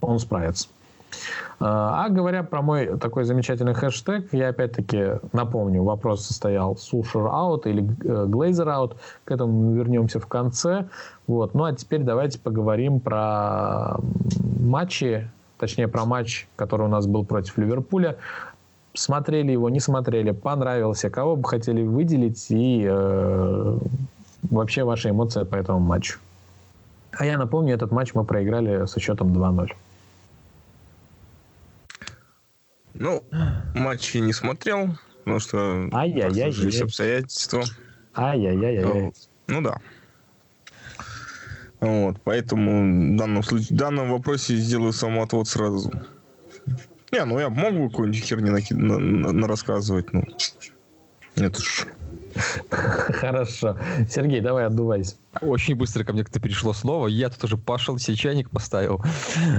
он 0.00 0.18
справится. 0.18 0.68
Э, 1.12 1.64
а 1.64 2.08
говоря 2.08 2.42
про 2.42 2.62
мой 2.62 2.98
такой 2.98 3.24
замечательный 3.24 3.74
хэштег, 3.74 4.32
я 4.32 4.48
опять-таки 4.48 5.20
напомню, 5.32 5.82
вопрос 5.82 6.26
состоял 6.26 6.76
Сушер 6.76 7.26
аут 7.26 7.66
или 7.66 7.80
Глейзер 7.80 8.68
аут, 8.68 8.96
к 9.24 9.30
этому 9.30 9.70
мы 9.70 9.76
вернемся 9.76 10.20
в 10.20 10.26
конце. 10.26 10.88
Вот. 11.26 11.54
Ну 11.54 11.64
а 11.64 11.72
теперь 11.72 12.02
давайте 12.02 12.38
поговорим 12.38 13.00
про 13.00 13.96
матчи 14.60 15.30
точнее 15.62 15.86
про 15.86 16.04
матч, 16.04 16.48
который 16.56 16.86
у 16.86 16.88
нас 16.88 17.06
был 17.06 17.24
против 17.24 17.56
Ливерпуля. 17.56 18.16
Смотрели 18.94 19.52
его, 19.52 19.70
не 19.70 19.78
смотрели, 19.78 20.32
понравился, 20.32 21.08
кого 21.08 21.36
бы 21.36 21.48
хотели 21.48 21.84
выделить 21.84 22.50
и 22.50 22.84
э, 22.84 23.78
вообще 24.50 24.82
ваши 24.82 25.10
эмоции 25.10 25.44
по 25.44 25.54
этому 25.54 25.78
матчу. 25.78 26.18
А 27.12 27.24
я 27.24 27.38
напомню, 27.38 27.74
этот 27.74 27.92
матч 27.92 28.12
мы 28.12 28.24
проиграли 28.24 28.86
со 28.86 28.98
счетом 28.98 29.32
2-0. 29.32 29.70
Ну, 33.02 33.24
матч 33.74 34.14
я 34.14 34.20
не 34.20 34.32
смотрел, 34.32 34.96
потому 35.18 35.40
что 35.40 35.88
Ай-яй-яй. 35.92 36.84
обстоятельства. 36.84 37.64
Ай-яй-яй. 38.14 38.84
Ну, 38.84 39.12
ну 39.48 39.60
да. 39.60 39.78
Вот, 41.80 42.18
поэтому 42.22 43.14
в 43.14 43.16
данном, 43.16 43.42
случае, 43.42 43.74
в 43.74 43.76
данном 43.76 44.08
вопросе 44.08 44.54
сделаю 44.54 44.92
самоотвод 44.92 45.48
сразу. 45.48 45.90
Не, 47.10 47.24
ну 47.24 47.40
я 47.40 47.48
мог 47.48 47.74
бы 47.74 47.90
какую-нибудь 47.90 48.22
херни 48.22 48.50
наки- 48.50 48.76
на, 48.76 49.00
на, 49.00 49.32
на 49.32 49.48
рассказывать, 49.48 50.12
ну. 50.12 50.22
Это 51.34 51.60
ж 51.60 51.86
Хорошо. 52.70 53.78
Сергей, 54.08 54.40
давай 54.40 54.66
отдувайся. 54.66 55.16
Очень 55.40 55.76
быстро 55.76 56.04
ко 56.04 56.12
мне 56.12 56.24
как-то 56.24 56.40
перешло 56.40 56.72
слово. 56.72 57.06
Я 57.06 57.30
тут 57.30 57.42
уже 57.44 57.56
пошел, 57.56 57.98
себе 57.98 58.16
чайник 58.16 58.50
поставил. 58.50 59.02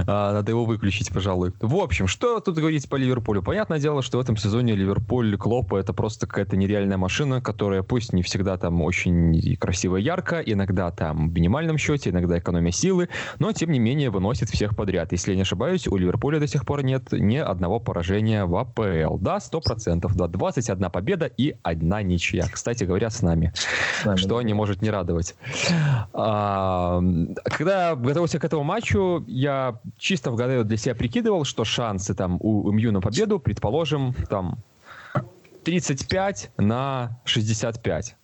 А, 0.06 0.32
надо 0.32 0.50
его 0.52 0.64
выключить, 0.64 1.10
пожалуй. 1.12 1.52
В 1.60 1.76
общем, 1.76 2.06
что 2.06 2.40
тут 2.40 2.56
говорить 2.56 2.88
по 2.88 2.96
Ливерпулю? 2.96 3.42
Понятное 3.42 3.78
дело, 3.78 4.02
что 4.02 4.18
в 4.18 4.20
этом 4.20 4.36
сезоне 4.36 4.74
Ливерпуль 4.74 5.36
Клопа 5.36 5.76
это 5.76 5.92
просто 5.92 6.26
какая-то 6.26 6.56
нереальная 6.56 6.98
машина, 6.98 7.40
которая 7.40 7.82
пусть 7.82 8.12
не 8.12 8.22
всегда 8.22 8.56
там 8.56 8.82
очень 8.82 9.56
красиво 9.56 9.96
и 9.96 10.02
ярко, 10.02 10.40
иногда 10.40 10.90
там 10.90 11.30
в 11.30 11.34
минимальном 11.34 11.78
счете, 11.78 12.10
иногда 12.10 12.38
экономия 12.38 12.70
силы, 12.72 13.08
но 13.38 13.52
тем 13.52 13.70
не 13.70 13.78
менее 13.78 14.10
выносит 14.10 14.50
всех 14.50 14.76
подряд. 14.76 15.12
Если 15.12 15.30
я 15.30 15.36
не 15.36 15.42
ошибаюсь, 15.42 15.86
у 15.88 15.96
Ливерпуля 15.96 16.38
до 16.38 16.46
сих 16.46 16.66
пор 16.66 16.84
нет 16.84 17.12
ни 17.12 17.36
одного 17.36 17.80
поражения 17.80 18.44
в 18.44 18.56
АПЛ. 18.56 19.18
Да, 19.18 19.38
100%. 19.38 20.10
Да, 20.14 20.28
21 20.28 20.90
победа 20.90 21.26
и 21.26 21.56
одна 21.62 22.02
ничья, 22.02 22.46
кстати 22.50 22.84
говоря, 22.84 23.10
с 23.10 23.22
нами. 23.22 23.52
С 24.02 24.04
нами 24.04 24.16
что 24.16 24.38
да. 24.38 24.42
не 24.42 24.54
может 24.54 24.82
не 24.82 24.90
радовать. 24.90 25.34
Когда 26.12 27.94
готовился 27.96 28.38
к 28.38 28.44
этому 28.44 28.64
матчу, 28.64 29.24
я 29.26 29.80
чисто 29.98 30.30
в 30.30 30.36
голове 30.36 30.64
для 30.64 30.76
себя 30.76 30.94
прикидывал, 30.94 31.44
что 31.44 31.64
шансы 31.64 32.14
там 32.14 32.38
у 32.40 32.70
МЮ 32.72 32.92
на 32.92 33.00
победу, 33.00 33.38
предположим, 33.38 34.14
там 34.28 34.58
35 35.64 36.50
на 36.58 37.18
65. 37.24 38.16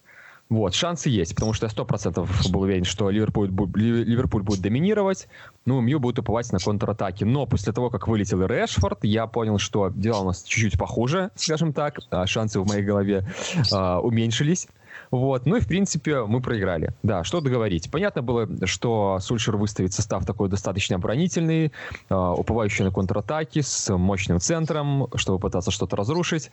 Вот, 0.51 0.75
шансы 0.75 1.09
есть, 1.11 1.37
потому 1.37 1.53
что 1.53 1.67
я 1.67 1.71
сто 1.71 1.85
процентов 1.85 2.29
был 2.51 2.63
уверен, 2.63 2.83
что 2.83 3.09
Ливерпуль, 3.09 3.51
Ливерпуль 3.77 4.43
будет 4.43 4.61
доминировать, 4.61 5.29
ну, 5.65 5.81
Мью 5.81 6.01
будет 6.01 6.19
уповать 6.19 6.51
на 6.53 6.59
контратаки. 6.59 7.23
Но 7.23 7.47
после 7.47 7.73
того, 7.73 7.89
как 7.89 8.09
вылетел 8.09 8.45
Решфорд, 8.45 9.05
я 9.05 9.29
понял, 9.29 9.59
что 9.59 9.91
дела 9.91 10.23
у 10.23 10.25
нас 10.25 10.43
чуть-чуть 10.43 10.77
похуже, 10.77 11.31
скажем 11.37 11.73
так, 11.73 12.01
а 12.11 12.27
шансы 12.27 12.59
в 12.59 12.67
моей 12.67 12.83
голове 12.83 13.29
а, 13.73 14.01
уменьшились. 14.01 14.67
Вот. 15.11 15.47
Ну 15.47 15.57
и, 15.57 15.61
в 15.61 15.67
принципе, 15.67 16.25
мы 16.25 16.41
проиграли. 16.41 16.93
Да, 17.03 17.25
что 17.25 17.41
договорить. 17.41 17.91
Понятно 17.91 18.23
было, 18.23 18.49
что 18.67 19.19
Сульшер 19.21 19.57
выставит 19.57 19.93
состав 19.93 20.25
такой 20.25 20.49
достаточно 20.49 20.97
оборонительный, 20.97 21.73
э, 22.09 22.15
уповающий 22.15 22.85
на 22.85 22.91
контратаки, 22.91 23.61
с 23.61 23.97
мощным 23.97 24.41
центром, 24.41 25.09
чтобы 25.17 25.39
пытаться 25.39 25.71
что-то 25.71 25.97
разрушить. 25.97 26.51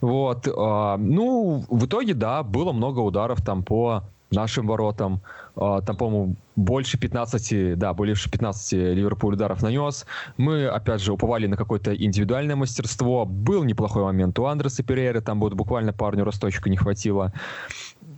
Вот. 0.00 0.46
Э, 0.46 0.96
ну, 0.98 1.64
в 1.68 1.86
итоге, 1.86 2.14
да, 2.14 2.42
было 2.42 2.72
много 2.72 3.00
ударов 3.00 3.42
там 3.44 3.62
по 3.62 4.04
нашим 4.30 4.66
воротам. 4.66 5.20
Uh, 5.56 5.82
там, 5.84 5.96
по-моему, 5.96 6.36
больше 6.54 6.98
15, 6.98 7.76
да, 7.76 7.92
больше 7.92 8.30
15 8.30 8.72
Ливерпуль 8.72 9.34
ударов 9.34 9.60
нанес. 9.60 10.06
Мы, 10.36 10.68
опять 10.68 11.00
же, 11.00 11.12
уповали 11.12 11.48
на 11.48 11.56
какое-то 11.56 11.92
индивидуальное 11.96 12.54
мастерство. 12.54 13.24
Был 13.24 13.64
неплохой 13.64 14.04
момент 14.04 14.38
у 14.38 14.46
Андреса 14.46 14.84
Перейра, 14.84 15.20
там 15.20 15.40
вот 15.40 15.54
буквально 15.54 15.92
парню 15.92 16.24
росточку 16.24 16.68
не 16.68 16.76
хватило. 16.76 17.32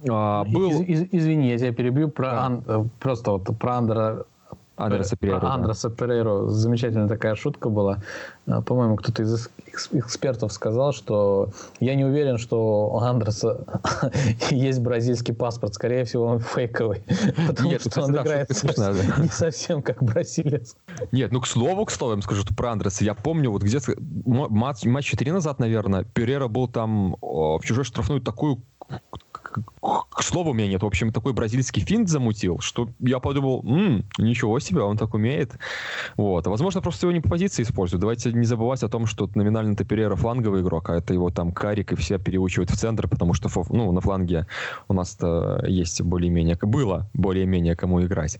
А, 0.09 0.45
был... 0.45 0.83
Из, 0.83 1.03
из, 1.03 1.09
извини, 1.13 1.51
я 1.51 1.59
тебя 1.59 1.73
перебью. 1.73 2.09
Про 2.09 2.31
да. 2.31 2.47
ан... 2.47 2.65
Э, 2.67 2.85
просто 2.99 3.33
вот 3.33 3.45
про 3.59 3.77
Андера 3.77 4.27
Андреса 4.81 5.17
Перейро. 5.17 5.41
Да. 5.41 5.55
Андреса 5.55 5.91
Перейро. 5.91 6.49
Замечательная 6.49 7.09
такая 7.09 7.35
шутка 7.35 7.69
была. 7.69 8.03
А, 8.47 8.63
по-моему, 8.63 8.97
кто-то 8.97 9.23
из 9.23 9.51
экспертов 9.93 10.53
сказал, 10.53 10.93
что 10.93 11.51
я 11.81 11.95
не 11.95 12.05
уверен, 12.05 12.39
что 12.39 12.89
у 12.89 12.99
Андреса 12.99 13.65
есть 14.51 14.81
бразильский 14.81 15.35
паспорт. 15.35 15.75
Скорее 15.75 16.05
всего, 16.05 16.25
он 16.25 16.41
фейковый. 16.41 17.03
Потому 17.47 17.71
Нет, 17.71 17.83
что 17.83 18.03
он 18.03 18.17
играет 18.17 18.49
не 19.19 19.29
совсем 19.29 19.83
как 19.83 20.03
бразилец. 20.03 20.77
Нет, 21.13 21.31
ну 21.31 21.41
к 21.41 21.47
слову, 21.47 21.85
к 21.85 21.91
слову, 21.91 22.13
я 22.13 22.17
вам 22.17 22.23
скажу 22.23 22.43
что 22.43 22.55
про 22.55 22.73
Андреса. 22.73 23.05
Я 23.05 23.15
помню, 23.15 23.51
вот 23.51 23.63
где-то 23.63 23.95
матч, 24.01 24.85
матча 24.85 25.17
три 25.17 25.31
назад, 25.31 25.59
наверное, 25.59 26.05
Перейро 26.05 26.49
был 26.49 26.69
там 26.69 27.17
в 27.21 27.61
чужой 27.63 27.85
штрафной 27.85 28.21
такую 28.21 28.63
к 29.51 30.23
слову, 30.23 30.51
у 30.51 30.55
меня 30.55 30.69
нет. 30.69 30.83
В 30.83 30.87
общем, 30.87 31.13
такой 31.13 31.33
бразильский 31.33 31.83
финт 31.83 32.09
замутил, 32.09 32.61
что 32.61 32.89
я 33.01 33.19
подумал, 33.19 33.63
м-м, 33.65 34.05
ничего 34.19 34.59
себе, 34.61 34.83
он 34.83 34.97
так 34.97 35.15
умеет. 35.15 35.53
Вот. 36.17 36.47
А 36.47 36.51
возможно, 36.51 36.81
просто 36.81 37.07
его 37.07 37.13
не 37.13 37.21
по 37.21 37.29
позиции 37.29 37.63
используют. 37.63 38.01
Давайте 38.01 38.33
не 38.33 38.45
забывать 38.45 38.83
о 38.83 38.89
том, 38.89 39.07
что 39.07 39.29
номинально 39.35 39.77
Таперера 39.77 40.15
фланговый 40.17 40.63
игрок, 40.63 40.91
а 40.91 40.97
это 40.97 41.15
его 41.15 41.31
там 41.31 41.53
Карик 41.53 41.93
и 41.93 41.97
все 41.97 42.19
переучивают 42.19 42.71
в 42.71 42.77
центр, 42.77 43.09
потому 43.09 43.35
что 43.35 43.49
ну, 43.71 43.93
на 43.93 44.01
фланге 44.01 44.47
у 44.89 44.95
нас-то 44.95 45.65
есть 45.67 46.03
более-менее, 46.03 46.57
было 46.61 47.09
более-менее 47.15 47.77
кому 47.77 48.03
играть. 48.03 48.39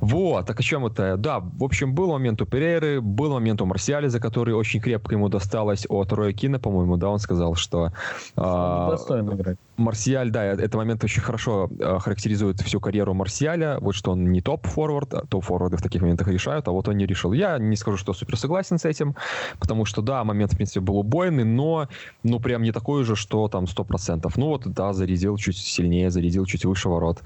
Вот. 0.00 0.46
Так 0.46 0.60
о 0.60 0.62
чем 0.62 0.86
это? 0.86 1.16
Да, 1.16 1.40
в 1.40 1.64
общем, 1.64 1.94
был 1.94 2.12
момент 2.12 2.40
у 2.42 2.46
Переры, 2.46 3.00
был 3.00 3.32
момент 3.32 3.60
у 3.60 3.66
Марсиали, 3.66 4.08
за 4.08 4.20
который 4.20 4.54
очень 4.54 4.80
крепко 4.80 5.14
ему 5.14 5.28
досталось 5.28 5.86
от 5.88 6.12
Роя 6.12 6.32
Кина, 6.32 6.58
по-моему, 6.58 6.96
да, 6.96 7.08
он 7.08 7.18
сказал, 7.18 7.54
что... 7.54 7.92
А, 8.36 8.90
достойно 8.90 9.34
играть. 9.34 9.58
Марсиаль, 9.76 10.30
да, 10.30 10.39
этот 10.42 10.74
момент 10.74 11.04
очень 11.04 11.22
хорошо 11.22 11.70
э, 11.78 11.98
характеризует 11.98 12.60
всю 12.60 12.80
карьеру 12.80 13.14
Марсиаля. 13.14 13.78
Вот 13.80 13.94
что 13.94 14.12
он 14.12 14.32
не 14.32 14.40
топ-форвард, 14.40 15.14
а 15.14 15.26
топ-форварды 15.26 15.76
в 15.76 15.82
таких 15.82 16.02
моментах 16.02 16.28
решают, 16.28 16.68
а 16.68 16.72
вот 16.72 16.88
он 16.88 16.96
не 16.96 17.06
решил. 17.06 17.32
Я 17.32 17.58
не 17.58 17.76
скажу, 17.76 17.96
что 17.96 18.12
супер 18.12 18.36
согласен 18.36 18.78
с 18.78 18.84
этим, 18.84 19.14
потому 19.58 19.84
что, 19.84 20.02
да, 20.02 20.24
момент, 20.24 20.52
в 20.52 20.56
принципе, 20.56 20.80
был 20.80 20.98
убойный, 20.98 21.44
но, 21.44 21.88
ну, 22.22 22.40
прям 22.40 22.62
не 22.62 22.72
такой 22.72 23.04
же, 23.04 23.16
что 23.16 23.48
там 23.48 23.64
100%. 23.64 24.30
Ну, 24.36 24.46
вот, 24.46 24.66
да, 24.66 24.92
зарядил 24.92 25.36
чуть 25.36 25.56
сильнее, 25.56 26.10
зарядил 26.10 26.44
чуть 26.46 26.64
выше 26.64 26.88
ворот. 26.88 27.22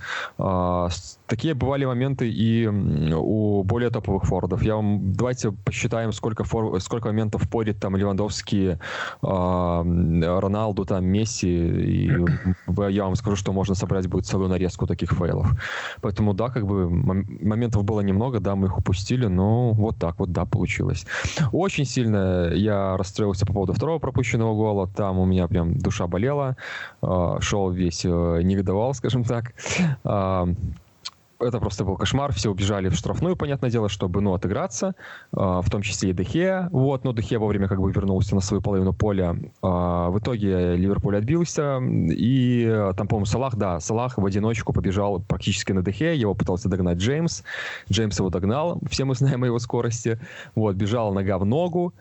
Такие 1.27 1.55
бывали 1.55 1.87
моменты 1.87 2.31
и 2.31 2.67
у 2.67 3.63
более 3.63 3.91
топовых 3.91 4.25
форвардов. 4.25 4.63
Я 4.63 4.77
вам, 4.77 5.15
давайте 5.15 5.53
посчитаем, 5.53 6.13
сколько, 6.13 6.45
фор, 6.45 6.79
сколько 6.81 7.09
моментов 7.09 7.49
порит 7.49 7.81
там 7.81 7.97
Левандовский, 7.97 8.77
а, 9.23 9.83
Роналду, 9.83 10.85
там, 10.85 11.07
Месси 11.07 11.49
и 11.49 12.11
я 12.89 13.05
вам 13.05 13.17
скажу, 13.17 13.37
что 13.37 13.53
можно 13.53 13.75
собрать 13.75 14.07
будет 14.07 14.27
целую 14.27 14.51
нарезку 14.51 14.87
таких 14.87 15.13
фейлов. 15.13 15.51
Поэтому, 16.03 16.35
да, 16.35 16.51
как 16.51 16.67
бы 16.67 16.91
моментов 16.91 17.85
было 17.85 18.01
немного, 18.01 18.41
да, 18.41 18.55
мы 18.55 18.67
их 18.67 18.79
упустили, 18.79 19.27
но 19.27 19.73
вот 19.73 19.97
так 19.97 20.19
вот, 20.19 20.31
да, 20.31 20.45
получилось. 20.45 21.07
Очень 21.53 21.87
сильно 21.87 22.51
я 22.53 22.97
расстроился 22.99 23.47
по 23.47 23.53
поводу 23.55 23.73
второго 23.73 23.99
пропущенного 23.99 24.55
гола. 24.55 24.89
Там 24.89 25.19
у 25.19 25.25
меня 25.25 25.49
прям 25.49 25.79
душа 25.79 26.07
болела. 26.07 26.57
А, 27.01 27.41
шел 27.41 27.71
весь 27.71 28.05
э, 28.05 28.41
негодовал, 28.43 28.93
скажем 28.95 29.25
так. 29.25 29.55
А, 30.05 30.49
это 31.45 31.61
просто 31.61 31.85
был 31.85 31.97
кошмар. 31.97 32.33
Все 32.33 32.51
убежали 32.51 32.89
в 32.89 32.95
штрафную, 32.95 33.37
понятное 33.37 33.71
дело, 33.71 33.89
чтобы, 33.89 34.21
ну, 34.21 34.35
отыграться, 34.35 34.95
э, 35.33 35.37
в 35.37 35.71
том 35.71 35.83
числе 35.83 36.11
и 36.11 36.13
Дехе. 36.13 36.69
Вот, 36.73 37.05
но 37.05 37.13
Дехе 37.13 37.39
вовремя 37.39 37.69
как 37.69 37.81
бы 37.81 37.93
вернулся 37.93 38.35
на 38.35 38.41
свою 38.41 38.63
половину 38.63 38.93
поля. 38.93 39.37
Э, 39.63 40.09
в 40.11 40.19
итоге 40.19 40.77
Ливерпуль 40.77 41.17
отбился, 41.17 41.81
и 41.81 42.65
э, 42.67 42.93
там, 42.97 43.09
по-моему, 43.09 43.27
Салах, 43.27 43.57
да, 43.57 43.81
Салах 43.81 44.19
в 44.19 44.25
одиночку 44.25 44.73
побежал 44.73 45.21
практически 45.21 45.73
на 45.73 45.83
Дехе, 45.83 46.17
его 46.17 46.35
пытался 46.35 46.69
догнать 46.69 46.99
Джеймс. 46.99 47.43
Джеймс 47.91 48.19
его 48.19 48.31
догнал, 48.31 48.81
все 48.91 49.05
мы 49.05 49.15
знаем 49.15 49.43
о 49.43 49.47
его 49.47 49.59
скорости. 49.59 50.19
Вот, 50.55 50.77
бежал 50.77 51.13
нога 51.13 51.39
в 51.39 51.45
ногу, 51.45 51.93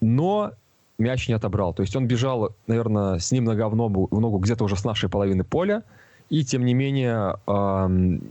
но 0.00 0.52
мяч 0.98 1.28
не 1.28 1.34
отобрал. 1.34 1.72
То 1.72 1.82
есть 1.82 1.94
он 1.96 2.06
бежал, 2.06 2.54
наверное, 2.66 3.18
с 3.18 3.30
ним 3.32 3.44
нога 3.44 3.68
в 3.68 3.76
ногу, 3.76 4.08
в 4.10 4.20
ногу 4.20 4.38
где-то 4.38 4.64
уже 4.64 4.76
с 4.76 4.84
нашей 4.84 5.08
половины 5.08 5.44
поля, 5.44 5.82
и, 6.30 6.44
тем 6.44 6.64
не 6.64 6.74
менее, 6.74 7.36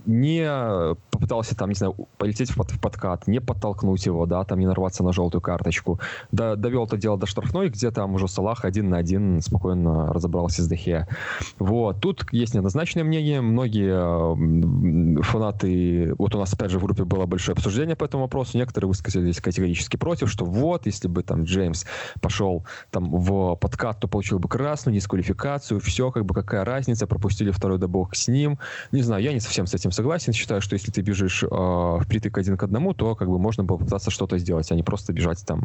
не 0.06 0.96
попытался 1.10 1.56
там, 1.56 1.68
не 1.70 1.74
знаю, 1.74 1.94
полететь 2.16 2.50
в, 2.50 2.56
под, 2.56 2.70
в 2.70 2.80
подкат, 2.80 3.26
не 3.26 3.40
подтолкнуть 3.40 4.06
его, 4.06 4.26
да, 4.26 4.44
там 4.44 4.60
не 4.60 4.66
нарваться 4.66 5.02
на 5.02 5.12
желтую 5.12 5.42
карточку. 5.42 5.98
Да, 6.30 6.54
довел 6.56 6.84
это 6.84 6.96
дело 6.96 7.18
до 7.18 7.26
штрафной, 7.26 7.70
где 7.70 7.90
там 7.90 8.14
уже 8.14 8.28
Салах 8.28 8.64
один 8.64 8.88
на 8.90 8.98
один 8.98 9.40
спокойно 9.40 10.12
разобрался 10.12 10.62
с 10.62 10.68
Дехе. 10.68 11.08
Вот. 11.58 12.00
Тут 12.00 12.26
есть 12.32 12.54
неоднозначное 12.54 13.04
мнение. 13.04 13.40
Многие 13.40 15.22
фанаты... 15.22 16.14
Вот 16.18 16.34
у 16.34 16.38
нас, 16.38 16.52
опять 16.52 16.70
же, 16.70 16.78
в 16.78 16.84
группе 16.84 17.04
было 17.04 17.26
большое 17.26 17.54
обсуждение 17.54 17.96
по 17.96 18.04
этому 18.04 18.24
вопросу. 18.24 18.56
Некоторые 18.56 18.88
высказались 18.88 19.40
категорически 19.40 19.96
против, 19.96 20.30
что 20.30 20.44
вот, 20.44 20.86
если 20.86 21.08
бы 21.08 21.22
там 21.22 21.44
Джеймс 21.44 21.84
пошел 22.20 22.64
там 22.90 23.10
в 23.10 23.56
подкат, 23.56 23.98
то 24.00 24.08
получил 24.08 24.38
бы 24.38 24.48
красную, 24.48 24.94
дисквалификацию, 24.94 25.80
все, 25.80 26.10
как 26.10 26.24
бы 26.24 26.34
какая 26.34 26.64
разница, 26.64 27.06
пропустили 27.06 27.50
второй 27.50 27.78
бог 27.88 28.14
с 28.14 28.28
ним. 28.28 28.58
Не 28.92 29.02
знаю, 29.02 29.22
я 29.22 29.32
не 29.32 29.40
совсем 29.40 29.66
с 29.66 29.74
этим 29.74 29.90
согласен. 29.90 30.32
Считаю, 30.32 30.60
что 30.60 30.74
если 30.74 30.92
ты 30.92 31.00
бежишь 31.00 31.42
э, 31.42 31.98
впритык 32.02 32.38
один 32.38 32.56
к 32.56 32.62
одному, 32.62 32.94
то 32.94 33.14
как 33.14 33.28
бы 33.28 33.38
можно 33.38 33.64
было 33.64 33.78
попытаться 33.78 34.10
что-то 34.10 34.38
сделать, 34.38 34.70
а 34.70 34.74
не 34.74 34.82
просто 34.82 35.12
бежать 35.12 35.44
там 35.46 35.62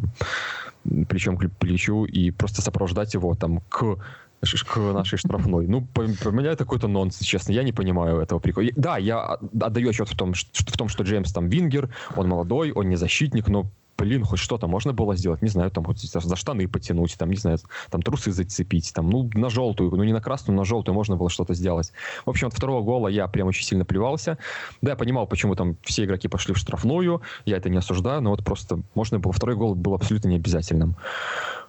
плечом 1.08 1.36
к 1.36 1.48
плечу 1.58 2.04
и 2.04 2.30
просто 2.30 2.62
сопровождать 2.62 3.14
его 3.14 3.34
там 3.34 3.60
к 3.68 3.98
к 4.66 4.76
нашей 4.76 5.16
штрафной. 5.16 5.66
Ну, 5.66 5.82
по, 5.82 6.02
меня 6.02 6.52
это 6.52 6.64
какой-то 6.64 6.88
нонсенс, 6.88 7.26
честно. 7.26 7.52
Я 7.52 7.62
не 7.62 7.72
понимаю 7.72 8.18
этого 8.18 8.38
прикола. 8.38 8.68
Да, 8.76 8.98
я 8.98 9.38
отдаю 9.60 9.88
отчет 9.88 10.08
в 10.08 10.16
том, 10.16 10.34
что, 10.34 10.50
в 10.70 10.76
том, 10.76 10.88
что 10.88 11.02
Джеймс 11.02 11.32
там 11.32 11.48
вингер, 11.48 11.88
он 12.16 12.28
молодой, 12.28 12.70
он 12.72 12.88
не 12.88 12.96
защитник, 12.96 13.48
но 13.48 13.70
блин, 13.96 14.24
хоть 14.24 14.38
что-то 14.38 14.66
можно 14.66 14.92
было 14.92 15.16
сделать, 15.16 15.42
не 15.42 15.48
знаю, 15.48 15.70
там 15.70 15.84
хоть 15.84 16.00
за 16.00 16.36
штаны 16.36 16.68
потянуть, 16.68 17.16
там, 17.16 17.30
не 17.30 17.36
знаю, 17.36 17.58
там 17.90 18.02
трусы 18.02 18.32
зацепить, 18.32 18.92
там, 18.94 19.10
ну, 19.10 19.30
на 19.34 19.50
желтую, 19.50 19.90
ну, 19.90 20.04
не 20.04 20.12
на 20.12 20.20
красную, 20.20 20.56
на 20.56 20.64
желтую 20.64 20.94
можно 20.94 21.16
было 21.16 21.30
что-то 21.30 21.54
сделать. 21.54 21.92
В 22.24 22.30
общем, 22.30 22.48
от 22.48 22.54
второго 22.54 22.82
гола 22.82 23.08
я 23.08 23.28
прям 23.28 23.48
очень 23.48 23.64
сильно 23.64 23.84
плевался. 23.84 24.38
Да, 24.82 24.92
я 24.92 24.96
понимал, 24.96 25.26
почему 25.26 25.54
там 25.54 25.76
все 25.82 26.04
игроки 26.04 26.28
пошли 26.28 26.54
в 26.54 26.58
штрафную, 26.58 27.22
я 27.44 27.56
это 27.56 27.68
не 27.70 27.78
осуждаю, 27.78 28.20
но 28.20 28.30
вот 28.30 28.44
просто 28.44 28.80
можно 28.94 29.18
было, 29.18 29.32
второй 29.32 29.56
гол 29.56 29.74
был 29.74 29.94
абсолютно 29.94 30.28
необязательным. 30.28 30.96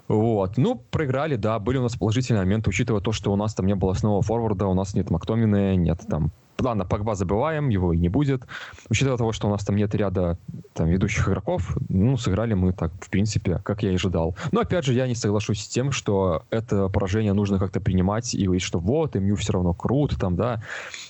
Вот. 0.07 0.57
Ну, 0.57 0.75
проиграли, 0.75 1.35
да, 1.35 1.57
были 1.59 1.77
у 1.77 1.81
нас 1.81 1.95
положительные 1.95 2.43
моменты, 2.43 2.69
учитывая 2.69 3.01
то, 3.01 3.11
что 3.11 3.33
у 3.33 3.35
нас 3.35 3.55
там 3.55 3.65
не 3.65 3.75
было 3.75 3.93
основного 3.93 4.21
форварда, 4.21 4.67
у 4.67 4.73
нас 4.73 4.93
нет 4.93 5.09
Мактомины, 5.09 5.75
нет 5.75 6.01
там 6.07 6.31
Ладно, 6.61 6.85
Погба 6.85 7.15
забываем, 7.15 7.69
его 7.69 7.91
и 7.93 7.97
не 7.97 8.07
будет. 8.07 8.43
Учитывая 8.89 9.17
того, 9.17 9.33
что 9.33 9.47
у 9.47 9.51
нас 9.51 9.65
там 9.65 9.75
нет 9.75 9.93
ряда 9.93 10.37
там, 10.73 10.87
ведущих 10.87 11.27
игроков, 11.27 11.77
ну, 11.89 12.15
сыграли 12.17 12.53
мы 12.53 12.71
так, 12.71 12.91
в 13.01 13.09
принципе, 13.09 13.59
как 13.63 13.83
я 13.83 13.91
и 13.91 13.95
ожидал. 13.95 14.37
Но, 14.51 14.61
опять 14.61 14.85
же, 14.85 14.93
я 14.93 15.07
не 15.07 15.15
соглашусь 15.15 15.61
с 15.61 15.67
тем, 15.67 15.91
что 15.91 16.43
это 16.49 16.87
поражение 16.87 17.33
нужно 17.33 17.59
как-то 17.59 17.81
принимать 17.81 18.33
и 18.33 18.45
говорить, 18.45 18.63
что 18.63 18.79
вот, 18.79 19.15
МЮ 19.15 19.35
все 19.35 19.53
равно 19.53 19.73
круто, 19.73 20.17
там, 20.17 20.35
да, 20.35 20.61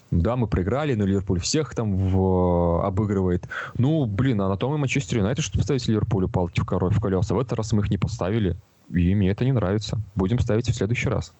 да, 0.09 0.35
мы 0.35 0.47
проиграли, 0.47 0.95
но 0.95 1.05
Ливерпуль 1.05 1.39
всех 1.39 1.75
там 1.75 1.95
в... 1.95 2.85
обыгрывает. 2.85 3.47
Ну, 3.77 4.05
блин, 4.05 4.41
а 4.41 4.49
на 4.49 4.57
том 4.57 4.73
и 4.73 4.77
Манчестер 4.77 5.19
Юнайтед, 5.19 5.43
чтобы 5.43 5.61
поставить 5.61 5.87
Ливерпулю 5.87 6.27
палки 6.27 6.59
в, 6.59 6.65
король, 6.65 6.93
в 6.93 6.99
колеса. 6.99 7.35
В 7.35 7.39
этот 7.39 7.53
раз 7.53 7.71
мы 7.73 7.81
их 7.81 7.89
не 7.89 7.97
поставили, 7.97 8.57
и 8.89 9.13
мне 9.13 9.29
это 9.29 9.45
не 9.45 9.51
нравится. 9.51 9.99
Будем 10.15 10.39
ставить 10.39 10.69
в 10.69 10.75
следующий 10.75 11.09
раз. 11.09 11.33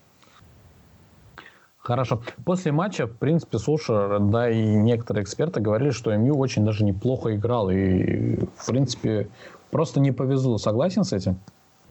Хорошо. 1.85 2.19
После 2.45 2.71
матча, 2.71 3.05
в 3.05 3.11
принципе, 3.11 3.59
Сушер, 3.59 4.19
да 4.19 4.49
и 4.49 4.59
некоторые 4.59 5.23
эксперты 5.23 5.59
говорили, 5.59 5.91
что 5.91 6.15
МЮ 6.17 6.35
очень 6.35 6.65
даже 6.65 6.83
неплохо 6.83 7.35
играл. 7.35 7.69
И, 7.69 8.37
в 8.57 8.65
принципе, 8.65 9.27
просто 9.69 9.99
не 9.99 10.11
повезло. 10.11 10.57
Согласен 10.57 11.03
с 11.03 11.13
этим? 11.13 11.39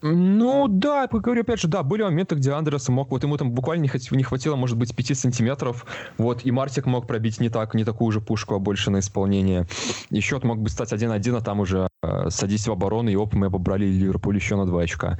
Ну 0.03 0.67
да, 0.69 1.03
я 1.03 1.07
говорю, 1.07 1.43
опять 1.43 1.61
же, 1.61 1.69
да, 1.69 1.85
были 1.85 2.03
моменты, 2.03 2.35
где 2.35 2.51
Андерс 2.51 2.89
мог, 2.89 3.11
вот 3.11 3.23
ему 3.23 3.37
там 3.39 3.53
буквально 3.53 3.83
не, 3.83 4.23
хватило, 4.23 4.57
может 4.57 4.77
быть, 4.77 4.95
5 4.95 5.17
сантиметров, 5.17 5.87
вот, 6.19 6.45
и 6.45 6.51
Мартик 6.51 6.85
мог 6.85 7.07
пробить 7.07 7.41
не 7.41 7.49
так, 7.49 7.73
не 7.73 7.85
такую 7.85 8.13
же 8.13 8.21
пушку, 8.21 8.55
а 8.55 8.59
больше 8.59 8.91
на 8.91 8.99
исполнение. 8.99 9.67
И 10.11 10.21
счет 10.21 10.45
мог 10.45 10.59
бы 10.59 10.69
стать 10.69 10.93
1-1, 10.93 11.39
а 11.39 11.41
там 11.41 11.61
уже 11.61 11.89
э, 12.03 12.29
садись 12.29 12.69
в 12.69 12.73
оборону, 12.73 13.09
и 13.09 13.17
оп, 13.17 13.33
мы 13.33 13.47
обобрали 13.47 13.87
Ливерпуль 13.87 14.37
еще 14.37 14.57
на 14.57 14.67
2 14.67 14.83
очка. 14.83 15.19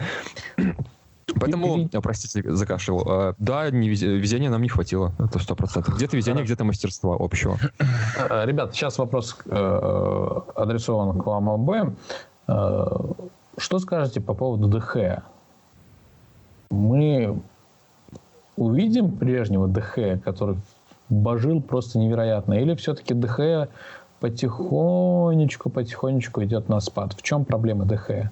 Поэтому, 1.41 1.79
и, 1.79 1.89
простите, 2.01 2.55
закашлял. 2.55 3.03
Э, 3.07 3.35
да, 3.39 3.71
не 3.71 3.89
везения 3.89 4.51
нам 4.51 4.63
не 4.63 4.69
хватило, 4.69 5.13
это 5.19 5.39
сто 5.39 5.55
процентов. 5.55 5.97
Где-то 5.97 6.17
везение, 6.17 6.45
где-то 6.45 6.65
мастерство 6.65 7.17
общего. 7.19 7.59
Э, 8.31 8.47
ребят, 8.47 8.75
сейчас 8.75 8.99
вопрос 8.99 9.37
э, 9.47 10.41
адресован 10.55 11.21
к 11.21 11.27
вам 11.27 11.51
обоим. 11.51 11.97
Что 13.57 13.79
скажете 13.79 14.21
по 14.21 14.35
поводу 14.35 14.69
ДХ? 14.69 15.23
Мы 16.71 17.41
увидим 18.57 19.13
прежнего 19.13 19.69
ДХ, 19.69 20.23
который 20.23 20.57
божил 21.09 21.61
просто 21.61 21.99
невероятно, 21.99 22.55
или 22.55 22.75
все-таки 22.75 23.15
ДХ 23.15 23.69
потихонечку, 24.21 25.71
потихонечку 25.71 26.43
идет 26.45 26.69
на 26.69 26.81
спад? 26.81 27.15
В 27.15 27.23
чем 27.23 27.45
проблема 27.45 27.85
ДХ? 27.85 28.31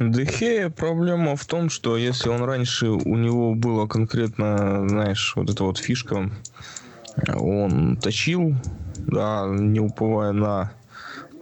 Дехея 0.00 0.70
проблема 0.70 1.36
в 1.36 1.44
том, 1.44 1.68
что 1.68 1.98
если 1.98 2.30
он 2.30 2.42
раньше 2.42 2.88
у 2.88 3.16
него 3.16 3.54
было 3.54 3.86
конкретно, 3.86 4.88
знаешь, 4.88 5.34
вот 5.36 5.50
эта 5.50 5.62
вот 5.62 5.76
фишка, 5.76 6.30
он 7.36 7.98
точил, 7.98 8.54
да, 8.96 9.46
не 9.46 9.78
уповая 9.78 10.32
на 10.32 10.72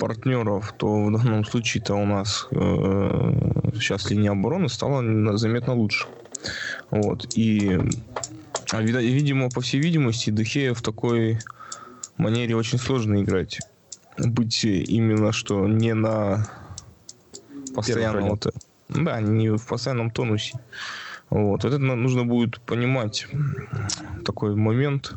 партнеров, 0.00 0.74
то 0.76 1.04
в 1.04 1.12
данном 1.12 1.44
случае-то 1.44 1.94
у 1.94 2.04
нас 2.04 2.48
э, 2.50 3.70
сейчас 3.74 4.10
линия 4.10 4.32
обороны 4.32 4.68
стала 4.68 5.36
заметно 5.36 5.74
лучше. 5.74 6.08
Вот. 6.90 7.28
И, 7.36 7.78
а, 8.72 8.82
видимо, 8.82 9.50
по 9.50 9.60
всей 9.60 9.80
видимости, 9.80 10.30
Дехея 10.30 10.74
в 10.74 10.82
такой 10.82 11.38
манере 12.16 12.56
очень 12.56 12.78
сложно 12.78 13.22
играть. 13.22 13.60
Быть 14.18 14.64
именно 14.64 15.30
что 15.30 15.68
не 15.68 15.94
на 15.94 16.44
постоянном 17.78 18.28
вот, 18.30 18.46
да, 18.88 19.20
не 19.20 19.50
в 19.50 19.66
постоянном 19.66 20.10
тонусе. 20.10 20.58
Вот. 21.30 21.64
Это 21.64 21.78
нужно 21.78 22.24
будет 22.24 22.60
понимать 22.60 23.26
такой 24.24 24.54
момент. 24.54 25.14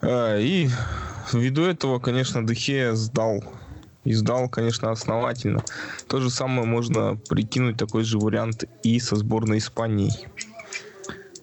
А, 0.00 0.38
и 0.38 0.68
ввиду 1.32 1.64
этого, 1.64 1.98
конечно, 1.98 2.46
Дехе 2.46 2.94
сдал. 2.94 3.44
И 4.04 4.14
сдал, 4.14 4.48
конечно, 4.48 4.90
основательно. 4.90 5.62
То 6.08 6.20
же 6.20 6.28
самое 6.28 6.66
можно 6.66 7.16
прикинуть 7.28 7.76
такой 7.76 8.02
же 8.02 8.18
вариант 8.18 8.64
и 8.82 8.98
со 8.98 9.16
сборной 9.16 9.58
Испании. 9.58 10.12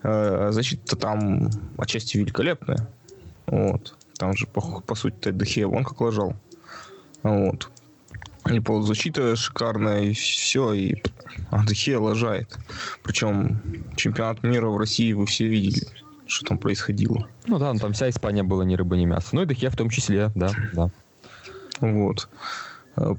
А, 0.03 0.49
защита 0.51 0.95
там 0.95 1.49
отчасти 1.77 2.17
великолепная. 2.17 2.87
Вот. 3.45 3.95
Там 4.17 4.35
же, 4.35 4.47
по, 4.47 4.81
по 4.81 4.95
сути, 4.95 5.31
Дехе 5.31 5.65
вон 5.65 5.83
как 5.83 6.01
лежал. 6.01 6.35
Вот. 7.23 7.69
И 8.47 8.59
полузащита 8.59 9.35
шикарная, 9.35 10.03
и 10.03 10.13
все, 10.13 10.73
и 10.73 10.95
Андехе 11.51 11.97
лажает. 11.97 12.57
Причем 13.03 13.61
чемпионат 13.95 14.43
мира 14.43 14.67
в 14.67 14.77
России 14.77 15.13
вы 15.13 15.25
все 15.25 15.47
видели, 15.47 15.85
что 16.25 16.45
там 16.45 16.57
происходило. 16.57 17.27
Ну 17.47 17.59
да, 17.59 17.73
ну, 17.73 17.79
там 17.79 17.93
вся 17.93 18.09
Испания 18.09 18.43
была 18.43 18.65
ни 18.65 18.75
рыба, 18.75 18.95
ни 18.95 19.05
мясо. 19.05 19.29
Ну 19.33 19.41
и 19.41 19.45
Дехе 19.45 19.69
в 19.69 19.75
том 19.75 19.89
числе, 19.89 20.31
да, 20.35 20.51
да. 20.73 20.89
Вот. 21.81 22.29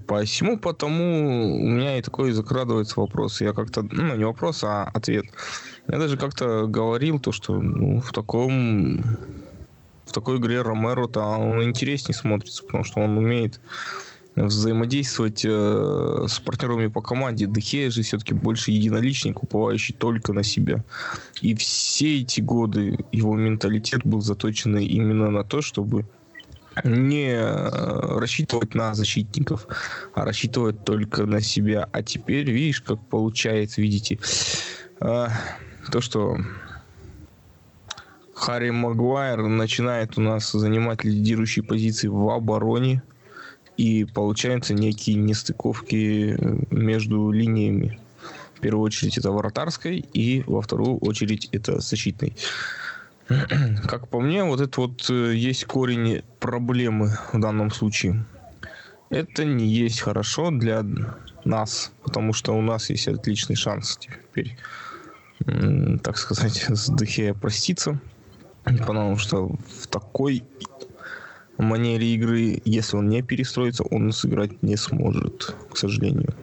Посему 0.07 0.59
потому 0.59 1.55
у 1.57 1.67
меня 1.67 1.99
и 1.99 2.03
такой 2.03 2.33
закрадывается 2.33 3.01
вопрос. 3.01 3.41
Я 3.41 3.53
как-то, 3.53 3.83
ну, 3.83 4.15
не 4.15 4.25
вопрос, 4.25 4.63
а 4.65 4.85
ответ. 4.85 5.25
Я 5.89 5.99
даже 5.99 6.17
как-то 6.17 6.67
говорил 6.67 7.19
то, 7.19 7.33
что 7.33 7.61
ну, 7.61 8.01
в 8.01 8.13
таком 8.13 9.03
в 10.05 10.13
такой 10.13 10.39
игре 10.39 10.63
Ромеро-то 10.63 11.21
он 11.21 11.63
интереснее 11.63 12.17
смотрится, 12.17 12.65
потому 12.65 12.85
что 12.85 13.01
он 13.01 13.17
умеет 13.17 13.61
взаимодействовать 14.47 15.45
э, 15.45 16.27
с 16.29 16.39
партнерами 16.41 16.89
по 16.89 17.01
команде. 17.01 17.47
Дехея 17.47 17.91
же 17.91 18.03
все-таки 18.03 18.35
больше 18.35 18.71
единоличник, 18.71 19.43
уповающий 19.43 19.95
только 19.95 20.33
на 20.33 20.43
себя. 20.43 20.85
И 21.41 21.55
все 21.55 22.21
эти 22.21 22.41
годы 22.41 22.99
его 23.13 23.35
менталитет 23.37 24.03
был 24.05 24.21
заточен 24.21 24.77
именно 24.79 25.31
на 25.31 25.45
то, 25.45 25.63
чтобы 25.63 26.07
не 26.85 27.33
э, 27.33 28.19
рассчитывать 28.19 28.75
на 28.75 28.95
защитников, 28.95 29.67
а 30.15 30.25
рассчитывать 30.25 30.85
только 30.85 31.27
на 31.27 31.41
себя. 31.41 31.89
А 31.93 32.03
теперь, 32.03 32.51
видишь, 32.51 32.81
как 32.81 33.01
получается, 33.09 33.83
видите, 33.83 34.19
э, 35.01 35.29
то, 35.91 36.01
что 36.01 36.37
Харри 38.35 38.71
Магуайр 38.71 39.43
начинает 39.49 40.17
у 40.17 40.23
нас 40.23 40.53
занимать 40.53 41.05
лидирующие 41.05 41.63
позиции 41.63 42.09
в 42.09 42.31
обороне, 42.31 43.03
и 43.81 44.05
получаются 44.05 44.75
некие 44.75 45.17
нестыковки 45.17 46.37
э, 46.39 46.65
между 46.71 47.31
линиями. 47.31 47.99
В 48.55 48.61
первую 48.61 48.85
очередь 48.85 49.17
это 49.17 49.31
вратарской, 49.31 50.05
и 50.13 50.45
во 50.47 50.61
вторую 50.61 50.99
очередь 50.99 51.49
это 51.53 51.81
защитной. 51.81 52.37
Как 53.89 54.09
по 54.09 54.21
мне, 54.21 54.45
вот 54.45 54.61
это 54.61 54.83
вот 54.83 55.09
э, 55.09 55.35
есть 55.35 55.65
корень 55.65 56.23
проблемы 56.41 57.17
в 57.33 57.41
данном 57.41 57.71
случае. 57.71 58.23
Это 59.09 59.47
не 59.47 59.67
есть 59.67 60.03
хорошо 60.03 60.51
для 60.51 60.85
нас, 61.47 61.91
потому 62.05 62.35
что 62.35 62.53
у 62.53 62.61
нас 62.61 62.91
есть 62.91 63.09
отличный 63.09 63.57
шанс 63.57 63.97
теперь, 63.97 64.59
так 66.03 66.19
сказать, 66.19 66.67
с 66.69 66.95
Дехея 66.95 67.33
проститься. 67.33 67.99
Потому 68.65 69.17
что 69.17 69.47
в 69.47 69.87
такой 69.87 70.45
манере 71.63 72.15
игры, 72.15 72.61
если 72.65 72.97
он 72.97 73.09
не 73.09 73.23
перестроится, 73.23 73.85
он 73.85 74.13
сыграть 74.13 74.63
не 74.63 74.77
сможет, 74.77 75.55
к 75.71 75.77
сожалению. 75.77 76.35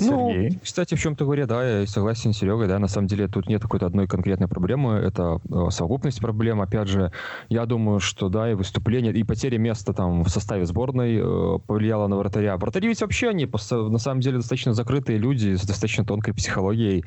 Ну, 0.00 0.30
Сергей. 0.30 0.50
Ну, 0.50 0.58
кстати, 0.62 0.94
в 0.94 1.00
чем-то 1.00 1.24
говоря, 1.24 1.46
да, 1.46 1.80
я 1.80 1.86
согласен 1.86 2.32
с 2.32 2.38
Серегой, 2.38 2.68
да, 2.68 2.78
на 2.78 2.88
самом 2.88 3.08
деле 3.08 3.28
тут 3.28 3.48
нет 3.48 3.62
какой-то 3.62 3.86
одной 3.86 4.06
конкретной 4.06 4.48
проблемы, 4.48 4.94
это 4.94 5.40
э, 5.50 5.70
совокупность 5.70 6.20
проблем, 6.20 6.60
опять 6.60 6.88
же, 6.88 7.12
я 7.48 7.66
думаю, 7.66 8.00
что, 8.00 8.28
да, 8.28 8.50
и 8.50 8.54
выступление, 8.54 9.12
и 9.12 9.24
потеря 9.24 9.58
места 9.58 9.92
там 9.92 10.22
в 10.22 10.28
составе 10.28 10.66
сборной 10.66 11.18
э, 11.20 11.58
повлияла 11.66 12.06
на 12.06 12.16
вратаря. 12.16 12.56
Вратари 12.56 12.88
ведь 12.88 13.00
вообще 13.00 13.30
они, 13.30 13.48
на 13.70 13.98
самом 13.98 14.20
деле, 14.20 14.36
достаточно 14.36 14.72
закрытые 14.72 15.18
люди 15.18 15.54
с 15.54 15.62
достаточно 15.62 16.04
тонкой 16.04 16.34
психологией, 16.34 17.04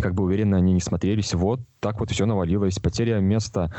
как 0.00 0.14
бы 0.14 0.24
уверенно 0.24 0.56
они 0.56 0.72
не 0.72 0.80
смотрелись, 0.80 1.34
вот 1.34 1.60
так 1.80 2.00
вот 2.00 2.10
все 2.10 2.26
навалилось, 2.26 2.78
потеря 2.78 3.20
места 3.20 3.72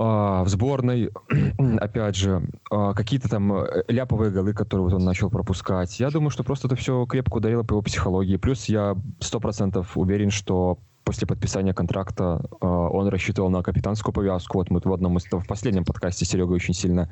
в 0.00 0.48
сборной, 0.48 1.10
опять 1.80 2.16
же, 2.16 2.42
а, 2.70 2.94
какие-то 2.94 3.28
там 3.28 3.52
э, 3.52 3.84
ляповые 3.88 4.30
голы, 4.30 4.54
которые 4.54 4.84
вот 4.84 4.94
он 4.94 5.04
начал 5.04 5.30
пропускать. 5.30 6.00
Я 6.00 6.10
думаю, 6.10 6.30
что 6.30 6.42
просто 6.42 6.68
это 6.68 6.76
все 6.76 7.04
крепко 7.06 7.36
ударило 7.36 7.62
по 7.62 7.74
его 7.74 7.82
психологии. 7.82 8.36
Плюс 8.36 8.66
я 8.66 8.96
сто 9.20 9.40
процентов 9.40 9.96
уверен, 9.96 10.30
что 10.30 10.78
после 11.10 11.26
подписания 11.26 11.74
контракта 11.74 12.40
э, 12.60 12.64
он 12.64 13.08
рассчитывал 13.08 13.50
на 13.50 13.64
капитанскую 13.64 14.14
повязку. 14.14 14.58
Вот 14.58 14.70
мы 14.70 14.80
в 14.80 14.92
одном 14.92 15.16
из 15.16 15.24
в 15.24 15.44
последнем 15.44 15.84
подкасте 15.84 16.24
Серега 16.24 16.52
очень 16.52 16.72
сильно 16.72 17.10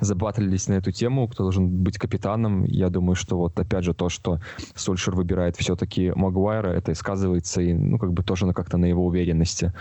забатлились 0.00 0.68
на 0.68 0.74
эту 0.74 0.92
тему, 0.92 1.28
кто 1.28 1.44
должен 1.44 1.66
быть 1.66 1.96
капитаном. 1.96 2.64
Я 2.64 2.90
думаю, 2.90 3.14
что 3.14 3.38
вот 3.38 3.58
опять 3.58 3.84
же 3.84 3.94
то, 3.94 4.10
что 4.10 4.40
Сольшер 4.74 5.14
выбирает 5.14 5.56
все-таки 5.56 6.12
Магуайра, 6.14 6.68
это 6.68 6.92
и 6.92 6.94
сказывается 6.94 7.62
и 7.62 7.72
ну 7.72 7.98
как 7.98 8.12
бы 8.12 8.22
тоже 8.22 8.44
на 8.44 8.52
как-то 8.52 8.76
на 8.76 8.84
его 8.84 9.06
уверенности. 9.06 9.72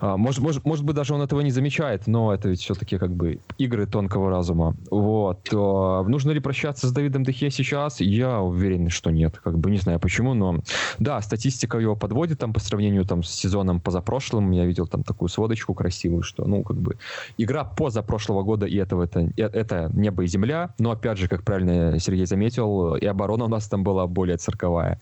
А, 0.00 0.16
может, 0.16 0.40
может, 0.40 0.64
может 0.64 0.84
быть 0.84 0.96
даже 0.96 1.14
он 1.14 1.22
этого 1.22 1.42
не 1.42 1.52
замечает, 1.52 2.08
но 2.08 2.34
это 2.34 2.48
ведь 2.48 2.60
все-таки 2.60 2.98
как 2.98 3.14
бы 3.14 3.38
игры 3.56 3.86
тонкого 3.86 4.30
разума. 4.30 4.74
Вот. 4.90 5.48
А, 5.54 6.02
нужно 6.02 6.32
ли 6.32 6.40
прощаться 6.40 6.88
с 6.88 6.92
Давидом 6.92 7.22
Дехе 7.22 7.50
сейчас? 7.50 8.00
Я 8.00 8.40
уверен, 8.40 8.90
что 8.90 9.10
нет. 9.10 9.38
Как 9.44 9.56
бы 9.60 9.70
не 9.70 9.78
знаю 9.78 10.00
почему, 10.00 10.34
но 10.34 10.58
да, 10.98 11.22
статистика 11.22 11.78
его 11.78 11.94
подводит 11.94 12.40
там 12.40 12.52
по 12.52 12.58
сравнению 12.58 12.95
сравнению 12.96 13.06
там 13.06 13.22
с 13.22 13.30
сезоном 13.30 13.80
позапрошлым, 13.80 14.52
я 14.52 14.66
видел 14.66 14.86
там 14.86 15.02
такую 15.02 15.28
сводочку 15.28 15.74
красивую, 15.74 16.22
что, 16.22 16.44
ну, 16.46 16.62
как 16.62 16.76
бы, 16.76 16.96
игра 17.38 17.64
позапрошлого 17.64 18.42
года, 18.42 18.66
и 18.66 18.76
этого 18.76 19.04
это, 19.04 19.30
это 19.36 19.90
небо 19.94 20.22
и 20.22 20.26
земля, 20.26 20.70
но, 20.78 20.90
опять 20.90 21.18
же, 21.18 21.28
как 21.28 21.42
правильно 21.42 21.98
Сергей 21.98 22.26
заметил, 22.26 22.96
и 22.96 23.06
оборона 23.06 23.44
у 23.44 23.48
нас 23.48 23.68
там 23.68 23.84
была 23.84 24.06
более 24.06 24.36
цирковая. 24.36 24.98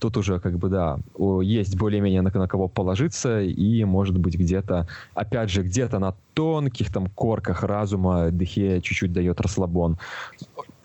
Тут 0.00 0.16
уже, 0.16 0.40
как 0.40 0.58
бы, 0.58 0.68
да, 0.68 0.98
есть 1.42 1.76
более-менее 1.76 2.22
на, 2.22 2.30
на 2.30 2.48
кого 2.48 2.68
положиться, 2.68 3.40
и, 3.40 3.84
может 3.84 4.18
быть, 4.18 4.34
где-то, 4.34 4.86
опять 5.14 5.50
же, 5.50 5.62
где-то 5.62 5.98
на 5.98 6.14
тонких 6.34 6.92
там 6.92 7.06
корках 7.06 7.64
разума 7.64 8.30
Дехе 8.30 8.80
чуть-чуть 8.80 9.12
дает 9.12 9.40
расслабон 9.40 9.96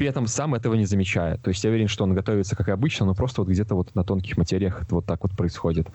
при 0.01 0.07
этом 0.07 0.25
сам 0.25 0.55
этого 0.55 0.73
не 0.73 0.85
замечает. 0.85 1.43
То 1.43 1.49
есть 1.49 1.63
я 1.63 1.69
уверен, 1.69 1.87
что 1.87 2.03
он 2.03 2.15
готовится 2.15 2.55
как 2.55 2.69
обычно, 2.69 3.05
но 3.05 3.13
просто 3.13 3.41
вот 3.41 3.51
где-то 3.51 3.75
вот 3.75 3.93
на 3.93 4.03
тонких 4.03 4.35
материях 4.35 4.81
это 4.81 4.95
вот 4.95 5.05
так 5.05 5.21
вот 5.21 5.37
происходит. 5.37 5.89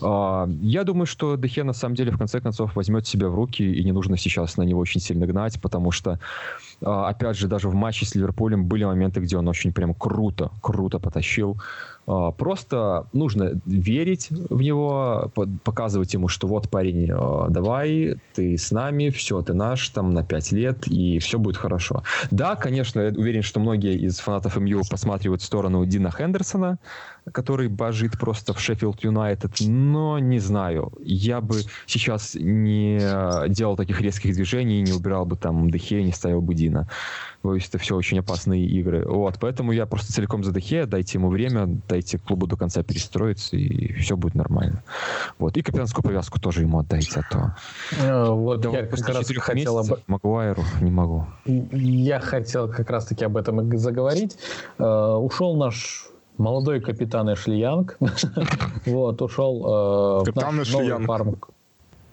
А, 0.00 0.48
я 0.62 0.82
думаю, 0.82 1.06
что 1.06 1.36
Дехе 1.36 1.62
на 1.62 1.72
самом 1.72 1.94
деле 1.94 2.10
в 2.10 2.18
конце 2.18 2.40
концов 2.40 2.74
возьмет 2.74 3.06
себя 3.06 3.28
в 3.28 3.36
руки, 3.36 3.62
и 3.62 3.84
не 3.84 3.92
нужно 3.92 4.16
сейчас 4.16 4.56
на 4.56 4.62
него 4.64 4.80
очень 4.80 5.00
сильно 5.00 5.28
гнать, 5.28 5.60
потому 5.62 5.92
что 5.92 6.18
опять 6.84 7.36
же, 7.36 7.48
даже 7.48 7.68
в 7.68 7.74
матче 7.74 8.06
с 8.06 8.14
Ливерпулем 8.14 8.66
были 8.66 8.84
моменты, 8.84 9.20
где 9.20 9.36
он 9.36 9.48
очень 9.48 9.72
прям 9.72 9.94
круто, 9.94 10.50
круто 10.60 10.98
потащил. 10.98 11.58
А, 12.06 12.32
просто 12.32 13.06
нужно 13.12 13.60
верить 13.64 14.28
в 14.30 14.60
него, 14.60 15.30
показывать 15.62 16.14
ему, 16.14 16.28
что 16.28 16.48
вот, 16.48 16.68
парень, 16.68 17.10
а, 17.12 17.48
давай, 17.48 18.16
ты 18.34 18.58
с 18.58 18.72
нами, 18.72 19.10
все, 19.10 19.42
ты 19.42 19.54
наш, 19.54 19.88
там, 19.90 20.12
на 20.12 20.24
пять 20.24 20.52
лет, 20.52 20.86
и 20.88 21.18
все 21.20 21.38
будет 21.38 21.56
хорошо. 21.56 22.02
Да, 22.30 22.56
конечно, 22.56 23.00
я 23.00 23.10
уверен, 23.10 23.42
что 23.42 23.60
многие 23.60 23.96
из 23.96 24.18
фанатов 24.18 24.56
МЮ 24.56 24.82
посматривают 24.90 25.42
в 25.42 25.44
сторону 25.44 25.84
Дина 25.86 26.10
Хендерсона, 26.10 26.78
который 27.30 27.68
божит 27.68 28.18
просто 28.18 28.52
в 28.52 28.60
Шеффилд 28.60 29.04
Юнайтед, 29.04 29.52
но 29.60 30.18
не 30.18 30.38
знаю. 30.38 30.92
Я 31.00 31.40
бы 31.40 31.60
сейчас 31.86 32.34
не 32.34 32.98
делал 33.48 33.76
таких 33.76 34.00
резких 34.00 34.34
движений, 34.34 34.82
не 34.82 34.92
убирал 34.92 35.24
бы 35.24 35.36
там 35.36 35.70
Дехе, 35.70 36.02
не 36.02 36.12
ставил 36.12 36.40
бы 36.40 36.54
Дина. 36.54 36.88
То 37.42 37.54
есть 37.54 37.68
это 37.68 37.78
все 37.78 37.96
очень 37.96 38.18
опасные 38.18 38.64
игры. 38.66 39.04
Вот, 39.06 39.36
поэтому 39.40 39.72
я 39.72 39.86
просто 39.86 40.12
целиком 40.12 40.44
за 40.44 40.52
Дехе, 40.52 40.86
дайте 40.86 41.18
ему 41.18 41.28
время, 41.28 41.66
дайте 41.88 42.18
клубу 42.18 42.46
до 42.46 42.56
конца 42.56 42.82
перестроиться, 42.82 43.56
и 43.56 43.92
все 43.94 44.16
будет 44.16 44.34
нормально. 44.34 44.82
Вот, 45.38 45.56
и 45.56 45.62
капитанскую 45.62 46.04
повязку 46.04 46.40
тоже 46.40 46.62
ему 46.62 46.80
отдайте, 46.80 47.20
а 47.20 47.32
то... 47.32 47.56
Э, 48.00 48.30
вот 48.30 48.60
да, 48.60 48.70
я 48.70 48.86
как 48.86 49.08
раз 49.08 49.30
хотел 49.38 49.78
об... 49.78 49.86
Магуайру 50.06 50.62
не 50.80 50.90
могу. 50.90 51.26
Я 51.44 52.20
хотел 52.20 52.68
как 52.68 52.90
раз-таки 52.90 53.24
об 53.24 53.36
этом 53.36 53.72
и 53.72 53.76
заговорить. 53.76 54.36
Uh, 54.78 55.16
ушел 55.16 55.56
наш 55.56 56.11
молодой 56.38 56.80
капитан 56.80 57.32
Эшли 57.32 57.58
Янг. 57.58 57.98
вот, 58.86 59.22
ушел 59.22 60.24
э, 60.26 60.30
в 60.30 60.36
наш 60.36 60.72
новый 60.72 61.06
фарм. 61.06 61.36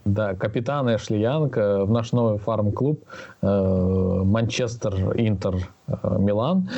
Да, 0.05 0.33
капитан 0.33 0.87
Эшли 0.95 1.19
Янг 1.19 1.57
э, 1.57 1.83
в 1.83 1.91
наш 1.91 2.11
новый 2.11 2.39
фарм-клуб 2.39 3.03
э, 3.41 4.21
Манчестер 4.25 4.93
Интер 5.19 5.55
э, 5.87 6.17
Милан. 6.19 6.69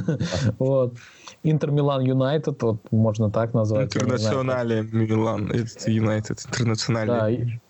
вот. 0.58 0.94
Интер 1.42 1.70
Милан 1.70 2.02
Юнайтед, 2.02 2.62
вот 2.62 2.78
можно 2.90 3.30
так 3.30 3.54
назвать. 3.54 3.94
Интернационале 3.94 4.82
Милан, 4.82 5.52
Юнайтед, 5.86 6.44
интернационале. 6.46 7.60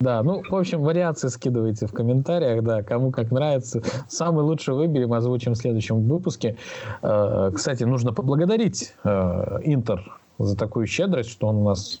Да, 0.00 0.22
ну, 0.22 0.42
в 0.48 0.54
общем, 0.54 0.80
вариации 0.80 1.28
скидывайте 1.28 1.86
в 1.86 1.92
комментариях, 1.92 2.64
да, 2.64 2.82
кому 2.82 3.12
как 3.12 3.30
нравится. 3.30 3.82
Самый 4.08 4.44
лучший 4.44 4.72
выберем, 4.74 5.12
озвучим 5.12 5.52
в 5.52 5.56
следующем 5.56 6.08
выпуске. 6.08 6.56
Э, 7.02 7.50
кстати, 7.54 7.84
нужно 7.84 8.14
поблагодарить 8.14 8.94
э, 9.04 9.58
Интер 9.62 10.02
за 10.38 10.56
такую 10.56 10.86
щедрость, 10.86 11.30
что 11.30 11.48
он 11.48 11.56
у 11.56 11.64
нас 11.64 12.00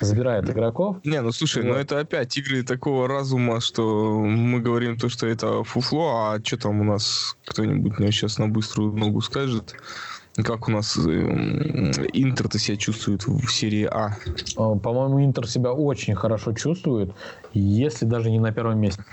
забирает 0.00 0.48
игроков. 0.48 0.96
Не, 1.04 1.20
ну 1.20 1.30
слушай, 1.30 1.62
ну 1.62 1.70
вот. 1.70 1.74
ну 1.74 1.80
это 1.82 1.98
опять 1.98 2.34
игры 2.38 2.62
такого 2.62 3.06
разума, 3.06 3.60
что 3.60 4.20
мы 4.20 4.60
говорим 4.60 4.96
то, 4.96 5.10
что 5.10 5.26
это 5.26 5.62
фуфло, 5.64 6.32
а 6.32 6.40
что 6.42 6.56
там 6.56 6.80
у 6.80 6.84
нас 6.84 7.36
кто-нибудь 7.44 7.98
мне 7.98 8.12
сейчас 8.12 8.38
на 8.38 8.48
быструю 8.48 8.92
ногу 8.92 9.20
скажет? 9.20 9.74
Как 10.36 10.68
у 10.68 10.70
нас 10.70 10.96
э, 10.96 11.10
Интер-то 12.12 12.58
себя 12.58 12.76
чувствует 12.76 13.26
в 13.26 13.48
серии 13.48 13.84
А? 13.84 14.16
а? 14.56 14.74
По-моему, 14.76 15.24
Интер 15.24 15.48
себя 15.48 15.72
очень 15.72 16.14
хорошо 16.14 16.52
чувствует, 16.52 17.12
если 17.52 18.04
даже 18.04 18.30
не 18.30 18.38
на 18.38 18.52
первом 18.52 18.78
месте. 18.78 19.04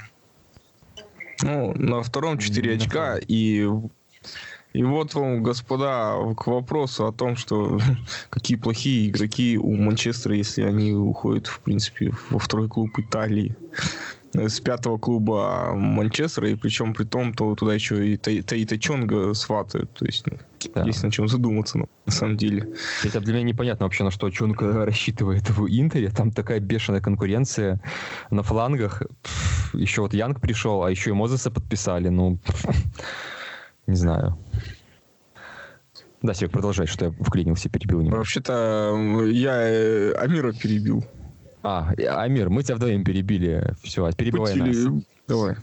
Ну, 1.41 1.73
на 1.75 2.01
втором 2.01 2.37
4 2.37 2.75
очка, 2.75 3.17
и, 3.17 3.67
и 4.73 4.83
вот 4.83 5.13
вам, 5.15 5.43
господа, 5.43 6.15
к 6.35 6.47
вопросу 6.47 7.07
о 7.07 7.11
том, 7.11 7.35
что 7.35 7.79
какие 8.29 8.57
плохие 8.57 9.09
игроки 9.09 9.57
у 9.57 9.75
Манчестера, 9.75 10.35
если 10.35 10.63
они 10.63 10.93
уходят, 10.93 11.47
в 11.47 11.59
принципе, 11.61 12.11
во 12.29 12.39
второй 12.39 12.69
клуб 12.69 12.91
Италии 12.97 13.55
с 14.33 14.59
пятого 14.59 14.97
клуба 14.97 15.73
Манчестера, 15.73 16.49
и 16.49 16.55
причем 16.55 16.93
при 16.93 17.05
том, 17.05 17.33
то 17.33 17.55
туда 17.55 17.73
еще 17.73 18.07
и 18.07 18.17
Таита 18.17 18.77
Чонга 18.77 19.33
сватают. 19.33 19.91
То 19.93 20.05
есть 20.05 20.25
ну, 20.27 20.37
да. 20.73 20.83
есть 20.83 21.03
на 21.03 21.11
чем 21.11 21.27
задуматься, 21.27 21.77
ну, 21.77 21.89
на 22.05 22.11
самом 22.11 22.37
деле. 22.37 22.73
Это 23.03 23.19
для 23.19 23.33
меня 23.33 23.43
непонятно 23.43 23.85
вообще, 23.85 24.03
на 24.03 24.11
что 24.11 24.29
Чонг 24.29 24.61
рассчитывает 24.61 25.49
в 25.49 25.67
Интере. 25.67 26.09
Там 26.09 26.31
такая 26.31 26.59
бешеная 26.59 27.01
конкуренция 27.01 27.79
на 28.29 28.43
флангах. 28.43 29.01
еще 29.73 30.01
вот 30.01 30.13
Янг 30.13 30.41
пришел, 30.41 30.83
а 30.83 30.91
еще 30.91 31.11
и 31.11 31.13
Мозеса 31.13 31.51
подписали. 31.51 32.09
Ну, 32.09 32.39
не 33.87 33.95
знаю. 33.95 34.37
Да, 36.21 36.33
Серег, 36.33 36.51
продолжай, 36.51 36.87
что 36.87 37.05
я 37.05 37.11
вклинился, 37.11 37.69
перебил 37.69 37.99
немного. 37.99 38.17
Вообще-то 38.17 39.23
я 39.27 39.61
э, 39.61 40.13
Амира 40.13 40.51
перебил. 40.51 41.05
А, 41.63 41.91
Амир, 41.91 42.49
мы 42.49 42.63
тебя 42.63 42.75
вдвоем 42.75 43.03
перебили. 43.03 43.75
Все, 43.83 44.09
перебивай 44.11 44.53
Путили... 44.53 44.87
нас. 44.87 45.03
Давай. 45.27 45.55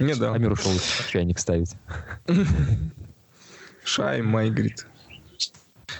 Не, 0.00 0.14
да. 0.14 0.32
Амир 0.32 0.52
ушел 0.52 0.72
чайник 1.08 1.38
ставить. 1.38 1.76
Шай 3.84 4.22
Майгрид. 4.22 4.86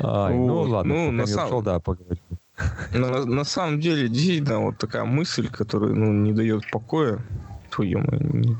Ай, 0.00 0.34
вот. 0.34 0.46
Ну 0.46 0.60
ладно, 0.62 0.94
ну, 0.94 1.10
на 1.10 1.26
сам... 1.26 1.46
ушел, 1.46 1.62
да, 1.62 1.78
поговорим. 1.80 2.22
На, 2.92 3.24
на 3.24 3.44
самом 3.44 3.80
деле, 3.80 4.08
действительно, 4.08 4.60
вот 4.60 4.76
такая 4.78 5.04
мысль, 5.04 5.48
которая 5.48 5.92
ну, 5.92 6.12
не 6.12 6.32
дает 6.32 6.70
покоя. 6.70 7.18
Твою 7.70 8.00
мою, 8.00 8.58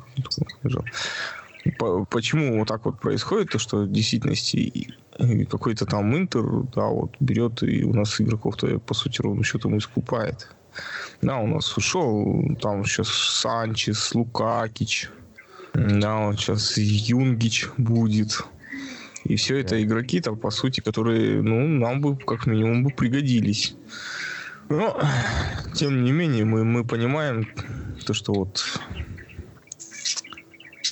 Почему 2.11 2.59
вот 2.59 2.68
так 2.68 2.84
вот 2.84 3.01
происходит, 3.01 3.51
то 3.51 3.59
что 3.59 3.82
в 3.82 3.93
действительности 3.93 4.95
какой-то 5.51 5.84
там 5.84 6.16
Интер, 6.16 6.45
да, 6.74 6.86
вот 6.86 7.14
берет 7.20 7.62
и 7.62 7.84
у 7.84 7.93
нас 7.93 8.20
игроков-то, 8.20 8.78
по 8.78 8.95
сути, 8.95 9.20
ровно 9.20 9.45
счетом 9.45 9.76
искупает. 9.76 10.49
Да, 11.20 11.38
у 11.38 11.47
нас 11.47 11.76
ушел 11.76 12.57
там 12.62 12.84
сейчас 12.84 13.09
Санчес, 13.09 14.14
Лукакич, 14.14 15.11
да, 15.74 16.26
вот 16.26 16.38
сейчас 16.38 16.76
Юнгич 16.76 17.68
будет. 17.76 18.44
И 19.24 19.36
все 19.36 19.58
это 19.58 19.82
игроки 19.82 20.20
там, 20.20 20.36
по 20.36 20.50
сути, 20.50 20.80
которые, 20.80 21.42
ну, 21.42 21.66
нам 21.66 22.00
бы 22.00 22.16
как 22.16 22.46
минимум 22.46 22.84
бы 22.84 22.90
пригодились. 22.90 23.74
Но, 24.68 25.00
тем 25.74 26.04
не 26.04 26.12
менее, 26.12 26.44
мы, 26.44 26.64
мы 26.64 26.84
понимаем 26.84 27.48
то, 28.06 28.14
что 28.14 28.32
вот 28.32 28.64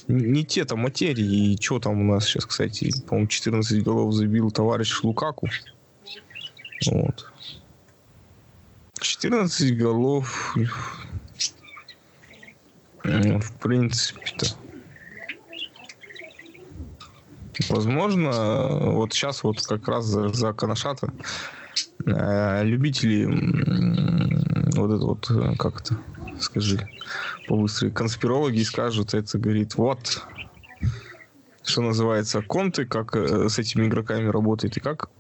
не 0.09 0.45
те 0.45 0.65
там 0.65 0.81
материи. 0.81 1.53
И 1.53 1.63
что 1.63 1.79
там 1.79 2.01
у 2.01 2.15
нас 2.15 2.25
сейчас, 2.27 2.47
кстати, 2.47 2.93
по-моему, 3.07 3.29
14 3.29 3.83
голов 3.83 4.13
забил 4.15 4.51
товарищ 4.51 5.03
Лукаку. 5.03 5.49
Вот. 6.87 7.33
14 9.01 9.79
голов. 9.79 10.57
Ну, 13.05 13.41
в 13.41 13.53
принципе-то. 13.59 14.47
Возможно, 17.69 18.69
вот 18.93 19.13
сейчас 19.13 19.43
вот 19.43 19.61
как 19.63 19.89
раз 19.89 20.05
за, 20.05 20.29
за 20.29 20.53
Канашата 20.53 21.13
э, 22.07 22.65
любители 22.65 23.25
вот 24.77 24.91
это 24.93 25.05
вот, 25.05 25.31
э, 25.31 25.57
как 25.59 25.81
это, 25.81 25.97
скажи, 26.41 26.89
побыстрее, 27.47 27.91
конспирологи 27.91 28.63
скажут, 28.63 29.15
это 29.15 29.39
говорит, 29.39 29.75
вот, 29.77 30.23
что 31.65 31.83
называется, 31.83 32.43
конты, 32.43 32.87
как 32.87 33.17
э, 33.17 33.49
с 33.49 33.59
этими 33.59 33.87
игроками 33.87 34.29
работает, 34.29 34.77
и 34.77 34.81
как 34.81 35.11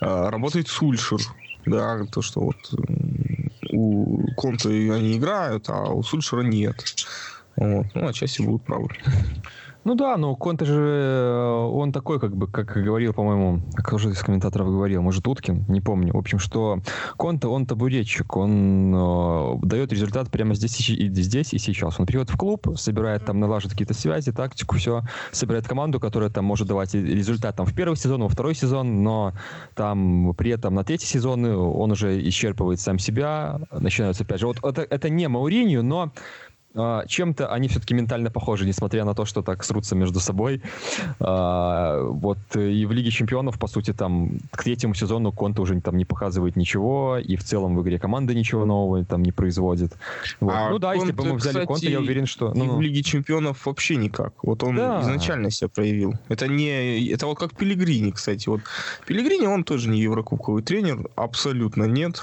э, 0.00 0.28
работает 0.28 0.68
Сульшер. 0.68 1.20
Да, 1.66 2.06
то, 2.10 2.22
что 2.22 2.40
вот 2.40 2.56
у 3.70 4.32
конты 4.34 4.90
они 4.90 5.18
играют, 5.18 5.68
а 5.68 5.90
у 5.90 6.02
Сульшера 6.02 6.40
нет. 6.40 6.82
Вот. 7.56 7.86
Ну, 7.94 8.08
отчасти 8.08 8.40
будут 8.40 8.64
правы. 8.64 8.88
Ну 9.82 9.94
да, 9.94 10.18
но 10.18 10.36
Конте 10.36 10.66
же, 10.66 10.74
э, 10.74 11.68
он 11.72 11.90
такой, 11.90 12.20
как 12.20 12.36
бы, 12.36 12.46
как 12.46 12.66
говорил, 12.66 13.14
по-моему, 13.14 13.62
как 13.74 13.94
уже 13.94 14.10
из 14.10 14.20
комментаторов 14.20 14.68
говорил, 14.68 15.00
может, 15.00 15.26
Уткин, 15.26 15.64
не 15.68 15.80
помню. 15.80 16.12
В 16.12 16.18
общем, 16.18 16.38
что 16.38 16.80
Конте, 17.16 17.46
он 17.48 17.64
табуретчик, 17.64 18.36
он 18.36 18.94
э, 18.94 19.54
дает 19.62 19.90
результат 19.90 20.30
прямо 20.30 20.54
здесь 20.54 20.90
и, 20.90 21.08
здесь 21.08 21.54
и 21.54 21.58
сейчас. 21.58 21.98
Он 21.98 22.04
приходит 22.04 22.30
в 22.30 22.36
клуб, 22.36 22.68
собирает 22.76 23.24
там, 23.24 23.40
налаживает 23.40 23.72
какие-то 23.72 23.94
связи, 23.94 24.32
тактику, 24.32 24.76
все, 24.76 25.02
собирает 25.32 25.66
команду, 25.66 25.98
которая 25.98 26.28
там 26.28 26.44
может 26.44 26.68
давать 26.68 26.92
результат 26.92 27.56
там 27.56 27.64
в 27.64 27.74
первый 27.74 27.96
сезон, 27.96 28.22
во 28.22 28.28
второй 28.28 28.54
сезон, 28.54 29.02
но 29.02 29.32
там 29.74 30.34
при 30.36 30.50
этом 30.50 30.74
на 30.74 30.84
третий 30.84 31.06
сезон 31.06 31.42
он 31.46 31.90
уже 31.90 32.20
исчерпывает 32.28 32.80
сам 32.80 32.98
себя, 32.98 33.60
начинаются 33.72 34.24
опять 34.24 34.40
же. 34.40 34.46
Вот 34.46 34.58
это, 34.62 34.82
это 34.82 35.08
не 35.08 35.26
Мауринью, 35.26 35.82
но 35.82 36.12
чем-то 36.74 37.52
они 37.52 37.68
все-таки 37.68 37.94
ментально 37.94 38.30
похожи, 38.30 38.64
несмотря 38.64 39.04
на 39.04 39.14
то, 39.14 39.24
что 39.24 39.42
так 39.42 39.64
срутся 39.64 39.96
между 39.96 40.20
собой. 40.20 40.62
А, 41.18 42.02
вот 42.02 42.38
и 42.54 42.86
в 42.86 42.92
Лиге 42.92 43.10
Чемпионов, 43.10 43.58
по 43.58 43.66
сути, 43.66 43.92
там 43.92 44.38
к 44.52 44.62
третьему 44.62 44.94
сезону 44.94 45.32
Конта 45.32 45.62
уже 45.62 45.80
там 45.80 45.96
не 45.96 46.04
показывает 46.04 46.56
ничего, 46.56 47.18
и 47.18 47.36
в 47.36 47.44
целом 47.44 47.76
в 47.76 47.82
игре 47.82 47.98
команда 47.98 48.34
ничего 48.34 48.64
нового 48.64 49.04
там 49.04 49.22
не 49.22 49.32
производит. 49.32 49.92
Вот. 50.40 50.54
А 50.54 50.70
ну 50.70 50.78
да, 50.78 50.94
если 50.94 51.12
бы 51.12 51.24
мы 51.24 51.34
взяли 51.34 51.54
кстати, 51.54 51.66
Конта, 51.66 51.88
я 51.88 51.98
уверен, 52.00 52.26
что... 52.26 52.52
и 52.52 52.58
Ну, 52.58 52.76
в 52.76 52.80
Лиге 52.80 53.02
Чемпионов 53.02 53.66
вообще 53.66 53.96
никак. 53.96 54.32
Вот 54.42 54.62
он 54.62 54.76
Да. 54.76 55.00
изначально 55.02 55.50
себя 55.50 55.68
проявил. 55.68 56.14
Это 56.28 56.46
не... 56.46 57.08
Это 57.08 57.26
вот 57.26 57.38
как 57.38 57.56
Пелигрини, 57.56 58.12
кстати. 58.12 58.48
Вот 58.48 58.60
Пелигрини, 59.06 59.46
он 59.46 59.64
тоже 59.64 59.88
не 59.88 60.00
еврокубковый 60.00 60.62
тренер. 60.62 61.08
Абсолютно 61.16 61.84
нет. 61.84 62.22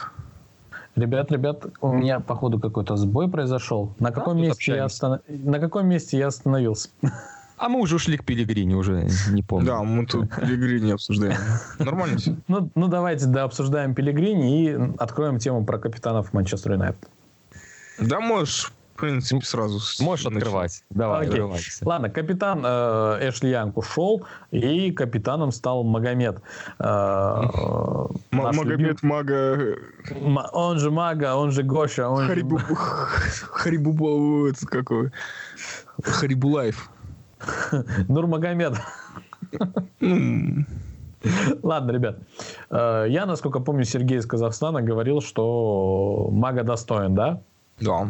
Ребят, 0.98 1.32
ребят, 1.32 1.66
у 1.82 1.92
меня, 1.94 2.20
походу, 2.20 2.60
какой-то 2.60 2.98
сбой 2.98 3.30
произошел. 3.30 3.94
На 4.00 4.12
каком, 4.12 4.38
тут 4.38 4.48
месте 4.48 4.76
я 4.76 4.86
останов- 4.86 5.22
На 5.28 5.60
каком 5.60 5.88
месте 5.88 6.18
я 6.18 6.28
остановился? 6.28 6.90
а 7.58 7.70
мы 7.70 7.80
уже 7.82 7.96
ушли 7.96 8.18
к 8.18 8.26
Пелигрине, 8.26 8.76
уже 8.76 9.08
не 9.30 9.44
помню. 9.44 9.68
Да, 9.68 9.84
мы 9.84 10.08
тут 10.08 10.36
Пелигрини 10.36 10.92
обсуждаем. 10.92 11.38
Нормально 11.78 12.18
все. 12.18 12.36
Ну, 12.48 12.72
ну 12.74 12.88
давайте 12.88 13.28
да, 13.28 13.44
обсуждаем 13.44 13.94
Пелигрини 13.94 14.64
и 14.64 14.94
откроем 14.98 15.38
тему 15.38 15.64
про 15.66 15.78
капитанов 15.78 16.34
Манчестер 16.34 16.72
Юнайтед. 16.74 17.08
Да, 18.00 18.20
можешь, 18.20 18.72
принципе, 18.98 19.46
сразу. 19.46 19.80
Можешь 20.04 20.26
начать. 20.26 20.38
открывать. 20.44 20.84
Давай, 20.90 21.20
Окей. 21.22 21.30
открывайся. 21.30 21.88
Ладно, 21.88 22.10
капитан 22.10 22.62
э, 22.66 23.30
Эшли 23.30 23.52
Янг 23.52 23.78
ушел, 23.78 24.26
и 24.52 24.92
капитаном 24.92 25.52
стал 25.52 25.84
Магомед. 25.84 26.42
Э, 26.80 26.84
М- 26.84 28.10
Магомед 28.32 29.04
Мага 29.04 29.56
любим- 29.56 30.30
Ма- 30.34 30.50
Он 30.54 30.80
же 30.80 30.92
Мага, 30.92 31.36
он 31.36 31.52
же 31.52 31.64
Гоша, 31.64 32.10
он 32.10 32.24
же... 32.24 32.28
Харибу... 32.28 32.58
Харибу... 33.52 34.48
Это 34.48 34.66
какой? 34.68 35.12
Харибулаев. 36.04 36.90
Нурмагомед. 38.08 38.74
Ну, 40.00 40.66
Ладно, 41.64 41.92
ребят. 41.92 42.20
Э, 42.70 43.06
Я, 43.10 43.26
насколько 43.26 43.60
помню, 43.60 43.84
Сергей 43.84 44.18
из 44.20 44.26
Казахстана 44.26 44.82
говорил, 44.82 45.22
что 45.22 46.30
Мага 46.32 46.64
достоин, 46.64 47.16
да? 47.16 47.42
да. 47.80 48.08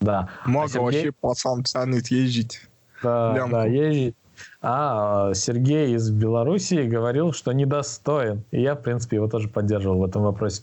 Да. 0.00 0.28
Мага 0.46 0.64
А 0.64 0.68
Сергей- 0.68 0.80
вообще 0.82 1.12
пацан 1.12 1.62
тянет 1.62 2.08
ездить. 2.08 2.60
Да, 3.02 3.34
Лямку. 3.34 3.52
да, 3.52 3.66
ездить. 3.66 4.14
А 4.62 5.30
э, 5.30 5.34
Сергей 5.34 5.94
из 5.94 6.10
Белоруссии 6.10 6.86
говорил, 6.88 7.32
что 7.34 7.52
недостоин. 7.52 8.42
И 8.50 8.62
я, 8.62 8.74
в 8.74 8.80
принципе, 8.82 9.16
его 9.16 9.28
тоже 9.28 9.48
поддерживал 9.48 9.98
в 9.98 10.04
этом 10.04 10.22
вопросе. 10.22 10.62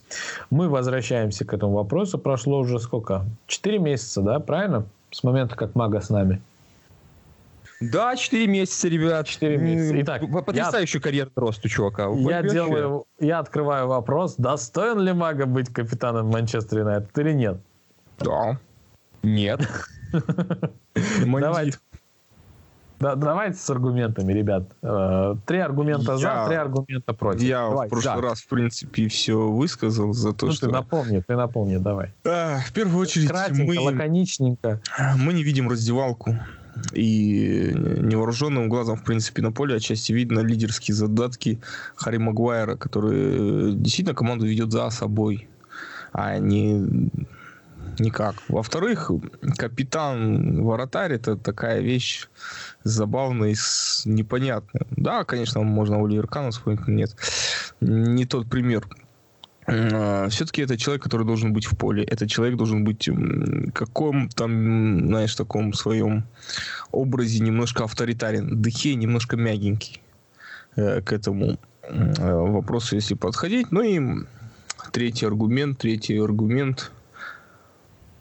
Мы 0.50 0.68
возвращаемся 0.68 1.44
к 1.44 1.52
этому 1.54 1.74
вопросу. 1.74 2.18
Прошло 2.18 2.58
уже 2.58 2.80
сколько? 2.80 3.24
Четыре 3.46 3.78
месяца, 3.78 4.20
да? 4.22 4.40
Правильно? 4.40 4.84
С 5.12 5.22
момента, 5.22 5.54
как 5.54 5.76
Мага 5.76 6.00
с 6.00 6.10
нами. 6.10 6.42
Да, 7.80 8.16
4 8.16 8.48
месяца, 8.48 8.88
ребят. 8.88 9.28
Четыре 9.28 9.56
месяца. 9.56 9.94
М, 9.94 10.02
Итак, 10.02 10.22
Потрясающий 10.44 10.98
карьерный 10.98 11.32
рост 11.36 11.64
у 11.64 11.68
чувака. 11.68 12.02
Я 12.08 12.08
Вообще. 12.40 12.50
делаю, 12.50 13.04
я 13.20 13.38
открываю 13.38 13.86
вопрос, 13.86 14.34
достоин 14.36 14.98
ли 14.98 15.12
Мага 15.12 15.46
быть 15.46 15.72
капитаном 15.72 16.26
Манчестер 16.26 16.80
Юнайтед 16.80 17.16
или 17.18 17.32
нет? 17.32 17.58
Да. 18.18 18.58
Нет. 19.34 19.60
Давайте. 21.26 21.78
Да, 23.00 23.14
давайте 23.14 23.56
с 23.58 23.70
аргументами, 23.70 24.32
ребят. 24.32 24.64
Э, 24.82 25.36
Три 25.46 25.58
аргумента 25.58 26.16
за, 26.16 26.26
Я- 26.26 26.46
три 26.48 26.56
аргумента 26.56 27.12
против. 27.14 27.42
Я 27.42 27.68
Давай, 27.68 27.86
в 27.86 27.90
прошлый 27.90 28.16
да. 28.16 28.20
раз, 28.22 28.40
в 28.40 28.48
принципе, 28.48 29.06
все 29.06 29.48
высказал 29.48 30.12
за 30.12 30.32
то, 30.32 30.46
Ну, 30.46 30.52
что... 30.52 30.66
ты 30.66 30.72
напомни, 30.72 31.22
ты 31.24 31.36
напомни, 31.36 31.76
давай. 31.76 32.12
А, 32.26 32.58
в 32.58 32.72
первую 32.72 32.98
очередь, 33.00 33.28
Кратенько, 33.28 33.62
мы, 33.62 33.78
лаконичненько. 33.78 34.80
мы 35.16 35.32
не 35.32 35.44
видим 35.44 35.68
раздевалку. 35.70 36.36
И 36.92 37.70
невооруженным 37.74 38.68
глазом, 38.68 38.96
в 38.96 39.04
принципе, 39.04 39.42
на 39.42 39.52
поле 39.52 39.76
отчасти 39.76 40.12
видно 40.12 40.40
лидерские 40.40 40.96
задатки 40.96 41.60
Харри 41.94 42.16
Магуайра, 42.16 42.74
который 42.74 43.70
э, 43.70 43.72
действительно 43.74 44.14
команду 44.16 44.44
ведет 44.44 44.72
за 44.72 44.90
собой, 44.90 45.48
а 46.12 46.38
не 46.38 47.10
никак. 48.00 48.36
Во-вторых, 48.48 49.10
капитан 49.56 50.64
вратарь 50.64 51.12
это 51.12 51.36
такая 51.36 51.80
вещь 51.80 52.28
забавная 52.84 53.50
и 53.50 53.56
непонятная. 54.04 54.86
Да, 54.90 55.24
конечно, 55.24 55.62
можно 55.62 56.02
Оливер 56.02 56.26
Кана 56.26 56.50
вспомнить, 56.50 56.86
но 56.86 56.94
нет. 56.94 57.16
Не 57.80 58.24
тот 58.24 58.48
пример. 58.48 58.86
Все-таки 59.66 60.62
это 60.62 60.78
человек, 60.78 61.02
который 61.02 61.26
должен 61.26 61.52
быть 61.52 61.66
в 61.66 61.76
поле. 61.76 62.02
Этот 62.02 62.30
человек 62.30 62.56
должен 62.56 62.84
быть 62.84 63.08
каком 63.74 64.30
там, 64.30 65.08
знаешь, 65.08 65.34
таком 65.34 65.74
своем 65.74 66.24
образе 66.90 67.40
немножко 67.40 67.84
авторитарен. 67.84 68.62
Дыхе 68.62 68.94
немножко 68.94 69.36
мягенький 69.36 70.00
э, 70.76 71.02
к 71.02 71.12
этому 71.12 71.58
э, 71.82 72.32
вопросу, 72.32 72.94
если 72.94 73.12
подходить. 73.12 73.70
Ну 73.70 73.82
и 73.82 74.24
третий 74.90 75.26
аргумент, 75.26 75.78
третий 75.78 76.16
аргумент. 76.16 76.90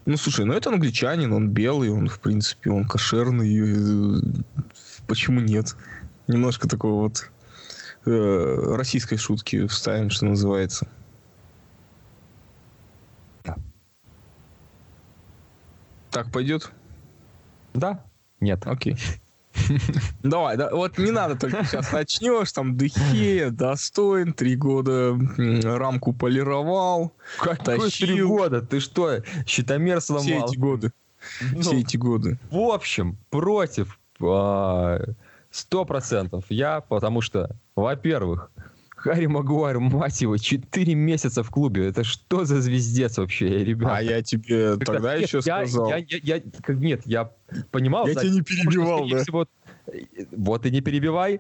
Ну, 0.08 0.16
слушай, 0.16 0.45
ну 0.45 0.53
это 0.53 0.70
англичанин, 0.70 1.34
он 1.34 1.49
белый, 1.49 1.89
он, 1.89 2.08
в 2.08 2.22
принципе, 2.22 2.70
он 2.70 2.86
кошерный. 2.86 3.53
э, 3.60 4.22
Почему 5.05 5.41
нет? 5.41 5.76
Немножко 6.28 6.70
такого 6.70 7.01
вот 7.01 7.30
э, 8.05 8.76
российской 8.78 9.18
шутки 9.18 9.68
вставим, 9.68 10.10
что 10.10 10.26
называется. 10.28 10.88
Так 16.10 16.32
пойдет? 16.32 16.72
Да? 17.74 18.05
Нет. 18.39 18.66
Окей. 18.66 18.95
Давай, 20.24 20.57
да, 20.57 20.70
вот 20.72 20.97
не 20.97 21.11
надо 21.11 21.36
только 21.36 21.63
сейчас 21.65 21.91
начнешь, 21.91 22.51
там 22.51 22.78
Дехе, 22.78 23.49
достоин, 23.49 24.34
три 24.34 24.55
года 24.55 25.18
рамку 25.63 26.13
полировал, 26.13 27.13
Какой 27.39 27.80
Тащил. 27.80 28.07
три 28.07 28.22
года? 28.24 28.61
Ты 28.61 28.80
что, 28.80 29.22
щитомер 29.45 29.99
все 29.99 30.20
сломал? 30.20 30.49
эти 30.49 30.57
годы, 30.57 30.91
Ну, 31.53 31.61
все 31.61 31.80
эти 31.80 31.97
годы. 31.97 32.38
В 32.51 32.57
общем, 32.72 33.18
против 33.30 33.99
а, 34.22 34.99
сто 35.51 35.86
процентов 35.86 36.45
я, 36.49 36.82
потому 36.82 37.22
что, 37.22 37.55
во-первых, 37.76 38.51
Харри 38.95 39.28
Магуайр, 39.28 39.80
мать 39.80 40.22
его, 40.22 40.38
4 40.38 40.95
месяца 40.95 41.43
в 41.43 41.51
клубе. 41.51 41.88
Это 41.88 42.03
что 42.03 42.45
за 42.45 42.59
звездец 42.61 43.20
вообще, 43.20 43.63
ребята? 43.63 43.97
А 43.97 44.01
я 44.01 44.24
тебе 44.24 44.72
Когда- 44.72 44.86
тогда 44.86 45.18
нет, 45.20 45.28
еще 45.28 45.39
я, 45.45 45.68
сказал. 45.68 45.89
Я, 45.89 45.97
я- 45.97 46.05
я- 46.24 46.41
как, 46.63 46.78
нет, 46.78 47.01
я 47.05 47.30
понимал. 47.70 48.07
Я 48.07 48.15
тебя 48.15 48.32
не 48.32 48.41
потому 48.41 48.57
что, 48.59 48.70
перебивал, 48.72 48.97
скорее 49.01 49.15
да? 49.15 49.22
всего, 49.24 49.45
вот 50.36 50.66
и 50.66 50.72
не 50.72 50.82
перебивай. 50.82 51.40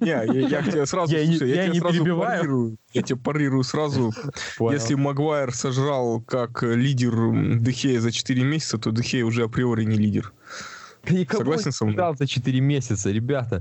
Не, 0.00 0.08
я, 0.08 0.22
я 0.24 0.62
к 0.62 0.70
тебе 0.70 0.86
сразу, 0.86 1.12
Я 1.14 1.26
не- 1.26 1.36
слушай, 1.36 1.48
я 1.50 1.62
тебя 1.64 1.72
не 1.74 1.80
сразу 1.80 1.94
перебиваю. 1.98 2.40
парирую. 2.40 2.76
Я 2.92 3.02
тебе 3.02 3.18
парирую 3.18 3.62
сразу. 3.64 4.12
Понял. 4.58 4.72
Если 4.78 4.94
Магуайр 4.94 5.54
сожрал 5.54 6.20
как 6.20 6.62
лидер 6.62 7.58
Дехея 7.60 8.00
за 8.00 8.10
4 8.12 8.42
месяца, 8.42 8.78
то 8.78 8.90
Дехея 8.90 9.24
уже 9.24 9.44
априори 9.44 9.84
не 9.84 9.96
лидер. 9.96 10.32
Никого 11.10 11.38
Согласен 11.40 11.72
со 11.72 11.84
мной? 11.84 11.96
играл 11.96 12.16
за 12.16 12.26
4 12.28 12.60
месяца, 12.60 13.10
ребята. 13.10 13.60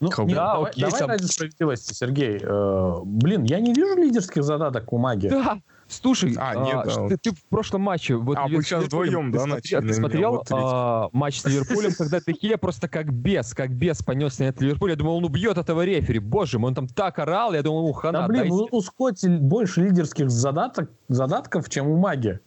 Ну, 0.00 0.08
Кого? 0.08 0.26
не, 0.28 0.34
Да, 0.34 0.54
давай, 0.54 0.70
окей, 0.70 0.82
давай 0.84 0.98
сам- 0.98 1.08
ради 1.10 1.24
справедливости, 1.24 1.92
Сергей. 1.92 2.38
Э, 2.42 2.94
блин, 3.04 3.44
я 3.44 3.60
не 3.60 3.74
вижу 3.74 3.94
лидерских 3.96 4.42
задаток 4.42 4.90
у 4.92 4.98
Маги. 4.98 5.28
Да, 5.28 5.60
слушай, 5.88 6.34
А, 6.36 6.50
а, 6.50 6.54
нет, 6.64 6.82
да, 6.86 7.00
вот. 7.00 7.08
ты, 7.08 7.16
ты 7.16 7.30
в 7.32 7.44
прошлом 7.44 7.82
матче... 7.82 8.16
Вот 8.16 8.38
А, 8.38 8.46
вы 8.46 8.62
сейчас 8.62 8.84
вдвоем, 8.84 9.32
да, 9.32 9.40
смотрел- 9.40 9.54
начали 9.56 9.80
на 9.80 9.88
Ты 9.88 9.94
смотрел 9.94 10.30
вот 10.32 10.46
а, 10.50 11.08
матч 11.12 11.40
с 11.40 11.44
Ливерпулем, 11.46 11.92
когда 11.96 12.20
Дехе 12.20 12.56
просто 12.56 12.88
как 12.88 13.12
бес, 13.12 13.54
как 13.54 13.70
бес 13.72 14.02
понес 14.02 14.38
на 14.38 14.44
этот 14.44 14.62
Ливерпуль. 14.62 14.90
Я 14.90 14.96
думал, 14.96 15.16
он 15.16 15.24
убьет 15.24 15.58
этого 15.58 15.84
рефери. 15.84 16.18
Боже 16.18 16.58
мой, 16.58 16.68
он 16.68 16.74
там 16.74 16.88
так 16.88 17.18
орал, 17.18 17.54
я 17.54 17.62
думал, 17.62 17.86
ну 17.86 17.92
хана, 17.92 18.20
Да, 18.22 18.28
блин, 18.28 18.42
дай 18.42 18.50
у, 18.50 18.68
у 18.70 18.80
Скотти 18.80 19.28
больше 19.28 19.82
лидерских 19.82 20.30
задаток, 20.30 20.90
задатков, 21.08 21.68
чем 21.68 21.88
у 21.88 21.96
Маги. 21.96 22.40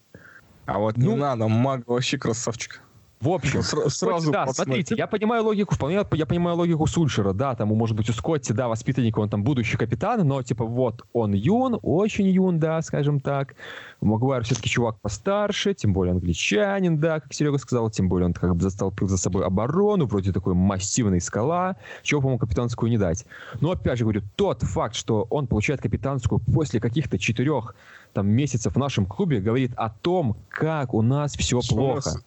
А 0.65 0.79
вот 0.79 0.97
Ну- 0.97 1.11
не 1.11 1.15
надо, 1.15 1.47
Маг 1.47 1.87
вообще 1.87 2.17
красавчик. 2.17 2.81
В 3.21 3.29
общем, 3.29 3.59
Сра- 3.59 3.89
сразу 3.89 4.31
да, 4.31 4.47
смотрите, 4.47 4.95
я 4.97 5.05
понимаю 5.05 5.43
логику, 5.43 5.75
вполне 5.75 6.03
я 6.13 6.25
понимаю 6.25 6.57
логику 6.57 6.87
Сульшера, 6.87 7.33
да, 7.33 7.55
там, 7.55 7.67
может 7.69 7.95
быть, 7.95 8.09
у 8.09 8.13
Скотти, 8.13 8.51
да, 8.51 8.67
воспитанник, 8.67 9.17
он 9.17 9.29
там 9.29 9.43
будущий 9.43 9.77
капитан, 9.77 10.27
но, 10.27 10.41
типа, 10.41 10.65
вот, 10.65 11.03
он 11.13 11.33
юн, 11.33 11.77
очень 11.83 12.27
юн, 12.27 12.59
да, 12.59 12.81
скажем 12.81 13.19
так, 13.19 13.55
Магуайр 14.01 14.43
все-таки 14.43 14.69
чувак 14.69 14.99
постарше, 15.01 15.75
тем 15.75 15.93
более 15.93 16.13
англичанин, 16.13 16.99
да, 16.99 17.19
как 17.19 17.31
Серега 17.33 17.59
сказал, 17.59 17.91
тем 17.91 18.09
более 18.09 18.25
он 18.25 18.33
как 18.33 18.55
бы 18.55 18.61
застолпил 18.61 19.07
за 19.07 19.17
собой 19.17 19.45
оборону, 19.45 20.07
вроде 20.07 20.33
такой 20.33 20.55
массивный 20.55 21.21
скала, 21.21 21.75
чего, 22.01 22.21
по-моему, 22.21 22.39
капитанскую 22.39 22.89
не 22.89 22.97
дать. 22.97 23.25
Но, 23.59 23.71
опять 23.71 23.99
же 23.99 24.05
говорю, 24.05 24.23
тот 24.35 24.63
факт, 24.63 24.95
что 24.95 25.27
он 25.29 25.45
получает 25.45 25.81
капитанскую 25.81 26.39
после 26.39 26.79
каких-то 26.79 27.19
четырех 27.19 27.75
там, 28.13 28.27
месяцев 28.27 28.73
в 28.73 28.79
нашем 28.79 29.05
клубе, 29.05 29.39
говорит 29.39 29.73
о 29.75 29.89
том, 29.89 30.35
как 30.49 30.93
у 30.95 31.01
нас 31.03 31.35
все 31.35 31.61
Что 31.61 31.75
у 31.75 31.77
плохо. 31.77 31.95
нас, 31.95 32.17
э, 32.17 32.19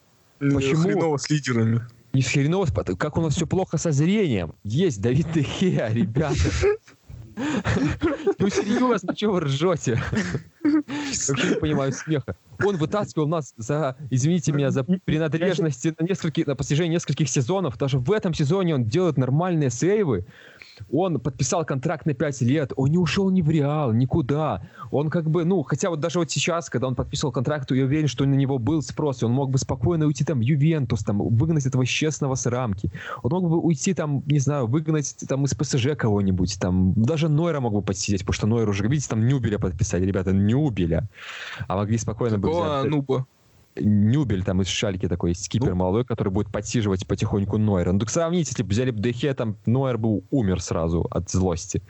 Почему? 0.53 0.82
Хреново 0.82 1.16
с 1.16 1.30
лидерами. 1.30 1.80
Не 2.12 2.22
хреново, 2.22 2.66
спа- 2.66 2.97
как 2.97 3.16
у 3.16 3.20
нас 3.20 3.34
все 3.34 3.47
плохо 3.47 3.76
со 3.76 3.90
зрением. 3.90 4.55
Есть 4.62 5.01
Давид 5.01 5.26
Дехея, 5.32 5.88
ребята. 5.92 6.36
Ну 8.38 8.49
серьезно, 8.49 9.14
чего 9.14 9.34
вы 9.34 9.40
ржете? 9.40 10.01
Вообще 10.62 11.49
не 11.51 11.57
понимаю 11.57 11.92
смеха. 11.92 12.36
Он 12.64 12.76
вытаскивал 12.76 13.26
нас 13.26 13.55
за, 13.57 13.97
извините 14.11 14.53
меня, 14.53 14.70
за 14.70 14.84
принадлежности 14.84 15.95
на, 15.99 16.05
несколько, 16.05 16.49
на 16.49 16.55
протяжении 16.55 16.95
нескольких 16.95 17.28
сезонов. 17.28 17.76
Даже 17.76 17.99
в 17.99 18.12
этом 18.12 18.34
сезоне 18.34 18.76
он 18.76 18.84
делает 18.84 19.18
нормальные 19.18 19.70
сейвы 19.70 20.26
он 20.91 21.20
подписал 21.20 21.64
контракт 21.64 22.07
на 22.07 22.14
5 22.14 22.41
лет, 22.43 22.72
он 22.77 22.91
не 22.91 22.99
ушел 22.99 23.31
ни 23.31 23.43
в 23.43 23.51
Реал, 23.51 23.93
никуда. 23.93 24.62
Он 24.91 25.11
как 25.11 25.31
бы, 25.31 25.45
ну, 25.45 25.62
хотя 25.62 25.91
вот 25.91 26.01
даже 26.01 26.18
вот 26.18 26.31
сейчас, 26.31 26.70
когда 26.70 26.87
он 26.87 26.95
подписывал 26.95 27.33
контракт, 27.33 27.70
я 27.70 27.85
уверен, 27.85 28.09
что 28.09 28.25
на 28.25 28.35
него 28.35 28.59
был 28.59 28.83
спрос, 28.83 29.22
он 29.22 29.33
мог 29.33 29.51
бы 29.51 29.59
спокойно 29.59 30.07
уйти 30.07 30.25
там 30.25 30.39
в 30.39 30.43
Ювентус, 30.43 31.03
там, 31.05 31.18
выгнать 31.18 31.66
этого 31.66 31.87
честного 31.87 32.35
с 32.35 32.47
рамки. 32.47 32.91
Он 33.22 33.33
мог 33.33 33.51
бы 33.51 33.59
уйти 33.59 33.95
там, 33.95 34.22
не 34.27 34.39
знаю, 34.39 34.66
выгнать 34.66 35.16
там 35.29 35.45
из 35.45 35.55
ПСЖ 35.55 35.97
кого-нибудь, 35.97 36.59
там, 36.61 36.93
даже 36.97 37.29
Нойра 37.29 37.61
мог 37.61 37.75
бы 37.75 37.83
подсидеть, 37.83 38.20
потому 38.20 38.35
что 38.35 38.47
Нойр 38.47 38.68
уже, 38.68 38.87
видите, 38.87 39.09
там 39.09 39.27
Нюбеля 39.27 39.59
подписали, 39.59 40.05
ребята, 40.05 40.33
Нюбеля. 40.33 41.09
А 41.68 41.77
могли 41.77 41.99
спокойно 41.99 42.37
Какого 42.37 42.64
бы 42.64 42.79
взять... 42.81 42.91
нуба? 42.91 43.27
Нюбель 43.77 44.45
там 44.45 44.62
из 44.62 44.68
Шальки 44.68 45.09
такой 45.09 45.35
скипер 45.35 45.70
Ну. 45.70 45.75
молодой, 45.77 46.05
который 46.05 46.29
будет 46.29 46.53
подсиживать 46.53 47.07
потихоньку 47.07 47.59
Нойера. 47.59 47.93
Ну 47.93 47.99
так 47.99 48.11
сравните, 48.11 48.51
если 48.51 48.62
бы 48.62 48.68
взяли 48.70 48.91
бы 48.91 49.01
Дехе, 49.01 49.35
там 49.35 49.57
Нойер 49.66 49.99
бы 49.99 50.22
умер 50.31 50.62
сразу 50.62 51.07
от 51.11 51.31
злости. 51.31 51.83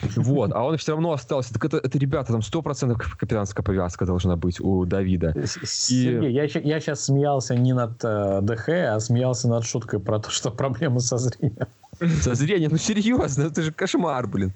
Вот, 0.16 0.52
а 0.52 0.64
он 0.64 0.76
все 0.76 0.92
равно 0.92 1.12
остался. 1.12 1.54
Так 1.54 1.64
это, 1.64 1.78
это 1.78 1.98
ребята, 1.98 2.32
там 2.32 2.40
100% 2.40 2.96
капитанская 3.18 3.64
повязка 3.64 4.04
должна 4.06 4.36
быть 4.36 4.60
у 4.60 4.84
Давида. 4.84 5.34
Сергей, 5.64 6.32
я, 6.32 6.46
ща- 6.48 6.60
я 6.60 6.80
сейчас 6.80 7.04
смеялся 7.04 7.54
не 7.54 7.72
над 7.72 8.02
э, 8.04 8.40
ДХ, 8.42 8.68
а 8.68 9.00
смеялся 9.00 9.48
над 9.48 9.64
шуткой 9.64 10.00
про 10.00 10.18
то, 10.18 10.30
что 10.30 10.50
проблемы 10.50 11.00
со 11.00 11.16
зрением. 11.18 11.68
Со 12.20 12.34
зрением, 12.34 12.72
ну 12.72 12.78
серьезно, 12.78 13.44
это 13.44 13.62
же 13.62 13.72
кошмар, 13.72 14.26
блин. 14.26 14.52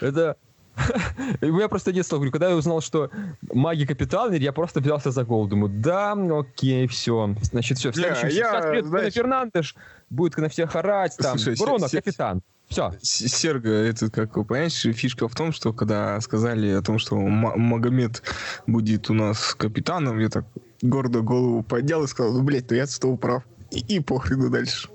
Это... 0.00 0.36
У 1.40 1.46
меня 1.46 1.68
просто 1.68 1.92
детство, 1.92 2.16
говорю, 2.16 2.32
когда 2.32 2.48
я 2.50 2.56
узнал, 2.56 2.80
что 2.80 3.10
маги 3.52 3.84
капитан, 3.84 4.32
я 4.34 4.52
просто 4.52 4.80
взялся 4.80 5.10
за 5.10 5.24
голову. 5.24 5.48
Думаю, 5.48 5.72
да, 5.72 6.12
окей, 6.12 6.86
все. 6.86 7.34
Значит, 7.42 7.78
все. 7.78 7.90
В 7.90 7.94
следующем 7.94 8.30
сейчас 8.30 8.66
придет 8.66 9.14
Фернандеш, 9.14 9.74
будет 10.10 10.36
на 10.36 10.48
всех 10.48 10.76
орать, 10.76 11.16
там, 11.16 11.36
Бруно, 11.58 11.88
капитан. 11.88 12.42
Все. 12.68 12.92
Серго, 13.00 13.70
это 13.70 14.10
как, 14.10 14.32
понимаешь, 14.32 14.80
фишка 14.80 15.28
в 15.28 15.34
том, 15.34 15.52
что 15.52 15.72
когда 15.72 16.20
сказали 16.20 16.70
о 16.70 16.82
том, 16.82 16.98
что 16.98 17.16
Ма- 17.16 17.56
Магомед 17.56 18.22
будет 18.66 19.08
у 19.08 19.14
нас 19.14 19.54
капитаном, 19.54 20.18
я 20.18 20.28
так 20.28 20.44
гордо 20.82 21.20
голову 21.20 21.62
поднял 21.62 22.02
и 22.02 22.08
сказал, 22.08 22.32
ну, 22.32 22.42
блядь, 22.42 22.68
ну 22.70 22.76
я 22.76 22.86
с 22.86 22.98
тобой 22.98 23.18
прав. 23.18 23.44
И, 23.70 23.96
и 23.96 24.00
похрену 24.00 24.50
дальше. 24.50 24.88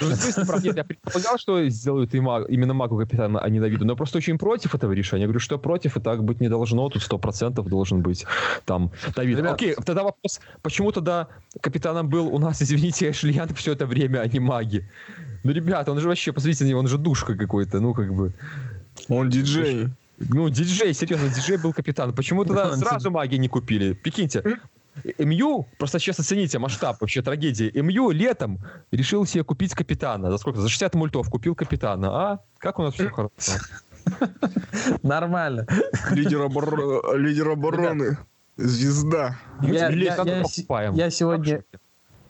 Ну, 0.00 0.46
правда, 0.46 0.72
я 0.76 0.84
предполагал, 0.84 1.38
что 1.38 1.68
сделают 1.68 2.14
именно 2.14 2.74
магу 2.74 2.98
капитана, 2.98 3.40
а 3.40 3.48
не 3.48 3.60
Давиду, 3.60 3.84
но 3.84 3.96
просто 3.96 4.18
очень 4.18 4.38
против 4.38 4.74
этого 4.74 4.92
решения. 4.92 5.22
Я 5.22 5.26
говорю, 5.26 5.40
что 5.40 5.58
против, 5.58 5.96
и 5.96 6.00
так 6.00 6.24
быть 6.24 6.40
не 6.40 6.48
должно, 6.48 6.88
тут 6.88 7.02
сто 7.02 7.18
процентов 7.18 7.68
должен 7.68 8.02
быть 8.02 8.26
там 8.64 8.90
Давид. 9.14 9.38
Ребят. 9.38 9.54
Окей, 9.54 9.74
тогда 9.74 10.02
вопрос, 10.02 10.40
почему 10.62 10.92
тогда 10.92 11.28
капитаном 11.60 12.08
был 12.08 12.28
у 12.28 12.38
нас, 12.38 12.62
извините, 12.62 13.10
Эшли 13.10 13.32
Янг 13.32 13.56
все 13.56 13.72
это 13.72 13.86
время, 13.86 14.20
а 14.20 14.26
не 14.26 14.40
маги? 14.40 14.88
Ну, 15.44 15.52
ребята, 15.52 15.92
он 15.92 16.00
же 16.00 16.08
вообще, 16.08 16.32
посмотрите 16.32 16.64
на 16.64 16.68
него, 16.68 16.80
он 16.80 16.88
же 16.88 16.98
душка 16.98 17.34
какой-то, 17.34 17.80
ну, 17.80 17.94
как 17.94 18.12
бы... 18.14 18.32
Он 19.08 19.30
диджей. 19.30 19.88
Ну, 20.18 20.50
диджей, 20.50 20.92
серьезно, 20.92 21.28
диджей 21.28 21.56
был 21.56 21.72
капитан. 21.72 22.12
Почему 22.12 22.44
тогда 22.44 22.76
сразу 22.76 23.10
маги 23.10 23.36
не 23.36 23.48
купили? 23.48 23.94
Прикиньте, 23.94 24.42
МЮ, 25.18 25.66
просто 25.78 25.98
сейчас 25.98 26.18
оцените 26.20 26.58
масштаб 26.58 27.00
вообще 27.00 27.22
трагедии. 27.22 27.70
МЮ 27.80 28.10
летом 28.10 28.58
решил 28.92 29.26
себе 29.26 29.44
купить 29.44 29.74
капитана. 29.74 30.30
За 30.30 30.38
сколько? 30.38 30.60
За 30.60 30.68
60 30.68 30.94
мультов 30.94 31.28
купил 31.30 31.54
капитана. 31.54 32.08
А 32.32 32.38
как 32.58 32.78
у 32.78 32.82
нас 32.82 32.94
все 32.94 33.08
хорошо? 33.08 33.32
Нормально. 35.02 35.66
Лидер, 36.10 36.40
обор- 36.42 37.16
лидер 37.18 37.48
обороны. 37.50 38.16
Звезда. 38.56 39.36
Я, 39.62 39.88
я- 39.90 40.14
сразу 40.14 40.30
я 40.30 40.42
покупаем. 40.42 40.94
се- 40.94 41.00
я 41.00 41.10
сегодня, 41.10 41.64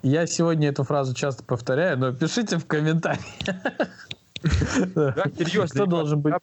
я 0.03 0.27
сегодня 0.27 0.69
эту 0.69 0.85
фразу 0.85 1.15
часто 1.15 1.43
повторяю, 1.45 1.99
но 1.99 2.13
пишите 2.13 2.57
в 2.59 2.67
комментариях. 2.67 3.25
Да, 4.95 5.25
серьезно. 5.37 5.69
Кто 5.69 5.87
должен 5.87 6.21
быть? 6.21 6.35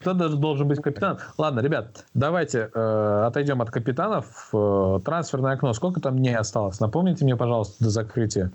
Кто 0.00 0.12
даже 0.12 0.36
должен 0.36 0.68
быть 0.68 0.80
капитан? 0.80 1.18
Ладно, 1.38 1.60
ребят, 1.60 2.04
давайте 2.14 2.70
э, 2.72 3.24
отойдем 3.26 3.62
от 3.62 3.70
капитанов. 3.70 4.50
Э, 4.52 4.98
трансферное 5.04 5.52
окно. 5.52 5.72
Сколько 5.72 6.00
там 6.00 6.18
дней 6.18 6.36
осталось? 6.36 6.80
Напомните 6.80 7.24
мне, 7.24 7.36
пожалуйста, 7.36 7.84
до 7.84 7.90
закрытия. 7.90 8.52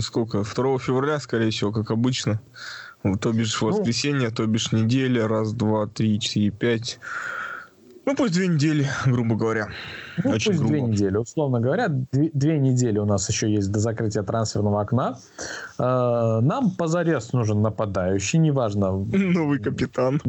Сколько? 0.00 0.44
2 0.44 0.78
февраля, 0.78 1.18
скорее 1.18 1.50
всего, 1.50 1.72
как 1.72 1.90
обычно. 1.90 2.40
То 3.20 3.32
бишь 3.32 3.60
воскресенье, 3.60 4.30
то 4.30 4.46
бишь 4.46 4.72
неделя. 4.72 5.28
Раз, 5.28 5.52
два, 5.52 5.86
три, 5.86 6.18
четыре, 6.18 6.50
пять. 6.50 6.98
Ну, 8.06 8.14
пусть 8.14 8.34
две 8.34 8.46
недели, 8.46 8.86
грубо 9.04 9.34
говоря. 9.34 9.66
Ну, 10.22 10.30
Очень 10.30 10.52
пусть 10.52 10.64
две 10.64 10.78
грубо. 10.78 10.92
недели. 10.92 11.16
Условно 11.16 11.58
говоря, 11.58 11.88
две, 11.88 12.30
две 12.32 12.58
недели 12.58 13.00
у 13.00 13.04
нас 13.04 13.28
еще 13.28 13.52
есть 13.52 13.72
до 13.72 13.80
закрытия 13.80 14.22
трансферного 14.22 14.80
окна. 14.80 15.18
Э, 15.78 16.38
нам 16.40 16.70
позарез 16.70 17.32
нужен 17.32 17.62
нападающий, 17.62 18.38
неважно. 18.38 18.92
Новый 18.92 19.58
капитан. 19.58 20.20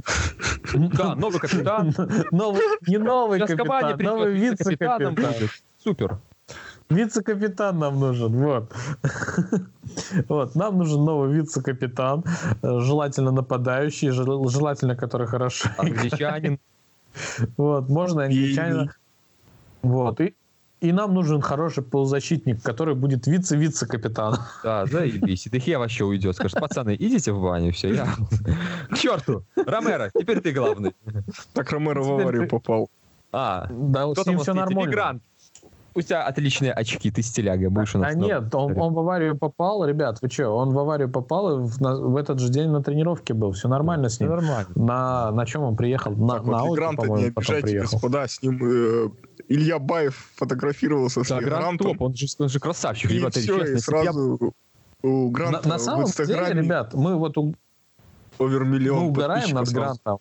Да, 0.73 1.13
новый 1.13 1.39
капитан. 1.39 1.93
Новый, 2.31 2.61
не 2.87 2.97
новый 2.97 3.39
капитан, 3.39 3.99
новый 3.99 4.33
вице-капитан. 4.33 5.15
Супер. 5.83 6.17
Вице-капитан 6.89 7.77
нам 7.77 7.99
нужен, 7.99 8.31
вот. 8.37 8.71
Вот, 10.29 10.55
нам 10.55 10.77
нужен 10.77 11.03
новый 11.05 11.31
вице-капитан, 11.33 12.23
э, 12.61 12.79
желательно 12.79 13.31
нападающий, 13.31 14.09
жел- 14.09 14.47
желательно, 14.49 14.95
который 14.95 15.27
хорошо. 15.27 15.69
Англичанин. 15.77 16.59
Вот, 17.57 17.89
можно 17.89 18.23
англичанина. 18.25 18.93
Вот, 19.81 20.19
и, 20.21 20.35
и 20.81 20.91
нам 20.91 21.13
нужен 21.13 21.41
хороший 21.41 21.83
полузащитник, 21.83 22.61
который 22.61 22.95
будет 22.95 23.27
вице-вице-капитаном. 23.27 24.39
Да, 24.63 24.85
заебись. 24.85 25.45
И 25.47 25.49
Дехе 25.49 25.77
вообще 25.77 26.03
уйдет. 26.03 26.35
Скажет, 26.35 26.59
пацаны, 26.59 26.95
идите 26.95 27.31
в 27.31 27.41
баню, 27.41 27.71
все, 27.71 27.93
я... 27.93 28.07
К 28.89 28.97
черту! 28.97 29.43
Ромеро, 29.55 30.11
теперь 30.17 30.41
ты 30.41 30.51
главный. 30.51 30.95
Так 31.53 31.71
Ромеро 31.71 32.03
в 32.03 32.11
аварию 32.11 32.47
попал. 32.47 32.89
А, 33.31 33.67
Да, 33.69 34.03
кто 34.11 34.21
с 34.21 34.25
там 34.25 34.39
все 34.39 34.53
нормально. 34.53 34.87
Эмигрант. 34.87 35.23
У 35.97 36.01
тебя 36.03 36.21
отличные 36.27 36.73
очки, 36.73 37.09
ты 37.09 37.23
стиляга, 37.23 37.71
будешь 37.71 37.95
у 37.95 37.97
нас. 37.97 38.13
А 38.13 38.17
на- 38.17 38.23
нет, 38.23 38.53
он, 38.53 38.79
он 38.79 38.93
в 38.93 38.99
аварию 38.99 39.35
попал, 39.35 39.83
ребят, 39.83 40.19
вы 40.21 40.29
что, 40.29 40.49
он 40.49 40.69
в 40.69 40.77
аварию 40.77 41.09
попал 41.09 41.59
и 41.59 41.67
в, 41.67 41.81
на- 41.81 41.97
в 41.99 42.15
этот 42.15 42.37
же 42.39 42.49
день 42.49 42.69
на 42.69 42.83
тренировке 42.83 43.33
был, 43.33 43.51
все 43.53 43.67
нормально 43.67 44.07
с 44.09 44.19
ним. 44.19 44.29
нормально. 44.29 44.67
На, 44.75 45.31
на 45.31 45.45
чем 45.47 45.63
он 45.63 45.75
приехал? 45.75 46.11
На, 46.11 46.35
Так 46.35 46.43
на 46.45 46.51
вот, 46.51 46.59
Ауди, 46.59 46.75
Гранта 46.75 47.01
не 47.01 47.07
по-моему, 47.07 47.27
потом 47.33 47.41
обижайте, 47.41 47.67
приехал. 47.67 47.91
господа. 47.93 48.27
С 48.27 48.43
ним 48.43 48.59
э, 48.63 49.09
Илья 49.47 49.79
Баев 49.79 50.31
фотографировался 50.35 51.23
с 51.23 51.27
Да, 51.29 51.39
Грант 51.39 51.47
Грантом. 51.79 51.87
топ, 51.93 52.01
он 52.03 52.13
же, 52.15 52.27
он 52.37 52.49
же 52.49 52.59
красавчик, 52.59 53.09
И 53.09 53.15
ребята, 53.15 53.39
все, 53.39 53.57
честно. 53.57 53.63
и 53.63 53.65
б 53.65 53.73
я- 53.73 53.79
сразу 53.79 54.53
у 55.01 55.25
На, 55.25 55.31
Гранта 55.31 55.67
на 55.69 55.77
в 55.77 55.81
самом 55.81 56.05
деле, 56.05 56.09
Инстаграме 56.09 56.61
ребят, 56.61 56.93
мы 56.93 57.15
вот 57.15 57.37
у- 57.39 57.55
овер 58.37 58.65
миллион 58.65 58.99
мы 58.99 59.07
угораем 59.09 59.49
над 59.55 59.67
сразу. 59.67 59.73
Грантом. 60.03 60.19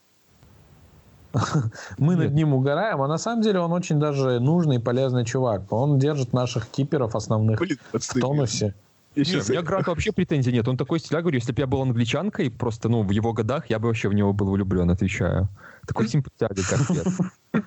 Мы 1.99 2.17
над 2.17 2.27
Нет. 2.27 2.35
ним 2.35 2.55
угораем, 2.55 3.03
а 3.03 3.09
на 3.09 3.19
самом 3.19 3.43
деле 3.43 3.61
он 3.61 3.73
очень 3.73 3.99
даже 3.99 4.41
нужный 4.41 4.77
и 4.77 4.79
полезный 4.79 5.25
чувак. 5.25 5.71
Он 5.73 5.99
держит 5.99 6.33
наших 6.33 6.67
киперов 6.67 7.15
основных 7.15 7.59
Блин, 7.59 7.79
в 7.93 8.21
тонусе. 8.21 8.75
Я 9.15 9.25
Нет, 9.25 9.49
у 9.49 9.53
меня 9.53 9.63
к 9.63 9.65
Гранту 9.65 9.91
вообще 9.91 10.13
претензий 10.13 10.53
нет. 10.53 10.69
Он 10.69 10.77
такой 10.77 11.01
стиляк, 11.01 11.23
говорю, 11.23 11.39
если 11.39 11.53
бы 11.53 11.61
я 11.61 11.67
был 11.67 11.81
англичанкой, 11.81 12.51
просто, 12.51 12.91
ну, 12.91 13.03
в 13.03 13.11
его 13.11 13.33
годах, 13.33 13.71
я 13.71 13.79
бы 13.79 13.87
вообще 13.89 14.11
в 14.11 14.15
него 14.15 14.35
был 14.35 14.51
влюблен, 14.51 14.91
отвечаю. 14.91 15.49
Такой 15.87 16.07
симпатяга, 16.07 16.55
капец. 16.55 17.19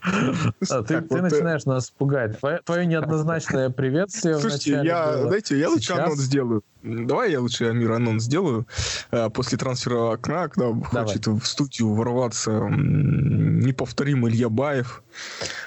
А, 0.00 0.82
ты, 0.82 0.94
Так, 0.94 1.08
ты 1.08 1.14
вот, 1.16 1.18
э, 1.18 1.22
начинаешь 1.22 1.64
нас 1.64 1.90
пугать. 1.90 2.38
Твое, 2.38 2.60
твое 2.64 2.86
неоднозначное 2.86 3.68
приветствие 3.70 4.38
Слушайте, 4.38 4.80
я, 4.84 5.06
было. 5.12 5.22
знаете, 5.28 5.58
я 5.58 5.68
лучше 5.68 5.86
Сейчас- 5.88 5.98
анонс 5.98 6.20
сделаю. 6.20 6.62
Давай 6.82 7.32
я 7.32 7.40
лучше, 7.40 7.64
Амир, 7.66 7.92
анонс 7.92 8.22
сделаю. 8.24 8.66
Э, 9.10 9.28
После 9.30 9.58
трансфера 9.58 10.12
окна, 10.12 10.48
когда 10.48 10.72
Давай. 10.72 11.06
хочет 11.06 11.26
в 11.26 11.44
студию 11.44 11.92
ворваться 11.94 12.52
неповторимый 12.52 14.30
Илья 14.32 14.48
Баев, 14.48 15.02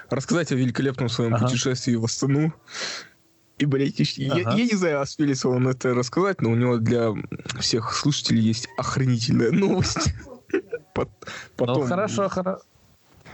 рассказать 0.10 0.52
о 0.52 0.56
великолепном 0.56 1.10
своем 1.10 1.36
Ага. 1.36 1.46
путешествии 1.48 1.96
в 1.96 2.06
Астану. 2.06 2.54
И, 3.58 3.66
блядь, 3.66 4.00
я, 4.18 4.32
Ага. 4.34 4.56
я 4.58 4.66
не 4.66 4.76
знаю, 4.76 5.02
осмелится 5.02 5.50
он 5.50 5.68
это 5.68 5.94
рассказать, 5.94 6.42
но 6.42 6.52
у 6.52 6.56
него 6.56 6.78
для 6.78 7.14
всех 7.60 7.94
слушателей 7.94 8.42
есть 8.42 8.68
охренительная 8.78 9.52
новость. 9.52 10.14
Ну, 10.54 11.08
Потом, 11.56 11.86
хорошо, 11.88 12.28
хорошо. 12.30 12.62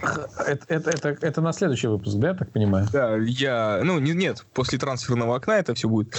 Это, 0.00 0.64
это, 0.68 0.90
это, 0.90 1.08
это 1.20 1.40
на 1.40 1.52
следующий 1.52 1.88
выпуск, 1.88 2.16
да, 2.18 2.28
я 2.28 2.34
так 2.34 2.50
понимаю? 2.52 2.86
Да, 2.92 3.16
я... 3.16 3.80
Ну, 3.82 3.98
не- 3.98 4.12
нет, 4.14 4.46
после 4.54 4.78
трансферного 4.78 5.36
окна 5.36 5.58
это 5.58 5.74
все 5.74 5.88
будет. 5.88 6.14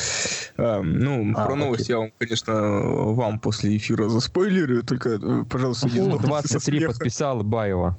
А, 0.57 0.81
ну, 0.81 1.31
А, 1.35 1.45
про 1.45 1.53
окей. 1.53 1.65
новости 1.65 1.91
я 1.91 1.97
вам, 1.99 2.11
конечно, 2.17 2.53
вам 2.53 3.39
после 3.39 3.77
эфира 3.77 4.09
заспойлерю, 4.09 4.83
только, 4.83 5.09
э, 5.11 5.43
пожалуйста, 5.49 5.87
не 5.87 6.01
сдохните 6.01 6.21
со 6.21 6.27
23 6.27 6.59
смеха. 6.79 6.93
подписал 6.93 7.43
Баева. 7.43 7.97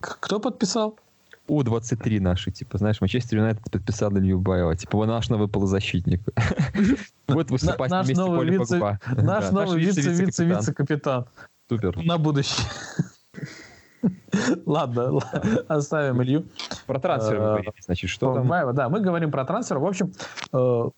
Кто 0.00 0.40
подписал? 0.40 0.98
У-23 1.46 2.20
наши, 2.20 2.50
типа, 2.50 2.78
знаешь, 2.78 3.00
Манчестер 3.00 3.38
Юнайтед 3.38 3.70
подписал 3.70 4.10
Илью 4.16 4.40
Баева. 4.40 4.74
Типа, 4.76 4.98
вы 4.98 5.06
наш 5.06 5.28
новый 5.28 5.46
полузащитник. 5.48 6.22
Будет 7.28 7.50
выступать 7.50 7.90
вместе 7.92 8.14
Поли 8.14 8.58
Погба. 8.58 8.98
Наш 9.06 9.50
новый 9.50 9.78
вице-вице-капитан. 9.78 10.26
вице-вице-вице-капитан 10.26 11.26
Супер. 11.68 11.96
на 11.98 12.18
будущее. 12.18 12.66
Ладно, 14.66 15.20
оставим 15.68 16.22
Илью. 16.22 16.44
Про 16.86 17.00
трансфер 17.00 17.34
Э, 17.40 17.62
значит, 17.80 18.10
что 18.10 18.34
там? 18.34 18.74
Да, 18.74 18.88
мы 18.88 19.00
говорим 19.00 19.30
про 19.30 19.44
трансфер. 19.44 19.78
В 19.78 19.86
общем, 19.86 20.12
э, 20.52 20.88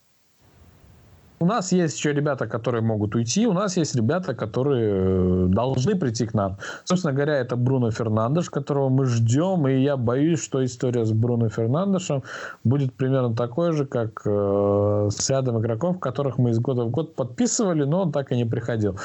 у 1.39 1.45
нас 1.45 1.73
есть 1.73 1.99
еще 1.99 2.13
ребята, 2.13 2.47
которые 2.47 2.83
могут 2.83 3.15
уйти, 3.15 3.47
у 3.47 3.53
нас 3.53 3.77
есть 3.77 3.95
ребята, 3.95 4.35
которые 4.35 4.91
э, 4.91 5.47
должны 5.49 5.95
прийти 5.95 6.27
к 6.27 6.33
нам. 6.35 6.57
Собственно 6.85 7.13
говоря, 7.13 7.35
это 7.35 7.57
Бруно 7.57 7.91
Фернандеш, 7.91 8.49
которого 8.49 8.89
мы 8.89 9.05
ждем, 9.05 9.69
и 9.69 9.83
я 9.83 9.97
боюсь, 9.99 10.43
что 10.43 10.65
история 10.65 11.05
с 11.05 11.13
Бруно 11.13 11.51
Фернандешем 11.51 12.23
будет 12.65 12.95
примерно 12.95 13.35
такой 13.35 13.73
же, 13.73 13.85
как 13.85 14.23
э, 14.25 15.09
с 15.13 15.29
рядом 15.29 15.61
игроков, 15.61 16.01
которых 16.01 16.39
мы 16.39 16.51
из 16.51 16.59
года 16.59 16.85
в 16.85 16.91
год 16.91 17.15
подписывали, 17.15 17.85
но 17.85 18.03
он 18.03 18.13
так 18.13 18.33
и 18.33 18.37
не 18.37 18.47
приходил. 18.47 18.99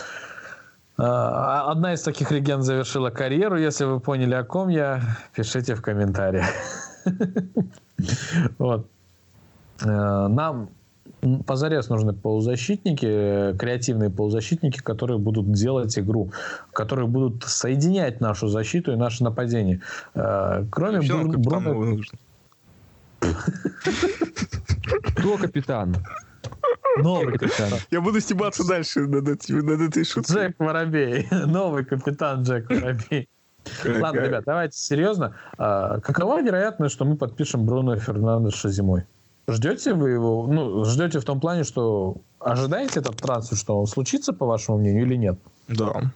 А, 0.98 1.72
Одна 1.72 1.94
из 1.94 2.02
таких 2.02 2.32
легенд 2.32 2.64
завершила 2.64 3.10
карьеру. 3.10 3.58
Если 3.58 3.86
вы 3.86 4.00
поняли, 4.00 4.34
о 4.34 4.44
ком 4.44 4.70
я, 4.70 5.02
пишите 5.36 5.76
в 5.76 5.82
комментариях. 5.82 6.48
Вот. 8.58 8.88
Э, 9.84 10.28
Нам 10.28 10.70
позарез 11.46 11.89
нужны 11.89 12.14
полузащитники, 12.14 13.06
э, 13.06 13.56
креативные 13.58 14.10
полузащитники, 14.10 14.80
которые 14.80 15.20
будут 15.20 15.52
делать 15.52 15.98
игру, 16.00 16.32
которые 16.74 17.08
будут 17.08 17.44
соединять 17.44 18.22
нашу 18.22 18.48
защиту 18.48 18.94
и 18.94 18.96
наше 18.96 19.24
нападение. 19.24 19.82
Э, 20.16 20.66
Кроме 20.72 21.02
Бруно... 21.02 22.00
Кто 25.16 25.38
капитан? 25.38 25.96
Новый 26.98 27.34
Капитан. 27.38 27.70
Я 27.92 28.02
буду 28.02 28.20
стебаться 28.22 28.68
дальше 28.68 29.02
над, 29.02 29.28
этим- 29.28 29.66
над 29.66 29.82
этой 29.82 30.04
шуткой. 30.06 30.36
Джек 30.48 30.56
Воробей. 30.60 31.28
Новый 31.32 31.86
капитан 31.86 32.44
Джек 32.44 32.70
Воробей. 32.70 33.28
Ладно, 33.86 34.20
ребят, 34.22 34.44
давайте 34.46 34.78
серьезно. 34.78 35.36
А, 35.58 36.00
Какова 36.00 36.42
вероятность, 36.42 36.94
что 36.96 37.06
мы 37.06 37.16
подпишем 37.16 37.66
Бруно 37.66 37.96
Фернандеша 37.96 38.70
зимой? 38.70 39.04
Ждете 39.48 39.94
вы 39.94 40.12
его? 40.12 40.48
Ну, 40.48 40.84
ждете 40.86 41.20
в 41.20 41.26
том 41.26 41.39
плане, 41.39 41.64
что 41.64 42.18
ожидаете 42.39 43.00
этот 43.02 43.18
трансфер, 43.18 43.58
что 43.58 43.80
он 43.80 43.86
случится, 43.88 44.34
по 44.34 44.46
вашему 44.46 44.78
мнению, 44.80 45.06
или 45.06 45.16
нет? 45.16 45.38
Да. 45.68 46.12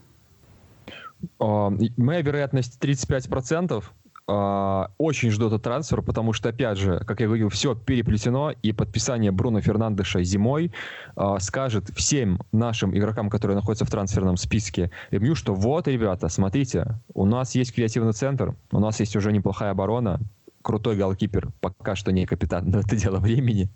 А, 1.40 1.72
Моя 1.98 2.22
вероятность 2.22 2.78
35%. 2.82 3.84
А, 4.28 4.90
Очень 4.98 5.30
жду 5.30 5.48
этот 5.48 5.62
трансфер, 5.62 6.02
потому 6.02 6.34
что, 6.34 6.50
опять 6.50 6.78
же, 6.78 7.00
как 7.06 7.20
я 7.20 7.28
говорил, 7.28 7.50
все 7.50 7.76
переплетено, 7.76 8.52
и 8.52 8.72
подписание 8.72 9.32
Бруно 9.32 9.62
Фернандеша 9.62 10.24
зимой 10.24 10.72
а, 11.16 11.40
скажет 11.40 11.90
всем 11.96 12.40
нашим 12.52 12.96
игрокам, 12.98 13.30
которые 13.30 13.56
находятся 13.56 13.86
в 13.86 13.92
трансферном 13.92 14.38
списке 14.38 14.90
МЮ, 15.12 15.36
что 15.36 15.54
вот, 15.54 15.88
ребята, 15.88 16.28
смотрите, 16.30 17.00
у 17.14 17.26
нас 17.26 17.54
есть 17.54 17.74
креативный 17.74 18.14
центр, 18.14 18.56
у 18.72 18.80
нас 18.80 19.00
есть 19.00 19.16
уже 19.16 19.32
неплохая 19.32 19.72
оборона, 19.72 20.20
крутой 20.66 20.96
голкипер, 20.96 21.50
пока 21.62 21.96
что 21.96 22.12
не 22.12 22.26
капитан, 22.26 22.68
но 22.68 22.80
это 22.80 22.96
дело 22.96 23.20
времени. 23.20 23.70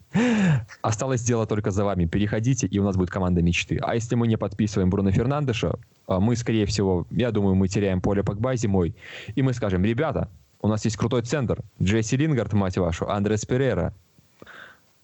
Осталось 0.82 1.22
дело 1.22 1.46
только 1.46 1.70
за 1.70 1.86
вами. 1.86 2.06
Переходите, 2.06 2.66
и 2.66 2.80
у 2.80 2.84
нас 2.84 2.98
будет 2.98 3.12
команда 3.12 3.44
мечты. 3.44 3.78
А 3.82 3.94
если 3.94 4.16
мы 4.16 4.28
не 4.28 4.38
подписываем 4.38 4.90
Бруно 4.90 5.12
Фернандеша, 5.12 5.76
а, 6.08 6.20
мы, 6.20 6.36
скорее 6.36 6.66
всего, 6.66 7.06
я 7.12 7.30
думаю, 7.32 7.54
мы 7.54 7.68
теряем 7.68 8.02
поле 8.02 8.24
Погба 8.24 8.56
зимой, 8.56 8.96
и 9.36 9.44
мы 9.44 9.54
скажем, 9.54 9.86
ребята, 9.86 10.30
у 10.62 10.68
нас 10.68 10.84
есть 10.84 10.98
крутой 10.98 11.22
центр. 11.22 11.60
Джесси 11.82 12.18
Лингард, 12.18 12.54
мать 12.54 12.78
вашу, 12.78 13.08
Андрес 13.08 13.46
Перейра. 13.46 13.94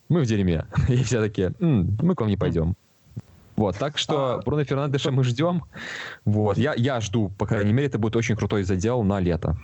Мы 0.10 0.22
в 0.22 0.26
дерьме. 0.26 0.66
И 0.90 1.04
все 1.04 1.22
такие, 1.22 1.54
«М, 1.60 1.98
мы 2.02 2.16
к 2.16 2.22
вам 2.22 2.30
не 2.30 2.38
пойдем. 2.38 2.76
Вот, 3.56 3.78
так 3.78 4.00
что 4.00 4.42
Бруно 4.44 4.64
Фернандеша 4.64 5.12
мы 5.12 5.24
ждем. 5.24 5.64
Вот, 6.26 6.58
я, 6.58 6.74
я 6.76 7.00
жду, 7.00 7.30
по 7.38 7.46
крайней 7.46 7.74
мере, 7.74 7.88
это 7.88 8.00
будет 8.00 8.16
очень 8.16 8.36
крутой 8.36 8.64
задел 8.64 9.04
на 9.04 9.20
лето. 9.20 9.56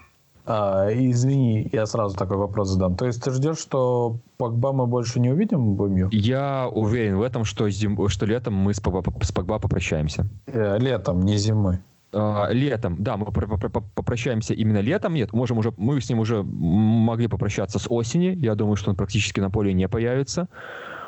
А, 0.53 0.87
извини, 0.91 1.69
я 1.71 1.85
сразу 1.85 2.17
такой 2.17 2.37
вопрос 2.37 2.69
задам. 2.69 2.95
То 2.95 3.05
есть 3.05 3.23
ты 3.23 3.31
ждешь, 3.31 3.57
что 3.57 4.17
Погба 4.37 4.73
мы 4.73 4.85
больше 4.85 5.19
не 5.19 5.29
увидим 5.31 5.75
в 5.77 5.89
МЮ? 5.89 6.09
Я 6.11 6.67
уверен 6.67 7.17
в 7.17 7.21
этом, 7.21 7.45
что, 7.45 7.69
зим- 7.69 8.09
что 8.09 8.25
летом 8.25 8.53
мы 8.53 8.73
с 8.73 8.79
Погба, 8.81 9.01
с 9.23 9.31
Погба 9.31 9.59
попрощаемся. 9.59 10.25
Э, 10.47 10.77
Летом, 10.79 11.21
не 11.21 11.37
зимой. 11.37 11.77
А, 12.13 12.49
летом, 12.51 12.95
да, 12.99 13.15
мы 13.15 13.25
про- 13.31 13.47
про- 13.47 13.69
про- 13.69 13.81
попрощаемся 13.95 14.53
именно 14.53 14.81
летом. 14.81 15.13
Нет, 15.13 15.31
можем 15.33 15.57
уже, 15.57 15.71
мы 15.77 16.01
с 16.01 16.09
ним 16.09 16.19
уже 16.19 16.43
могли 16.43 17.27
попрощаться 17.27 17.79
с 17.79 17.87
осени. 17.89 18.35
Я 18.45 18.55
думаю, 18.55 18.75
что 18.75 18.89
он 18.91 18.97
практически 18.97 19.39
на 19.39 19.49
поле 19.49 19.73
не 19.73 19.87
появится. 19.87 20.47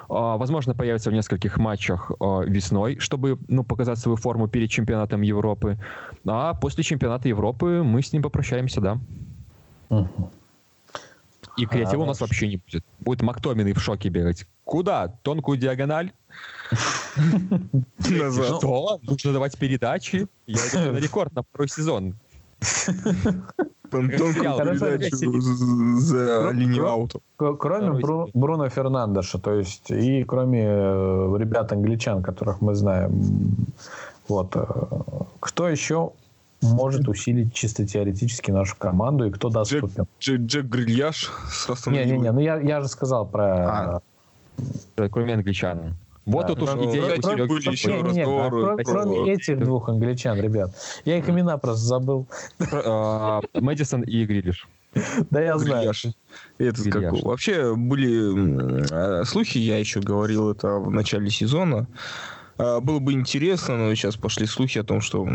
А, 0.10 0.38
Возможно, 0.38 0.74
появится 0.74 1.10
в 1.10 1.14
нескольких 1.14 1.58
матчах 1.58 2.12
а, 2.20 2.42
весной, 2.46 2.98
чтобы 3.00 3.38
ну, 3.50 3.64
показать 3.64 4.00
свою 4.00 4.16
форму 4.16 4.48
перед 4.48 4.70
чемпионатом 4.70 5.22
Европы. 5.22 5.78
А 6.26 6.54
после 6.54 6.84
чемпионата 6.84 7.28
Европы 7.28 7.84
мы 7.84 8.02
с 8.02 8.14
ним 8.14 8.22
попрощаемся, 8.22 8.80
да. 8.80 8.98
И 11.58 11.66
креатива 11.66 12.04
у 12.04 12.06
нас 12.06 12.20
вообще 12.20 12.48
не 12.48 12.58
будет. 12.58 12.84
Будет 13.00 13.22
Мактоминый 13.22 13.74
в 13.74 13.80
шоке 13.80 14.10
бегать. 14.10 14.48
Куда? 14.64 15.08
Тонкую 15.22 15.58
диагональ? 15.58 16.12
Что? 18.00 19.00
Нужно 19.04 19.34
давать 19.34 19.58
передачи? 19.58 20.28
Я 20.48 20.60
иду 20.68 20.94
на 20.94 20.98
рекорд 20.98 21.34
на 21.36 21.44
второй 21.44 21.70
сезон. 21.70 22.16
За 26.00 26.52
линию 26.52 26.88
аута. 26.88 27.20
Кроме. 27.38 28.00
Бруно 28.34 28.70
Фернандеша, 28.70 29.38
то 29.38 29.54
есть 29.54 29.92
и 29.92 30.24
кроме 30.24 30.64
э, 30.66 31.36
ребят 31.38 31.72
англичан, 31.72 32.24
которых 32.24 32.62
мы 32.62 32.74
знаем, 32.74 33.68
вот, 34.28 34.56
э, 34.56 34.66
кто 35.40 35.70
еще 35.70 36.14
может 36.64 37.08
усилить 37.08 37.54
чисто 37.54 37.86
теоретически 37.86 38.52
нашу 38.52 38.76
команду 38.78 39.26
и 39.26 39.32
кто 39.32 39.50
доступен? 39.50 40.08
Джек, 40.20 40.42
Джек 40.42 40.66
Грильяш 40.66 41.32
с 41.50 41.70
Астон 41.70 41.94
Не-не-не, 41.94 42.32
ну 42.32 42.40
я, 42.40 42.60
я 42.60 42.82
же 42.82 42.88
сказал 42.88 43.26
про... 43.28 43.46
А. 43.46 44.02
Да, 44.96 45.10
Кроме 45.10 45.34
англичан. 45.34 45.96
Вот 46.26 46.48
Да. 46.48 46.54
тут 46.54 46.64
уж 46.64 46.76
Ну, 46.76 46.90
идея 46.90 47.18
были 47.48 47.72
еще 47.72 48.02
разговоры 48.02 48.84
кроме 48.84 49.34
этих 49.34 49.60
двух 49.60 49.90
англичан, 49.90 50.40
ребят. 50.40 50.72
Я 51.06 51.18
их 51.18 51.30
имена 51.30 51.58
просто 51.58 51.84
забыл. 51.84 52.28
А, 52.72 53.42
Мэдисон 53.54 54.04
и 54.04 54.26
Грилиш. 54.26 54.68
Да 55.32 55.42
я 55.42 55.58
знаю. 55.58 55.80
Грильяш. 55.80 56.06
Этот 56.60 56.84
как, 56.86 57.02
Грильяш. 57.02 57.24
вообще 57.24 57.76
были 57.76 59.22
э, 59.22 59.26
слухи, 59.26 59.58
я 59.58 59.80
еще 59.80 60.00
говорил 60.00 60.52
это 60.52 60.68
в 60.78 60.92
начале 60.92 61.30
сезона. 61.30 61.88
А, 62.58 62.80
Было 62.80 63.00
бы 63.00 63.14
интересно, 63.14 63.78
но 63.78 63.96
сейчас 63.96 64.16
пошли 64.16 64.46
слухи 64.46 64.78
о 64.80 64.84
том, 64.84 65.02
что 65.02 65.28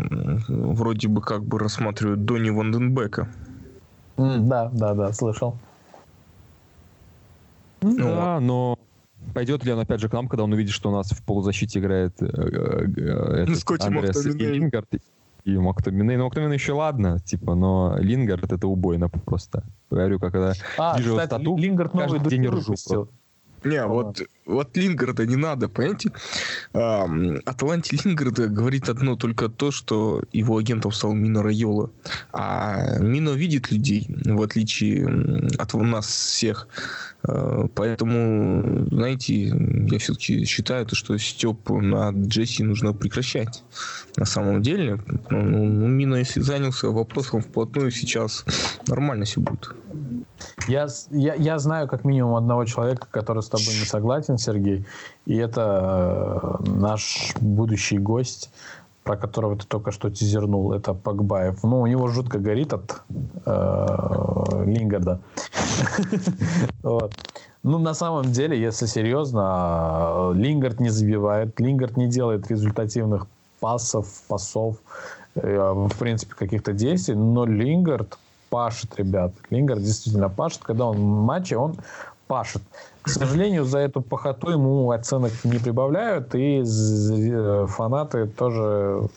вроде 0.47 1.07
бы 1.07 1.21
как 1.21 1.43
бы 1.43 1.59
рассматривают 1.59 2.25
Донни 2.25 2.49
Ванденбека. 2.49 3.27
Да, 4.17 4.69
да, 4.73 4.93
да, 4.93 5.13
слышал. 5.13 5.57
Да, 7.81 8.39
но 8.39 8.77
пойдет 9.33 9.63
ли 9.63 9.71
он 9.71 9.79
опять 9.79 10.01
же 10.01 10.09
к 10.09 10.13
нам, 10.13 10.27
когда 10.27 10.43
он 10.43 10.51
увидит, 10.51 10.73
что 10.73 10.89
у 10.89 10.91
нас 10.91 11.11
в 11.11 11.23
полузащите 11.23 11.79
играет 11.79 12.21
э, 12.21 12.25
э, 12.25 13.43
этот 13.43 13.57
Скотти 13.57 13.87
Андреас. 13.87 14.25
Лингард 14.25 14.87
и 15.45 15.57
Мактоминей. 15.57 16.17
Ну, 16.17 16.25
Мактоминей 16.25 16.55
еще 16.55 16.73
ладно, 16.73 17.19
типа, 17.19 17.55
но 17.55 17.95
Лингард 17.99 18.51
это 18.51 18.67
убойно 18.67 19.09
просто. 19.09 19.63
Говорю, 19.89 20.19
как 20.19 20.33
когда 20.33 20.53
А, 20.77 20.97
вижу 20.97 21.11
кстати, 21.11 21.27
стату, 21.27 21.57
Лингард 21.57 21.93
новый 21.93 22.19
каждый 22.19 22.29
день 22.29 22.47
ржу. 22.47 22.75
Не, 23.63 23.85
вот, 23.85 24.21
вот 24.49 24.75
Лингарда 24.75 25.25
не 25.25 25.35
надо, 25.35 25.69
понимаете? 25.69 26.11
А, 26.73 27.07
о 27.45 27.53
таланте 27.53 27.97
Лингарда 28.03 28.47
говорит 28.47 28.89
одно 28.89 29.15
только 29.15 29.47
то, 29.49 29.71
что 29.71 30.23
его 30.33 30.57
агентом 30.57 30.91
стал 30.91 31.13
Мино 31.13 31.43
Райола. 31.43 31.91
А 32.33 32.97
Мино 32.99 33.29
видит 33.29 33.71
людей, 33.71 34.07
в 34.09 34.41
отличие 34.41 35.07
от 35.57 35.73
нас 35.73 36.07
всех. 36.07 36.67
А, 37.23 37.67
Поэтому, 37.75 38.87
знаете, 38.89 39.33
я 39.35 39.99
все-таки 39.99 40.45
считаю, 40.45 40.85
то, 40.85 40.95
что 40.95 41.17
Степ 41.17 41.69
на 41.69 42.11
Джесси 42.11 42.63
нужно 42.63 42.93
прекращать. 42.93 43.63
На 44.17 44.25
самом 44.25 44.61
деле, 44.61 44.99
ну, 45.29 45.41
ну, 45.41 45.87
Мино, 45.87 46.15
если 46.15 46.41
занялся 46.41 46.89
вопросом 46.89 47.41
вплотную 47.41 47.91
сейчас, 47.91 48.45
нормально 48.87 49.25
все 49.25 49.41
будет. 49.41 49.75
Я, 50.67 50.87
я, 51.11 51.33
я 51.35 51.59
знаю 51.59 51.87
как 51.87 52.05
минимум 52.05 52.35
одного 52.35 52.65
человека, 52.65 53.07
который 53.09 53.41
с 53.41 53.49
тобой 53.49 53.67
не 53.79 53.85
согласен, 53.85 54.37
Сергей. 54.39 54.85
И 55.25 55.35
это 55.35 56.59
э, 56.63 56.69
наш 56.69 57.33
будущий 57.39 57.97
гость, 57.97 58.49
про 59.03 59.17
которого 59.17 59.55
ты 59.55 59.65
только 59.65 59.91
что 59.91 60.09
тизернул. 60.09 60.73
Это 60.73 60.93
Погбаев. 60.93 61.63
Ну, 61.63 61.81
у 61.81 61.87
него 61.87 62.07
жутко 62.07 62.39
горит 62.39 62.73
от 62.73 63.01
э, 63.45 64.65
Лингарда. 64.65 65.19
Вот. 66.83 67.13
Ну, 67.63 67.77
на 67.77 67.93
самом 67.93 68.31
деле, 68.31 68.59
если 68.59 68.85
серьезно, 68.85 70.31
э, 70.31 70.33
Лингард 70.35 70.79
не 70.79 70.89
забивает, 70.89 71.59
Лингард 71.59 71.97
не 71.97 72.07
делает 72.07 72.49
результативных 72.49 73.27
пасов, 73.59 74.07
пасов, 74.27 74.77
э, 75.35 75.73
в 75.73 75.97
принципе, 75.99 76.35
каких-то 76.35 76.71
действий, 76.71 77.15
но 77.15 77.45
Лингард 77.45 78.17
пашет, 78.49 78.95
ребят. 78.97 79.33
Лингард 79.49 79.81
действительно 79.81 80.29
пашет. 80.29 80.63
Когда 80.63 80.85
он 80.85 80.97
в 80.97 81.25
матче, 81.25 81.57
он 81.57 81.75
пашет. 82.27 82.61
К 83.01 83.09
сожалению, 83.09 83.65
за 83.65 83.79
эту 83.79 84.01
пахоту 84.01 84.51
ему 84.51 84.91
оценок 84.91 85.31
не 85.43 85.57
прибавляют, 85.57 86.35
и 86.35 86.61
э, 86.61 87.65
фанаты 87.67 88.27
тоже 88.27 89.09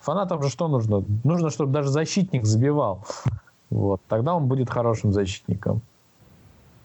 Фанатам 0.00 0.42
же 0.42 0.48
что 0.48 0.68
нужно? 0.68 1.04
Нужно, 1.24 1.50
чтобы 1.50 1.72
даже 1.72 1.90
защитник 1.90 2.46
забивал. 2.46 3.04
Вот. 3.68 4.00
Тогда 4.08 4.34
он 4.34 4.46
будет 4.46 4.70
хорошим 4.70 5.12
защитником. 5.12 5.82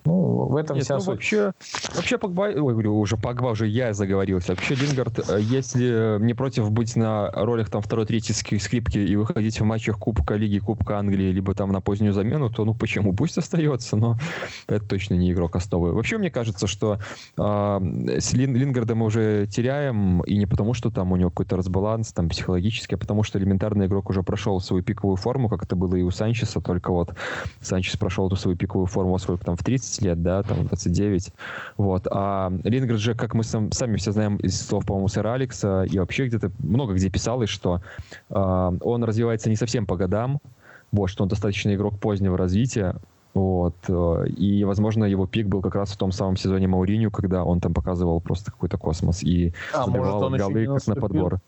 Ну, 0.05 0.45
в 0.45 0.55
этом 0.55 0.75
Нет, 0.75 0.85
вся 0.85 0.95
ну, 0.95 0.99
суть. 1.01 1.07
Вообще, 1.07 1.51
вообще 1.95 2.17
Погба, 2.17 2.43
ой, 2.43 2.73
говорю, 2.73 2.99
уже 2.99 3.17
Погба, 3.17 3.47
уже 3.47 3.67
я 3.67 3.93
заговорился. 3.93 4.53
Вообще 4.53 4.75
Лингард, 4.75 5.29
э, 5.29 5.39
если 5.41 6.21
не 6.21 6.33
против 6.35 6.71
быть 6.71 6.95
на 6.95 7.31
ролях 7.31 7.69
там 7.69 7.81
второй, 7.81 8.05
третьей 8.05 8.35
скрипки 8.35 8.99
и 8.99 9.15
выходить 9.15 9.59
в 9.59 9.63
матчах 9.63 9.97
Кубка 9.97 10.35
Лиги, 10.35 10.59
Кубка 10.59 10.99
Англии, 10.99 11.31
либо 11.31 11.55
там 11.55 11.71
на 11.71 11.81
позднюю 11.81 12.13
замену, 12.13 12.51
то 12.51 12.65
ну 12.65 12.75
почему? 12.75 13.13
Пусть 13.13 13.37
остается, 13.39 13.95
но 13.95 14.17
это 14.67 14.85
точно 14.85 15.15
не 15.15 15.31
игрок 15.31 15.55
основы. 15.55 15.91
Вообще 15.91 16.19
мне 16.19 16.29
кажется, 16.29 16.67
что 16.67 16.99
э, 17.37 18.19
с 18.19 18.33
Лин, 18.33 18.55
Лингарда 18.55 18.93
мы 18.93 19.07
уже 19.07 19.47
теряем, 19.47 20.21
и 20.21 20.37
не 20.37 20.45
потому, 20.45 20.75
что 20.75 20.91
там 20.91 21.11
у 21.11 21.15
него 21.15 21.31
какой-то 21.31 21.57
разбаланс 21.57 22.13
там 22.13 22.29
психологический, 22.29 22.95
а 22.95 22.97
потому 22.99 23.23
что 23.23 23.39
элементарный 23.39 23.87
игрок 23.87 24.09
уже 24.11 24.21
прошел 24.21 24.59
свою 24.61 24.83
пиковую 24.83 25.15
форму, 25.15 25.49
как 25.49 25.63
это 25.63 25.75
было 25.75 25.95
и 25.95 26.03
у 26.03 26.11
Санчеса, 26.11 26.61
только 26.61 26.91
вот 26.91 27.15
Санчес 27.59 27.97
прошел 27.97 28.27
эту 28.27 28.35
свою 28.35 28.55
пиковую 28.55 28.85
форму 28.85 29.17
сколько 29.17 29.45
там 29.45 29.57
в 29.57 29.63
30 29.63 29.94
20 29.95 30.01
лет, 30.01 30.23
да, 30.23 30.43
там 30.43 30.65
29. 30.67 31.31
Вот. 31.77 32.07
А 32.09 32.51
Линград 32.63 32.99
же, 32.99 33.15
как 33.15 33.33
мы 33.33 33.43
сам, 33.43 33.71
сами 33.71 33.97
все 33.97 34.11
знаем 34.11 34.37
из 34.37 34.59
слов, 34.59 34.85
по-моему, 34.85 35.07
сэра 35.07 35.33
Алекса, 35.33 35.83
и 35.83 35.97
вообще 35.99 36.27
где-то 36.27 36.51
много 36.59 36.93
где 36.93 37.09
писалось, 37.09 37.49
что 37.49 37.81
э, 38.29 38.35
он 38.35 39.03
развивается 39.03 39.49
не 39.49 39.55
совсем 39.55 39.85
по 39.85 39.95
годам, 39.95 40.39
вот, 40.91 41.07
что 41.07 41.23
он 41.23 41.29
достаточно 41.29 41.73
игрок 41.73 41.99
позднего 41.99 42.37
развития, 42.37 42.95
вот. 43.33 43.75
Э, 43.87 44.27
и, 44.27 44.63
возможно, 44.63 45.05
его 45.05 45.27
пик 45.27 45.47
был 45.47 45.61
как 45.61 45.75
раз 45.75 45.91
в 45.91 45.97
том 45.97 46.11
самом 46.11 46.37
сезоне 46.37 46.67
Мауриню, 46.67 47.11
когда 47.11 47.43
он 47.43 47.59
там 47.59 47.73
показывал 47.73 48.19
просто 48.21 48.51
какой-то 48.51 48.77
космос 48.77 49.23
и 49.23 49.53
а, 49.73 49.85
забивал 49.85 50.29
голы 50.29 50.65
как 50.65 50.87
на 50.87 50.95
подбор. 50.95 51.39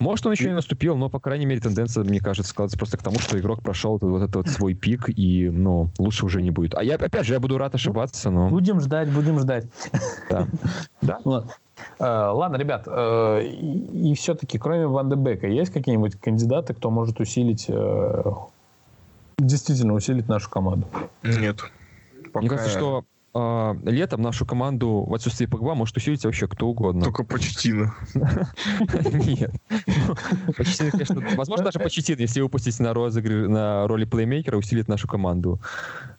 Может, 0.00 0.24
он 0.24 0.32
еще 0.32 0.48
не 0.48 0.54
наступил, 0.54 0.96
но, 0.96 1.10
по 1.10 1.20
крайней 1.20 1.44
мере, 1.44 1.60
тенденция, 1.60 2.04
мне 2.04 2.20
кажется, 2.20 2.50
складывается 2.50 2.78
просто 2.78 2.96
к 2.96 3.02
тому, 3.02 3.18
что 3.18 3.38
игрок 3.38 3.62
прошел 3.62 3.98
вот 4.00 4.22
этот 4.22 4.34
вот 4.34 4.48
свой 4.48 4.72
пик, 4.72 5.10
и, 5.10 5.50
ну, 5.50 5.90
лучше 5.98 6.24
уже 6.24 6.40
не 6.40 6.50
будет. 6.50 6.74
А 6.74 6.82
я, 6.82 6.94
опять 6.94 7.26
же, 7.26 7.34
я 7.34 7.40
буду 7.40 7.58
рад 7.58 7.74
ошибаться, 7.74 8.30
но... 8.30 8.48
Будем 8.48 8.80
ждать, 8.80 9.10
будем 9.10 9.38
ждать. 9.38 9.66
Да. 10.28 10.48
Да. 11.02 11.18
Э, 11.98 12.30
ладно, 12.30 12.56
ребят, 12.56 12.84
э, 12.86 13.42
и 13.46 14.14
все-таки, 14.14 14.58
кроме 14.58 14.86
Ван 14.86 15.08
де 15.08 15.16
Бека, 15.16 15.46
есть 15.46 15.72
какие-нибудь 15.72 16.20
кандидаты, 16.20 16.74
кто 16.74 16.90
может 16.90 17.20
усилить, 17.20 17.66
э, 17.68 18.22
действительно 19.38 19.94
усилить 19.94 20.28
нашу 20.28 20.50
команду? 20.50 20.86
Нет. 21.22 21.60
Мне 22.34 22.48
кажется, 22.48 22.70
что 22.70 23.04
э, 23.34 23.74
летом 23.84 24.22
нашу 24.22 24.46
команду 24.46 25.04
в 25.06 25.14
отсутствии 25.14 25.46
Погба 25.46 25.74
может 25.74 25.96
усилить 25.96 26.24
вообще 26.24 26.48
кто 26.48 26.68
угодно. 26.68 27.02
Только 27.02 27.24
Почтина. 27.24 27.94
Нет. 28.14 29.52
Почтина, 30.56 30.90
конечно, 30.90 31.22
возможно, 31.36 31.64
даже 31.64 31.78
Почтина, 31.78 32.20
если 32.20 32.40
выпустить 32.40 32.78
на, 32.80 32.94
розыгры, 32.94 33.48
на 33.48 33.86
роли 33.86 34.04
плеймейкера, 34.04 34.56
усилит 34.56 34.88
нашу 34.88 35.08
команду. 35.08 35.58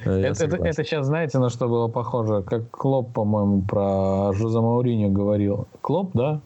Э, 0.05 0.11
это, 0.11 0.83
сейчас, 0.83 1.05
знаете, 1.05 1.39
на 1.39 1.49
что 1.49 1.67
было 1.67 1.88
похоже? 1.88 2.43
Как 2.43 2.69
Клоп, 2.71 3.13
по-моему, 3.13 3.61
про 3.61 4.33
Жозе 4.33 4.59
Мауриньо 4.59 5.09
говорил. 5.09 5.67
Клоп, 5.81 6.11
да? 6.13 6.41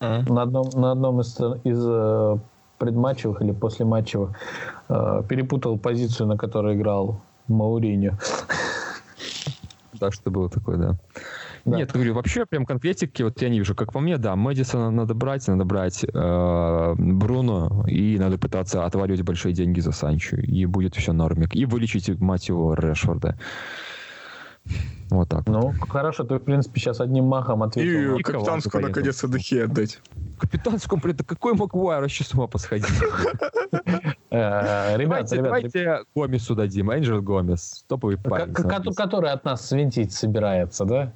А? 0.00 0.22
На, 0.28 0.42
одном, 0.42 0.68
на 0.74 0.92
одном 0.92 1.20
из, 1.20 1.38
из 1.64 1.84
э, 1.86 2.38
предматчевых 2.78 3.40
или 3.42 3.52
послематчевых 3.52 4.30
э, 4.88 5.22
перепутал 5.28 5.78
позицию, 5.78 6.26
на 6.26 6.36
которой 6.36 6.76
играл 6.76 7.20
Мауриньо 7.46 8.18
да, 10.02 10.10
что 10.10 10.30
было 10.30 10.48
такое, 10.48 10.76
да. 10.76 10.98
да. 11.64 11.76
Нет, 11.76 11.92
говорю, 11.92 12.14
вообще 12.14 12.44
прям 12.44 12.66
конкретики, 12.66 13.22
вот 13.22 13.40
я 13.40 13.48
не 13.48 13.58
вижу. 13.58 13.74
Как 13.74 13.92
по 13.92 14.00
мне, 14.00 14.18
да, 14.18 14.34
Мэдисона 14.34 14.90
надо 14.90 15.14
брать, 15.14 15.46
надо 15.46 15.64
брать 15.64 16.04
э, 16.04 16.94
Бруно, 16.98 17.84
и 17.86 18.18
надо 18.18 18.36
пытаться 18.36 18.84
отваливать 18.84 19.22
большие 19.22 19.54
деньги 19.54 19.78
за 19.78 19.92
Санчо, 19.92 20.36
и 20.36 20.66
будет 20.66 20.96
все 20.96 21.12
нормик. 21.12 21.54
И 21.54 21.64
вылечить, 21.66 22.08
мать 22.20 22.48
его, 22.48 22.74
Решфорда. 22.74 23.38
Вот 25.10 25.28
так. 25.28 25.46
Ну, 25.46 25.72
вот. 25.72 25.90
хорошо, 25.90 26.24
ты, 26.24 26.36
в 26.36 26.38
принципе, 26.38 26.80
сейчас 26.80 27.00
одним 27.00 27.24
махом 27.24 27.62
ответил. 27.62 28.16
И, 28.16 28.20
и 28.20 28.22
капитанскую, 28.22 28.82
наконец-то, 28.82 29.28
Дехе 29.28 29.64
отдать. 29.64 30.00
Капитанскую, 30.38 31.00
блин, 31.00 31.16
да 31.16 31.24
какой 31.24 31.52
Магуайр 31.52 32.00
вообще 32.00 32.24
с 32.24 32.32
ума 32.34 32.46
посходить? 32.46 32.86
Э, 34.34 34.96
ребят, 34.96 35.28
давайте 35.30 36.04
Гомесу 36.14 36.54
дадим, 36.54 36.90
Энджел 36.90 37.20
Гомес, 37.20 37.84
топовый 37.86 38.16
парень. 38.16 38.54
Который 38.54 39.30
от 39.30 39.44
нас 39.44 39.68
свинтить 39.68 40.12
собирается, 40.14 40.86
да? 40.86 41.12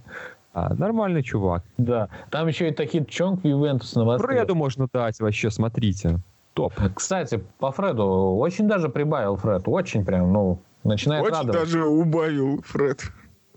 А, 0.53 0.75
нормальный 0.75 1.23
чувак. 1.23 1.63
Да. 1.79 2.11
Там 2.31 2.47
еще 2.47 2.69
и 2.69 2.73
Тахит 2.73 3.09
Чонг 3.09 3.43
в 3.43 3.47
Ювентус 3.47 3.95
на 3.95 4.19
Фреду 4.19 4.55
можно 4.55 4.87
дать 4.93 5.19
вообще, 5.21 5.51
смотрите. 5.51 6.19
Топ. 6.53 6.73
Кстати, 6.95 7.43
по 7.59 7.73
Фреду 7.73 8.37
очень 8.37 8.67
даже 8.69 8.89
прибавил 8.89 9.37
Фред. 9.37 9.63
Очень 9.67 10.05
прям, 10.05 10.33
ну, 10.33 10.59
начинает 10.85 11.25
очень 11.25 11.35
радовать. 11.35 11.61
даже 11.61 11.85
убавил 11.85 12.63
Фред. 12.63 13.03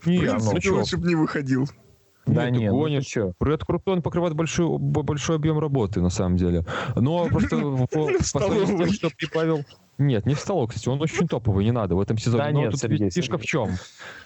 Не, 0.06 0.18
в 0.18 0.20
принципе, 0.20 0.70
ну, 0.70 0.78
лучше 0.78 0.96
бы 0.96 1.08
не 1.08 1.14
выходил. 1.14 1.68
Да 2.26 2.50
нет, 2.50 2.60
нет 2.60 2.70
ты 2.70 2.76
гонишь. 2.76 3.04
Ну, 3.16 3.30
что? 3.30 3.32
Фред 3.40 3.64
крутой, 3.64 3.94
он 3.96 4.02
покрывает 4.02 4.34
большой, 4.34 4.78
большой 4.78 5.36
объем 5.36 5.58
работы, 5.58 6.00
на 6.00 6.10
самом 6.10 6.36
деле. 6.36 6.64
Но 6.96 7.26
просто 7.26 7.56
по 7.90 8.24
сравнению 8.24 8.66
с 8.66 8.78
тем, 8.78 8.92
что 8.92 9.10
прибавил... 9.16 9.64
Нет, 10.00 10.24
не 10.24 10.34
в 10.34 10.40
столок, 10.40 10.70
кстати, 10.70 10.88
он 10.88 11.00
очень 11.00 11.28
топовый, 11.28 11.62
не 11.64 11.72
надо 11.72 11.94
в 11.94 12.00
этом 12.00 12.16
сезоне. 12.16 12.44
Да 12.44 12.50
Но 12.50 12.60
нет, 12.60 12.70
тут 12.70 12.80
Сергей, 12.80 13.10
фишка 13.10 13.38
Сергей. 13.38 13.38
в 13.38 13.44
чем? 13.44 13.68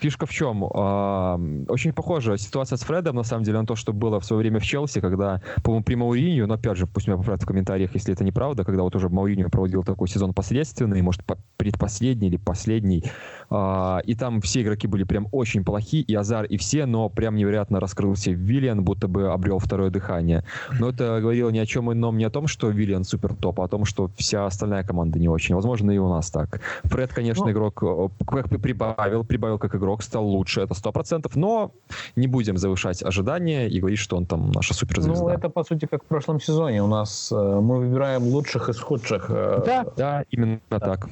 Фишка 0.00 0.26
в 0.26 0.30
чем? 0.30 0.64
А, 0.72 1.40
очень 1.68 1.92
похожа 1.92 2.38
ситуация 2.38 2.76
с 2.76 2.82
Фредом, 2.82 3.16
на 3.16 3.24
самом 3.24 3.42
деле, 3.42 3.58
на 3.58 3.66
то, 3.66 3.74
что 3.74 3.92
было 3.92 4.20
в 4.20 4.24
свое 4.24 4.38
время 4.40 4.60
в 4.60 4.62
Челси, 4.64 5.00
когда, 5.00 5.42
по-моему, 5.64 5.84
при 5.84 5.96
Мауринью, 5.96 6.46
но 6.46 6.54
опять 6.54 6.76
же, 6.76 6.86
пусть 6.86 7.08
меня 7.08 7.16
поправят 7.16 7.42
в 7.42 7.46
комментариях, 7.46 7.92
если 7.94 8.14
это 8.14 8.22
неправда, 8.22 8.64
когда 8.64 8.82
вот 8.84 8.94
уже 8.94 9.08
Мауринью 9.08 9.50
проводил 9.50 9.82
такой 9.82 10.06
сезон 10.06 10.32
посредственный, 10.32 11.02
может, 11.02 11.22
предпоследний 11.56 12.28
или 12.28 12.36
последний, 12.36 13.04
а, 13.50 14.00
и 14.04 14.14
там 14.14 14.40
все 14.40 14.62
игроки 14.62 14.86
были 14.86 15.02
прям 15.02 15.26
очень 15.32 15.64
плохи, 15.64 15.96
и 15.96 16.14
Азар, 16.14 16.44
и 16.44 16.56
все, 16.56 16.86
но 16.86 17.08
прям 17.08 17.34
невероятно 17.34 17.80
раскрылся 17.80 18.30
Виллиан, 18.30 18.84
будто 18.84 19.08
бы 19.08 19.32
обрел 19.32 19.58
второе 19.58 19.90
дыхание. 19.90 20.44
Но 20.78 20.90
это 20.90 21.18
говорило 21.20 21.50
ни 21.50 21.58
о 21.58 21.66
чем 21.66 21.92
ином, 21.92 22.16
не 22.16 22.24
о 22.24 22.30
том, 22.30 22.46
что 22.46 22.68
Виллиан 22.68 23.02
супер 23.02 23.34
топ, 23.34 23.60
а 23.60 23.64
о 23.64 23.68
том, 23.68 23.84
что 23.84 24.10
вся 24.16 24.46
остальная 24.46 24.84
команда 24.84 25.18
не 25.18 25.28
очень 25.28 25.54
возможно, 25.64 25.90
и 25.90 25.98
у 25.98 26.08
нас 26.08 26.30
так. 26.30 26.60
Фред, 26.84 27.12
конечно, 27.12 27.46
ну, 27.46 27.52
игрок 27.52 27.82
как 28.26 28.48
бы 28.48 28.58
прибавил, 28.58 29.24
прибавил 29.24 29.58
как 29.58 29.74
игрок, 29.74 30.02
стал 30.02 30.26
лучше, 30.26 30.60
это 30.60 30.74
сто 30.74 30.92
процентов, 30.92 31.36
но 31.36 31.72
не 32.16 32.26
будем 32.26 32.58
завышать 32.58 33.02
ожидания 33.02 33.68
и 33.68 33.80
говорить, 33.80 33.98
что 33.98 34.16
он 34.16 34.26
там 34.26 34.52
наша 34.52 34.74
суперзвезда. 34.74 35.24
Ну, 35.24 35.28
это, 35.28 35.48
по 35.48 35.64
сути, 35.64 35.86
как 35.86 36.04
в 36.04 36.06
прошлом 36.06 36.40
сезоне. 36.40 36.82
У 36.82 36.86
нас 36.86 37.32
э, 37.32 37.36
мы 37.36 37.78
выбираем 37.78 38.22
лучших 38.24 38.68
из 38.68 38.78
худших. 38.78 39.26
Э, 39.30 39.62
да, 39.64 39.86
да, 39.96 40.24
именно 40.30 40.60
да. 40.70 40.80
так. 40.80 41.08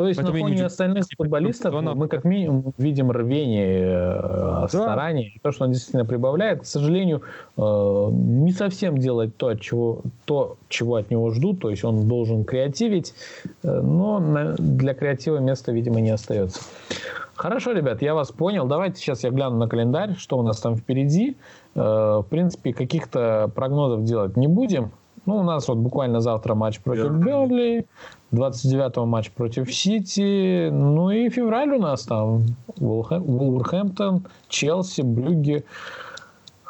То 0.00 0.08
есть 0.08 0.18
Поэтому 0.18 0.38
на 0.38 0.44
фоне 0.44 0.56
не... 0.56 0.62
остальных 0.62 1.04
футболистов 1.14 1.74
она... 1.74 1.94
мы 1.94 2.08
как 2.08 2.24
минимум 2.24 2.72
видим 2.78 3.10
рвение, 3.10 3.82
э, 3.92 4.18
да. 4.22 4.66
старание. 4.66 5.32
То, 5.42 5.52
что 5.52 5.66
он 5.66 5.72
действительно 5.72 6.06
прибавляет, 6.06 6.62
к 6.62 6.64
сожалению, 6.64 7.20
э, 7.58 7.60
не 7.60 8.50
совсем 8.52 8.96
делать 8.96 9.36
то, 9.36 9.48
от 9.48 9.60
чего, 9.60 10.00
то, 10.24 10.56
чего 10.70 10.94
от 10.94 11.10
него 11.10 11.28
ждут. 11.32 11.60
То 11.60 11.68
есть 11.68 11.84
он 11.84 12.08
должен 12.08 12.44
креативить, 12.44 13.12
э, 13.62 13.80
но 13.82 14.54
для 14.56 14.94
креатива 14.94 15.36
места, 15.36 15.70
видимо, 15.70 16.00
не 16.00 16.08
остается. 16.08 16.62
Хорошо, 17.34 17.72
ребят, 17.72 18.00
я 18.00 18.14
вас 18.14 18.32
понял. 18.32 18.66
Давайте 18.66 19.02
сейчас 19.02 19.22
я 19.22 19.28
гляну 19.28 19.58
на 19.58 19.68
календарь, 19.68 20.14
что 20.16 20.38
у 20.38 20.42
нас 20.42 20.60
там 20.60 20.76
впереди. 20.76 21.36
В 21.74 22.24
принципе, 22.30 22.72
каких-то 22.72 23.50
прогнозов 23.54 24.04
делать 24.04 24.34
не 24.38 24.48
будем. 24.48 24.92
Ну, 25.26 25.36
у 25.36 25.42
нас 25.42 25.68
вот 25.68 25.76
буквально 25.76 26.20
завтра 26.20 26.54
матч 26.54 26.80
против 26.80 27.12
Бернли, 27.12 27.86
29-го 28.32 29.06
матч 29.06 29.30
против 29.30 29.72
Сити, 29.74 30.68
ну 30.70 31.10
и 31.10 31.28
февраль 31.30 31.70
у 31.70 31.80
нас 31.80 32.04
там 32.04 32.44
Вулверхэмптон, 32.76 34.26
Челси, 34.48 35.02
Брюгге, 35.02 35.64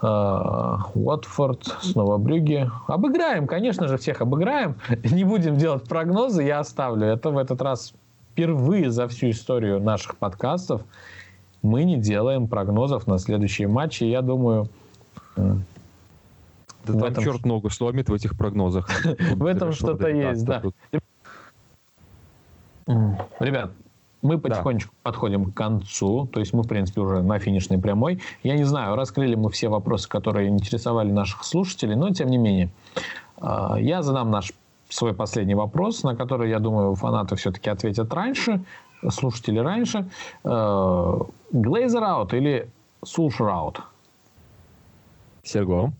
а, 0.02 0.86
Уотфорд, 0.94 1.76
снова 1.82 2.16
Брюги. 2.16 2.70
Обыграем, 2.86 3.46
конечно 3.46 3.88
же, 3.88 3.98
всех 3.98 4.22
обыграем. 4.22 4.76
Не 5.04 5.24
будем 5.24 5.56
делать 5.56 5.84
прогнозы, 5.84 6.42
я 6.42 6.60
оставлю. 6.60 7.06
Это 7.06 7.30
в 7.30 7.36
этот 7.36 7.60
раз 7.60 7.92
впервые 8.32 8.90
за 8.90 9.08
всю 9.08 9.30
историю 9.30 9.80
наших 9.80 10.16
подкастов 10.16 10.82
мы 11.62 11.84
не 11.84 11.98
делаем 11.98 12.48
прогнозов 12.48 13.06
на 13.06 13.18
следующие 13.18 13.68
матчи. 13.68 14.04
Я 14.04 14.22
думаю, 14.22 14.68
да 15.36 15.54
там 16.84 17.04
этом... 17.04 17.24
черт 17.24 17.44
ногу 17.44 17.70
сломит 17.70 18.08
в 18.08 18.14
этих 18.14 18.36
прогнозах. 18.36 18.88
В 19.34 19.44
этом 19.44 19.72
что-то 19.72 20.08
есть, 20.08 20.44
да. 20.44 20.62
Ребят, 23.40 23.72
мы 24.22 24.38
потихонечку 24.38 24.92
да. 24.92 25.10
подходим 25.10 25.50
к 25.50 25.54
концу, 25.54 26.26
то 26.26 26.40
есть 26.40 26.52
мы, 26.52 26.62
в 26.62 26.68
принципе, 26.68 27.00
уже 27.00 27.22
на 27.22 27.38
финишной 27.38 27.78
прямой. 27.78 28.20
Я 28.42 28.56
не 28.56 28.64
знаю, 28.64 28.96
раскрыли 28.96 29.34
мы 29.34 29.50
все 29.50 29.68
вопросы, 29.68 30.08
которые 30.08 30.48
интересовали 30.48 31.10
наших 31.10 31.44
слушателей, 31.44 31.96
но 31.96 32.10
тем 32.10 32.28
не 32.28 32.38
менее. 32.38 32.70
А, 33.38 33.76
я 33.78 34.02
задам 34.02 34.30
наш 34.30 34.52
свой 34.88 35.14
последний 35.14 35.54
вопрос, 35.54 36.02
на 36.02 36.16
который, 36.16 36.50
я 36.50 36.58
думаю, 36.58 36.94
фанаты 36.94 37.36
все-таки 37.36 37.70
ответят 37.70 38.12
раньше, 38.12 38.62
слушатели 39.08 39.58
раньше. 39.58 40.10
Глейзер 40.42 42.02
аут 42.02 42.34
или 42.34 42.68
Сулшер 43.02 43.48
аут? 43.48 43.80
Серго? 45.42 45.92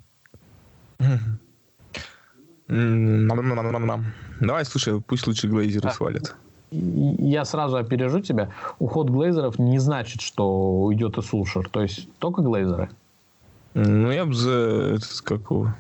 Давай, 4.41 4.65
слушай, 4.65 5.01
пусть 5.01 5.27
лучше 5.27 5.49
Глейзеры 5.49 5.89
а, 5.89 5.93
свалят. 5.93 6.37
Я 6.71 7.45
сразу 7.45 7.77
опережу 7.77 8.21
тебя. 8.21 8.51
Уход 8.79 9.11
Глейзеров 9.11 9.59
не 9.59 9.79
значит, 9.79 10.21
что 10.21 10.83
уйдет 10.83 11.19
и 11.19 11.23
Сулшер. 11.23 11.69
То 11.69 11.83
есть 11.83 12.09
только 12.19 12.43
Глейзеры. 12.43 12.91
Ну, 13.75 14.11
я 14.11 14.25
бы 14.25 14.35
за... 14.35 14.99
Как 15.25 15.41
его, 15.51 15.73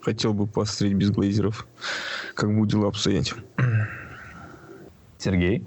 хотел 0.00 0.32
бы 0.32 0.46
посмотреть 0.46 0.94
без 0.94 1.10
Глейзеров. 1.10 1.66
Как 2.34 2.54
будут 2.54 2.70
дела 2.70 2.88
обстоять. 2.88 3.34
Сергей? 5.18 5.66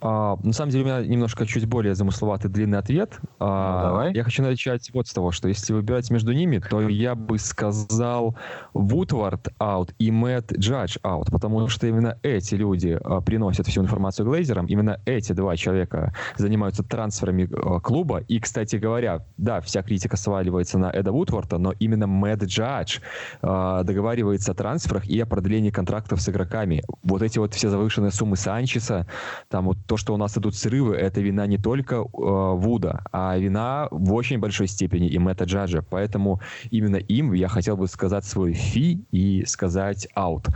А, 0.00 0.36
на 0.42 0.52
самом 0.52 0.70
деле 0.70 0.84
у 0.84 0.86
меня 0.86 1.06
немножко 1.06 1.46
чуть 1.46 1.66
более 1.66 1.94
замысловатый 1.94 2.50
длинный 2.50 2.78
ответ. 2.78 3.18
А, 3.38 3.76
ну, 3.76 3.88
давай. 3.88 4.14
Я 4.14 4.24
хочу 4.24 4.42
начать 4.42 4.90
вот 4.92 5.06
с 5.06 5.12
того, 5.12 5.32
что 5.32 5.48
если 5.48 5.72
выбирать 5.72 6.10
между 6.10 6.32
ними, 6.32 6.58
то 6.58 6.86
я 6.86 7.14
бы 7.14 7.38
сказал 7.38 8.36
Вудвард 8.74 9.48
аут 9.58 9.94
и 9.98 10.10
Мэтт 10.10 10.52
Джадж 10.58 10.98
аут, 11.02 11.30
потому 11.30 11.68
что 11.68 11.86
именно 11.86 12.18
эти 12.22 12.54
люди 12.54 12.98
а, 13.02 13.22
приносят 13.22 13.66
всю 13.66 13.80
информацию 13.80 14.26
глейзерам, 14.26 14.66
именно 14.66 15.00
эти 15.06 15.32
два 15.32 15.56
человека 15.56 16.14
занимаются 16.36 16.82
трансферами 16.82 17.48
а, 17.50 17.80
клуба. 17.80 18.18
И, 18.28 18.38
кстати 18.38 18.76
говоря, 18.76 19.24
да, 19.38 19.62
вся 19.62 19.82
критика 19.82 20.18
сваливается 20.18 20.78
на 20.78 20.90
Эда 20.90 21.12
Вудварда, 21.12 21.56
но 21.56 21.72
именно 21.72 22.06
Мэтт 22.06 22.44
Джадж 22.44 22.98
а, 23.40 23.82
договаривается 23.82 24.52
о 24.52 24.54
трансферах 24.54 25.06
и 25.06 25.18
о 25.20 25.26
продлении 25.26 25.70
контрактов 25.70 26.20
с 26.20 26.28
игроками. 26.28 26.82
Вот 27.02 27.22
эти 27.22 27.38
вот 27.38 27.54
все 27.54 27.70
завышенные 27.70 28.10
суммы 28.10 28.36
Санчеса, 28.36 29.06
там 29.48 29.64
вот 29.64 29.78
то, 29.86 29.96
что 29.96 30.14
у 30.14 30.16
нас 30.16 30.36
идут 30.36 30.54
срывы, 30.54 30.96
это 30.96 31.20
вина 31.20 31.46
не 31.46 31.58
только 31.58 31.96
э, 31.96 32.02
Вуда, 32.04 33.04
а 33.12 33.36
вина 33.38 33.88
в 33.90 34.12
очень 34.12 34.38
большой 34.38 34.66
степени 34.66 35.08
и 35.08 35.18
Мэтта 35.18 35.44
Джаджа. 35.44 35.82
Поэтому 35.82 36.40
именно 36.70 36.96
им 36.96 37.32
я 37.32 37.48
хотел 37.48 37.76
бы 37.76 37.86
сказать 37.86 38.24
свой 38.24 38.52
фи 38.52 39.04
и 39.12 39.44
сказать 39.46 40.08
аут. 40.14 40.48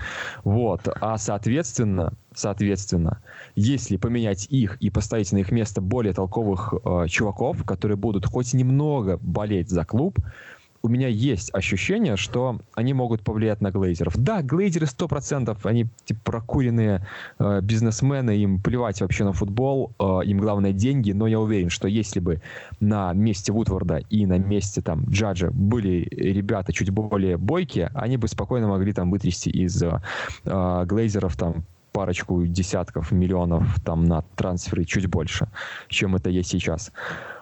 Вот. 0.44 0.88
А 1.00 1.16
соответственно, 1.18 2.12
соответственно, 2.34 3.22
если 3.54 3.96
поменять 3.96 4.46
их 4.50 4.76
и 4.80 4.90
поставить 4.90 5.32
на 5.32 5.38
их 5.38 5.52
место 5.52 5.80
более 5.80 6.12
толковых 6.12 6.74
э, 6.74 7.06
чуваков, 7.08 7.64
которые 7.64 7.96
будут 7.96 8.26
хоть 8.26 8.52
немного 8.54 9.18
болеть 9.18 9.70
за 9.70 9.84
клуб, 9.84 10.18
у 10.82 10.88
меня 10.88 11.08
есть 11.08 11.52
ощущение, 11.52 12.16
что 12.16 12.58
они 12.74 12.94
могут 12.94 13.22
повлиять 13.22 13.60
на 13.60 13.70
глейзеров. 13.70 14.16
Да, 14.16 14.42
глейзеры 14.42 14.86
100%, 14.86 15.58
они 15.64 15.86
типа 16.04 16.20
прокуренные 16.24 17.06
э, 17.38 17.60
бизнесмены, 17.62 18.36
им 18.36 18.60
плевать 18.60 19.00
вообще 19.00 19.24
на 19.24 19.32
футбол, 19.32 19.92
э, 19.98 20.04
им 20.24 20.38
главное 20.38 20.72
деньги, 20.72 21.12
но 21.12 21.26
я 21.26 21.38
уверен, 21.38 21.70
что 21.70 21.88
если 21.88 22.20
бы 22.20 22.40
на 22.80 23.12
месте 23.12 23.52
Вудворда 23.52 23.98
и 24.10 24.24
на 24.26 24.38
месте 24.38 24.80
там 24.80 25.04
Джаджа 25.04 25.50
были 25.50 26.08
ребята 26.10 26.72
чуть 26.72 26.90
более 26.90 27.36
бойкие, 27.36 27.90
они 27.94 28.16
бы 28.16 28.28
спокойно 28.28 28.68
могли 28.68 28.92
там 28.92 29.10
вытрясти 29.10 29.50
из 29.50 29.82
э, 29.82 30.00
глейзеров 30.86 31.36
там 31.36 31.64
парочку 31.92 32.46
десятков 32.46 33.12
миллионов 33.12 33.80
там 33.84 34.04
на 34.04 34.22
трансферы 34.36 34.84
чуть 34.84 35.06
больше, 35.06 35.48
чем 35.88 36.16
это 36.16 36.30
есть 36.30 36.50
сейчас. 36.50 36.92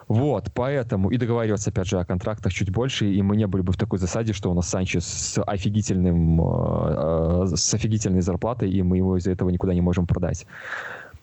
Вот, 0.09 0.51
поэтому 0.55 1.11
и 1.11 1.19
договариваться, 1.19 1.69
опять 1.69 1.87
же, 1.87 2.01
о 2.01 2.05
контрактах 2.05 2.53
чуть 2.53 2.71
больше, 2.71 3.07
и 3.13 3.21
мы 3.21 3.37
не 3.37 3.47
были 3.47 3.63
бы 3.63 3.73
в 3.73 3.77
такой 3.77 3.99
засаде, 3.99 4.33
что 4.33 4.51
у 4.51 4.55
нас 4.55 4.69
Санчес 4.69 5.05
с 5.05 5.43
офигительным, 5.43 6.41
э, 6.41 7.45
э, 7.53 7.57
с 7.57 7.75
офигительной 7.75 8.23
зарплатой, 8.23 8.71
и 8.71 8.83
мы 8.83 8.97
его 8.97 9.19
из-за 9.19 9.33
этого 9.33 9.51
никуда 9.51 9.75
не 9.75 9.83
можем 9.83 10.07
продать. 10.07 10.47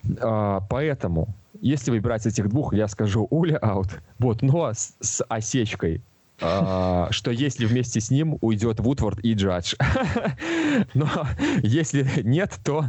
Э, 0.04 0.60
поэтому, 0.70 1.30
если 1.60 1.90
выбирать 1.90 2.28
этих 2.28 2.48
двух, 2.48 2.76
я 2.76 2.88
скажу 2.88 3.28
Ole 3.32 3.58
out, 3.58 3.88
вот, 4.20 4.44
но 4.44 4.72
с, 4.72 4.96
с 5.00 5.26
осечкой 5.28 5.98
а, 5.98 6.15
что 6.38 7.32
если 7.32 7.66
вместе 7.66 8.00
с 8.00 8.12
ним 8.12 8.38
уйдет 8.42 8.80
Вудворд 8.80 9.20
и 9.24 9.34
Джадж. 9.34 9.76
Но 10.94 11.08
если 11.62 12.06
нет, 12.24 12.60
то 12.64 12.86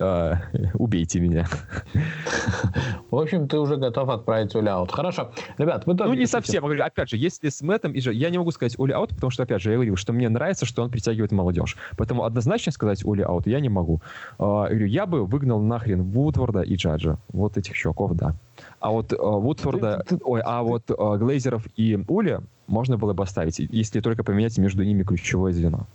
а, 0.00 0.34
убейте 0.74 1.20
меня. 1.20 1.46
В 3.10 3.16
общем, 3.16 3.48
ты 3.48 3.58
уже 3.58 3.76
готов 3.76 4.08
отправить 4.08 4.54
Ole 4.54 4.68
out. 4.68 4.92
Хорошо. 4.92 5.32
Ребят, 5.58 5.86
вы 5.86 5.96
тоже... 5.96 6.10
Ну, 6.10 6.16
не 6.16 6.26
совсем. 6.26 6.64
Опять 6.64 7.10
же, 7.10 7.16
если 7.16 7.48
с 7.48 7.62
Мэттом 7.62 7.92
и. 7.92 8.00
Я 8.00 8.30
не 8.30 8.38
могу 8.38 8.50
сказать 8.50 8.78
Ole 8.78 8.92
out, 8.92 9.10
потому 9.10 9.30
что, 9.30 9.42
опять 9.42 9.62
же, 9.62 9.70
я 9.70 9.76
говорил, 9.76 9.96
что 9.96 10.12
мне 10.12 10.28
нравится, 10.28 10.66
что 10.66 10.82
он 10.82 10.90
притягивает 10.90 11.32
молодежь. 11.32 11.76
Поэтому 11.96 12.24
однозначно 12.24 12.72
сказать 12.72 13.04
Ole 13.04 13.22
out 13.22 13.46
я 13.46 13.60
не 13.60 13.68
могу. 13.68 14.00
А, 14.38 14.68
я 14.70 15.06
бы 15.06 15.24
выгнал 15.24 15.60
нахрен 15.60 16.02
Вудворда 16.02 16.62
и 16.62 16.76
Джаджа. 16.76 17.18
Вот 17.32 17.56
этих 17.56 17.74
чуваков, 17.74 18.14
да. 18.14 18.34
А 18.80 18.90
вот 18.90 19.12
Вудфорда, 19.12 20.04
ой, 20.22 20.40
а 20.44 20.62
вот 20.62 20.84
Глейзеров 20.88 21.66
и 21.76 21.98
Ули 22.08 22.40
можно 22.66 22.96
было 22.96 23.12
бы 23.12 23.22
оставить, 23.22 23.58
если 23.58 24.00
только 24.00 24.24
поменять 24.24 24.58
между 24.58 24.84
ними 24.84 25.02
ключевое 25.02 25.52
звено. 25.52 25.86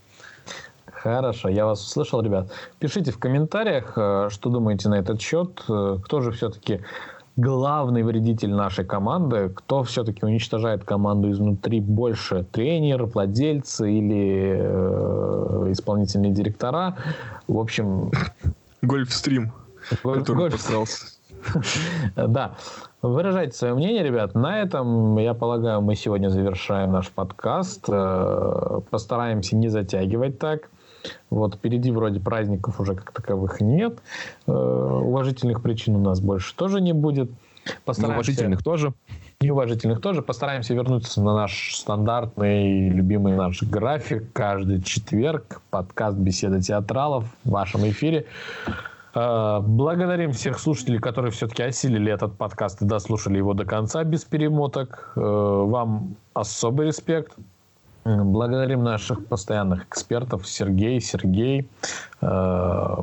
Хорошо, 0.86 1.50
я 1.50 1.66
вас 1.66 1.84
услышал, 1.84 2.22
ребят. 2.22 2.52
Пишите 2.80 3.12
в 3.12 3.18
комментариях, 3.18 3.94
э, 3.96 4.28
что 4.30 4.50
думаете 4.50 4.88
на 4.88 4.96
этот 5.00 5.20
счет. 5.20 5.64
Э, 5.68 5.98
кто 6.04 6.22
же 6.22 6.32
все-таки 6.32 6.82
главный 7.38 8.04
вредитель 8.04 8.52
нашей 8.54 8.86
команды, 8.86 9.50
кто 9.50 9.82
все-таки 9.84 10.24
уничтожает 10.24 10.84
команду 10.84 11.32
изнутри 11.32 11.80
больше, 11.80 12.46
тренер, 12.52 13.06
владельцы 13.06 13.92
или 13.92 14.58
э, 14.60 15.72
исполнительные 15.72 16.32
директора. 16.32 16.98
В 17.48 17.58
общем... 17.58 18.12
Гольфстрим, 18.84 19.54
который 20.04 20.36
гольф... 20.36 20.54
постарался. 20.54 21.21
Да. 22.16 22.56
Выражайте 23.02 23.58
свое 23.58 23.74
мнение, 23.74 24.04
ребят. 24.04 24.36
На 24.36 24.62
этом, 24.62 25.18
я 25.18 25.34
полагаю, 25.34 25.82
мы 25.82 25.96
сегодня 25.96 26.30
завершаем 26.30 26.92
наш 26.92 27.10
подкаст. 27.10 27.86
Э, 27.90 28.82
постараемся 28.90 29.56
не 29.56 29.70
затягивать 29.70 30.38
так. 30.38 30.70
Вот 31.32 31.56
впереди 31.56 31.92
вроде 31.92 32.20
праздников 32.20 32.80
уже 32.80 32.96
как 32.96 33.12
таковых 33.12 33.60
нет. 33.60 34.00
Э, 34.46 34.52
уважительных 34.52 35.64
причин 35.64 35.96
у 35.96 36.00
нас 36.00 36.20
больше 36.20 36.56
тоже 36.56 36.80
не 36.80 36.94
будет. 36.94 37.32
Постараемся... 37.86 38.32
Неуважительных 38.32 38.64
тоже. 38.64 38.94
Неуважительных 39.40 40.02
тоже. 40.02 40.22
Постараемся 40.22 40.74
вернуться 40.76 41.22
на 41.22 41.34
наш 41.34 41.76
стандартный, 41.76 42.90
любимый 42.90 43.36
наш 43.36 43.64
график. 43.64 44.32
Каждый 44.34 44.82
четверг 44.84 45.62
подкаст 45.72 46.18
«Беседа 46.18 46.62
театралов» 46.62 47.26
в 47.44 47.50
вашем 47.50 47.88
эфире. 47.90 48.26
Э, 49.14 49.60
благодарим 49.62 50.32
всех 50.32 50.60
слушателей, 50.60 51.00
которые 51.00 51.32
все-таки 51.32 51.64
осилили 51.64 52.12
этот 52.12 52.38
подкаст 52.38 52.82
и 52.82 52.86
дослушали 52.86 53.38
его 53.38 53.54
до 53.54 53.66
конца 53.66 54.04
без 54.04 54.24
перемоток. 54.24 55.12
Э, 55.16 55.20
вам 55.20 56.16
особый 56.34 56.88
респект. 56.88 57.34
Благодарим 58.04 58.84
наших 58.84 59.28
постоянных 59.28 59.86
экспертов 59.86 60.48
Сергей, 60.48 61.00
Сергей, 61.02 61.70
э, 62.22 62.98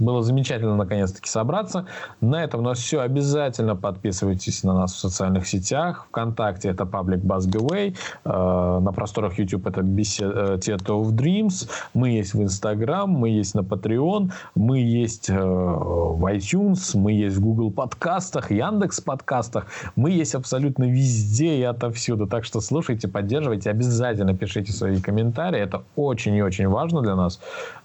было 0.00 0.22
замечательно 0.22 0.76
наконец-таки 0.76 1.28
собраться. 1.28 1.86
На 2.20 2.42
этом 2.42 2.60
у 2.60 2.62
нас 2.64 2.78
все. 2.78 3.00
Обязательно 3.00 3.76
подписывайтесь 3.76 4.64
на 4.64 4.74
нас 4.74 4.94
в 4.94 4.98
социальных 4.98 5.46
сетях. 5.46 6.06
Вконтакте 6.08 6.68
это 6.70 6.86
паблик 6.86 7.20
Buzzbyway. 7.20 7.96
Э, 8.24 8.78
на 8.80 8.92
просторах 8.92 9.38
YouTube 9.38 9.66
это 9.66 9.82
Theater 9.82 11.02
of 11.02 11.12
Dreams. 11.12 11.68
Мы 11.94 12.10
есть 12.10 12.34
в 12.34 12.42
Instagram, 12.42 13.10
мы 13.10 13.28
есть 13.30 13.54
на 13.54 13.60
Patreon, 13.60 14.32
мы 14.54 14.78
есть 14.80 15.30
э, 15.30 15.34
в 15.34 16.24
iTunes, 16.32 16.96
мы 16.96 17.12
есть 17.12 17.36
в 17.36 17.40
Google 17.40 17.70
подкастах, 17.70 18.50
Яндекс 18.50 19.00
подкастах. 19.00 19.66
Мы 19.96 20.10
есть 20.10 20.34
абсолютно 20.34 20.84
везде 20.84 21.56
и 21.56 21.62
отовсюду. 21.62 22.26
Так 22.26 22.44
что 22.44 22.60
слушайте, 22.60 23.08
поддерживайте, 23.08 23.70
обязательно 23.70 24.34
пишите 24.36 24.72
свои 24.72 25.00
комментарии. 25.00 25.60
Это 25.60 25.82
очень 25.96 26.34
и 26.34 26.42
очень 26.42 26.68
важно 26.68 27.02
для 27.02 27.16
нас. 27.16 27.40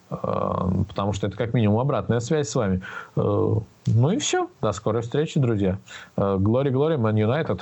Э, 0.10 0.84
потому 0.88 1.14
что 1.14 1.27
это 1.27 1.38
как 1.38 1.53
минимум 1.53 1.80
обратная 1.80 2.19
связь 2.19 2.49
с 2.49 2.56
вами. 2.56 2.82
Э, 3.15 3.56
ну 3.88 4.11
и 4.11 4.18
все. 4.18 4.49
До 4.61 4.72
скорой 4.72 5.02
встречи, 5.02 5.40
друзья. 5.40 5.77
Глори, 6.15 6.69
глори, 6.69 6.95
Man 6.95 7.15
United. 7.15 7.61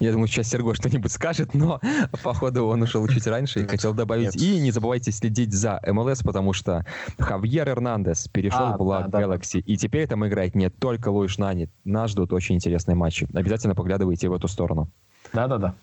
Я 0.00 0.12
думаю, 0.12 0.26
сейчас 0.26 0.48
Серго 0.48 0.74
что-нибудь 0.74 1.12
скажет, 1.12 1.54
но 1.54 1.80
походу 2.22 2.66
он 2.66 2.82
ушел 2.82 3.06
чуть 3.08 3.26
раньше 3.26 3.60
и 3.60 3.66
хотел 3.66 3.94
добавить. 3.94 4.34
Нет. 4.34 4.36
И 4.36 4.60
не 4.60 4.70
забывайте 4.70 5.12
следить 5.12 5.52
за 5.52 5.80
МЛС, 5.86 6.22
потому 6.22 6.52
что 6.52 6.84
Хавьер 7.18 7.68
Эрнандес 7.68 8.28
перешел 8.28 8.66
а, 8.66 8.76
в 8.76 8.82
Black 8.82 9.08
да, 9.08 9.22
Galaxy. 9.22 9.62
Да. 9.62 9.72
И 9.72 9.76
теперь 9.76 10.06
там 10.08 10.26
играет 10.26 10.54
не 10.54 10.68
только 10.68 11.08
Луиш 11.08 11.38
Нани. 11.38 11.68
Нас 11.84 12.10
ждут 12.10 12.32
очень 12.32 12.56
интересные 12.56 12.96
матчи. 12.96 13.28
Обязательно 13.32 13.74
поглядывайте 13.74 14.28
в 14.28 14.34
эту 14.34 14.48
сторону. 14.48 14.88
Да-да-да. 15.32 15.74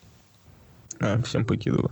А, 0.99 1.21
всем 1.23 1.45
покидываю. 1.45 1.91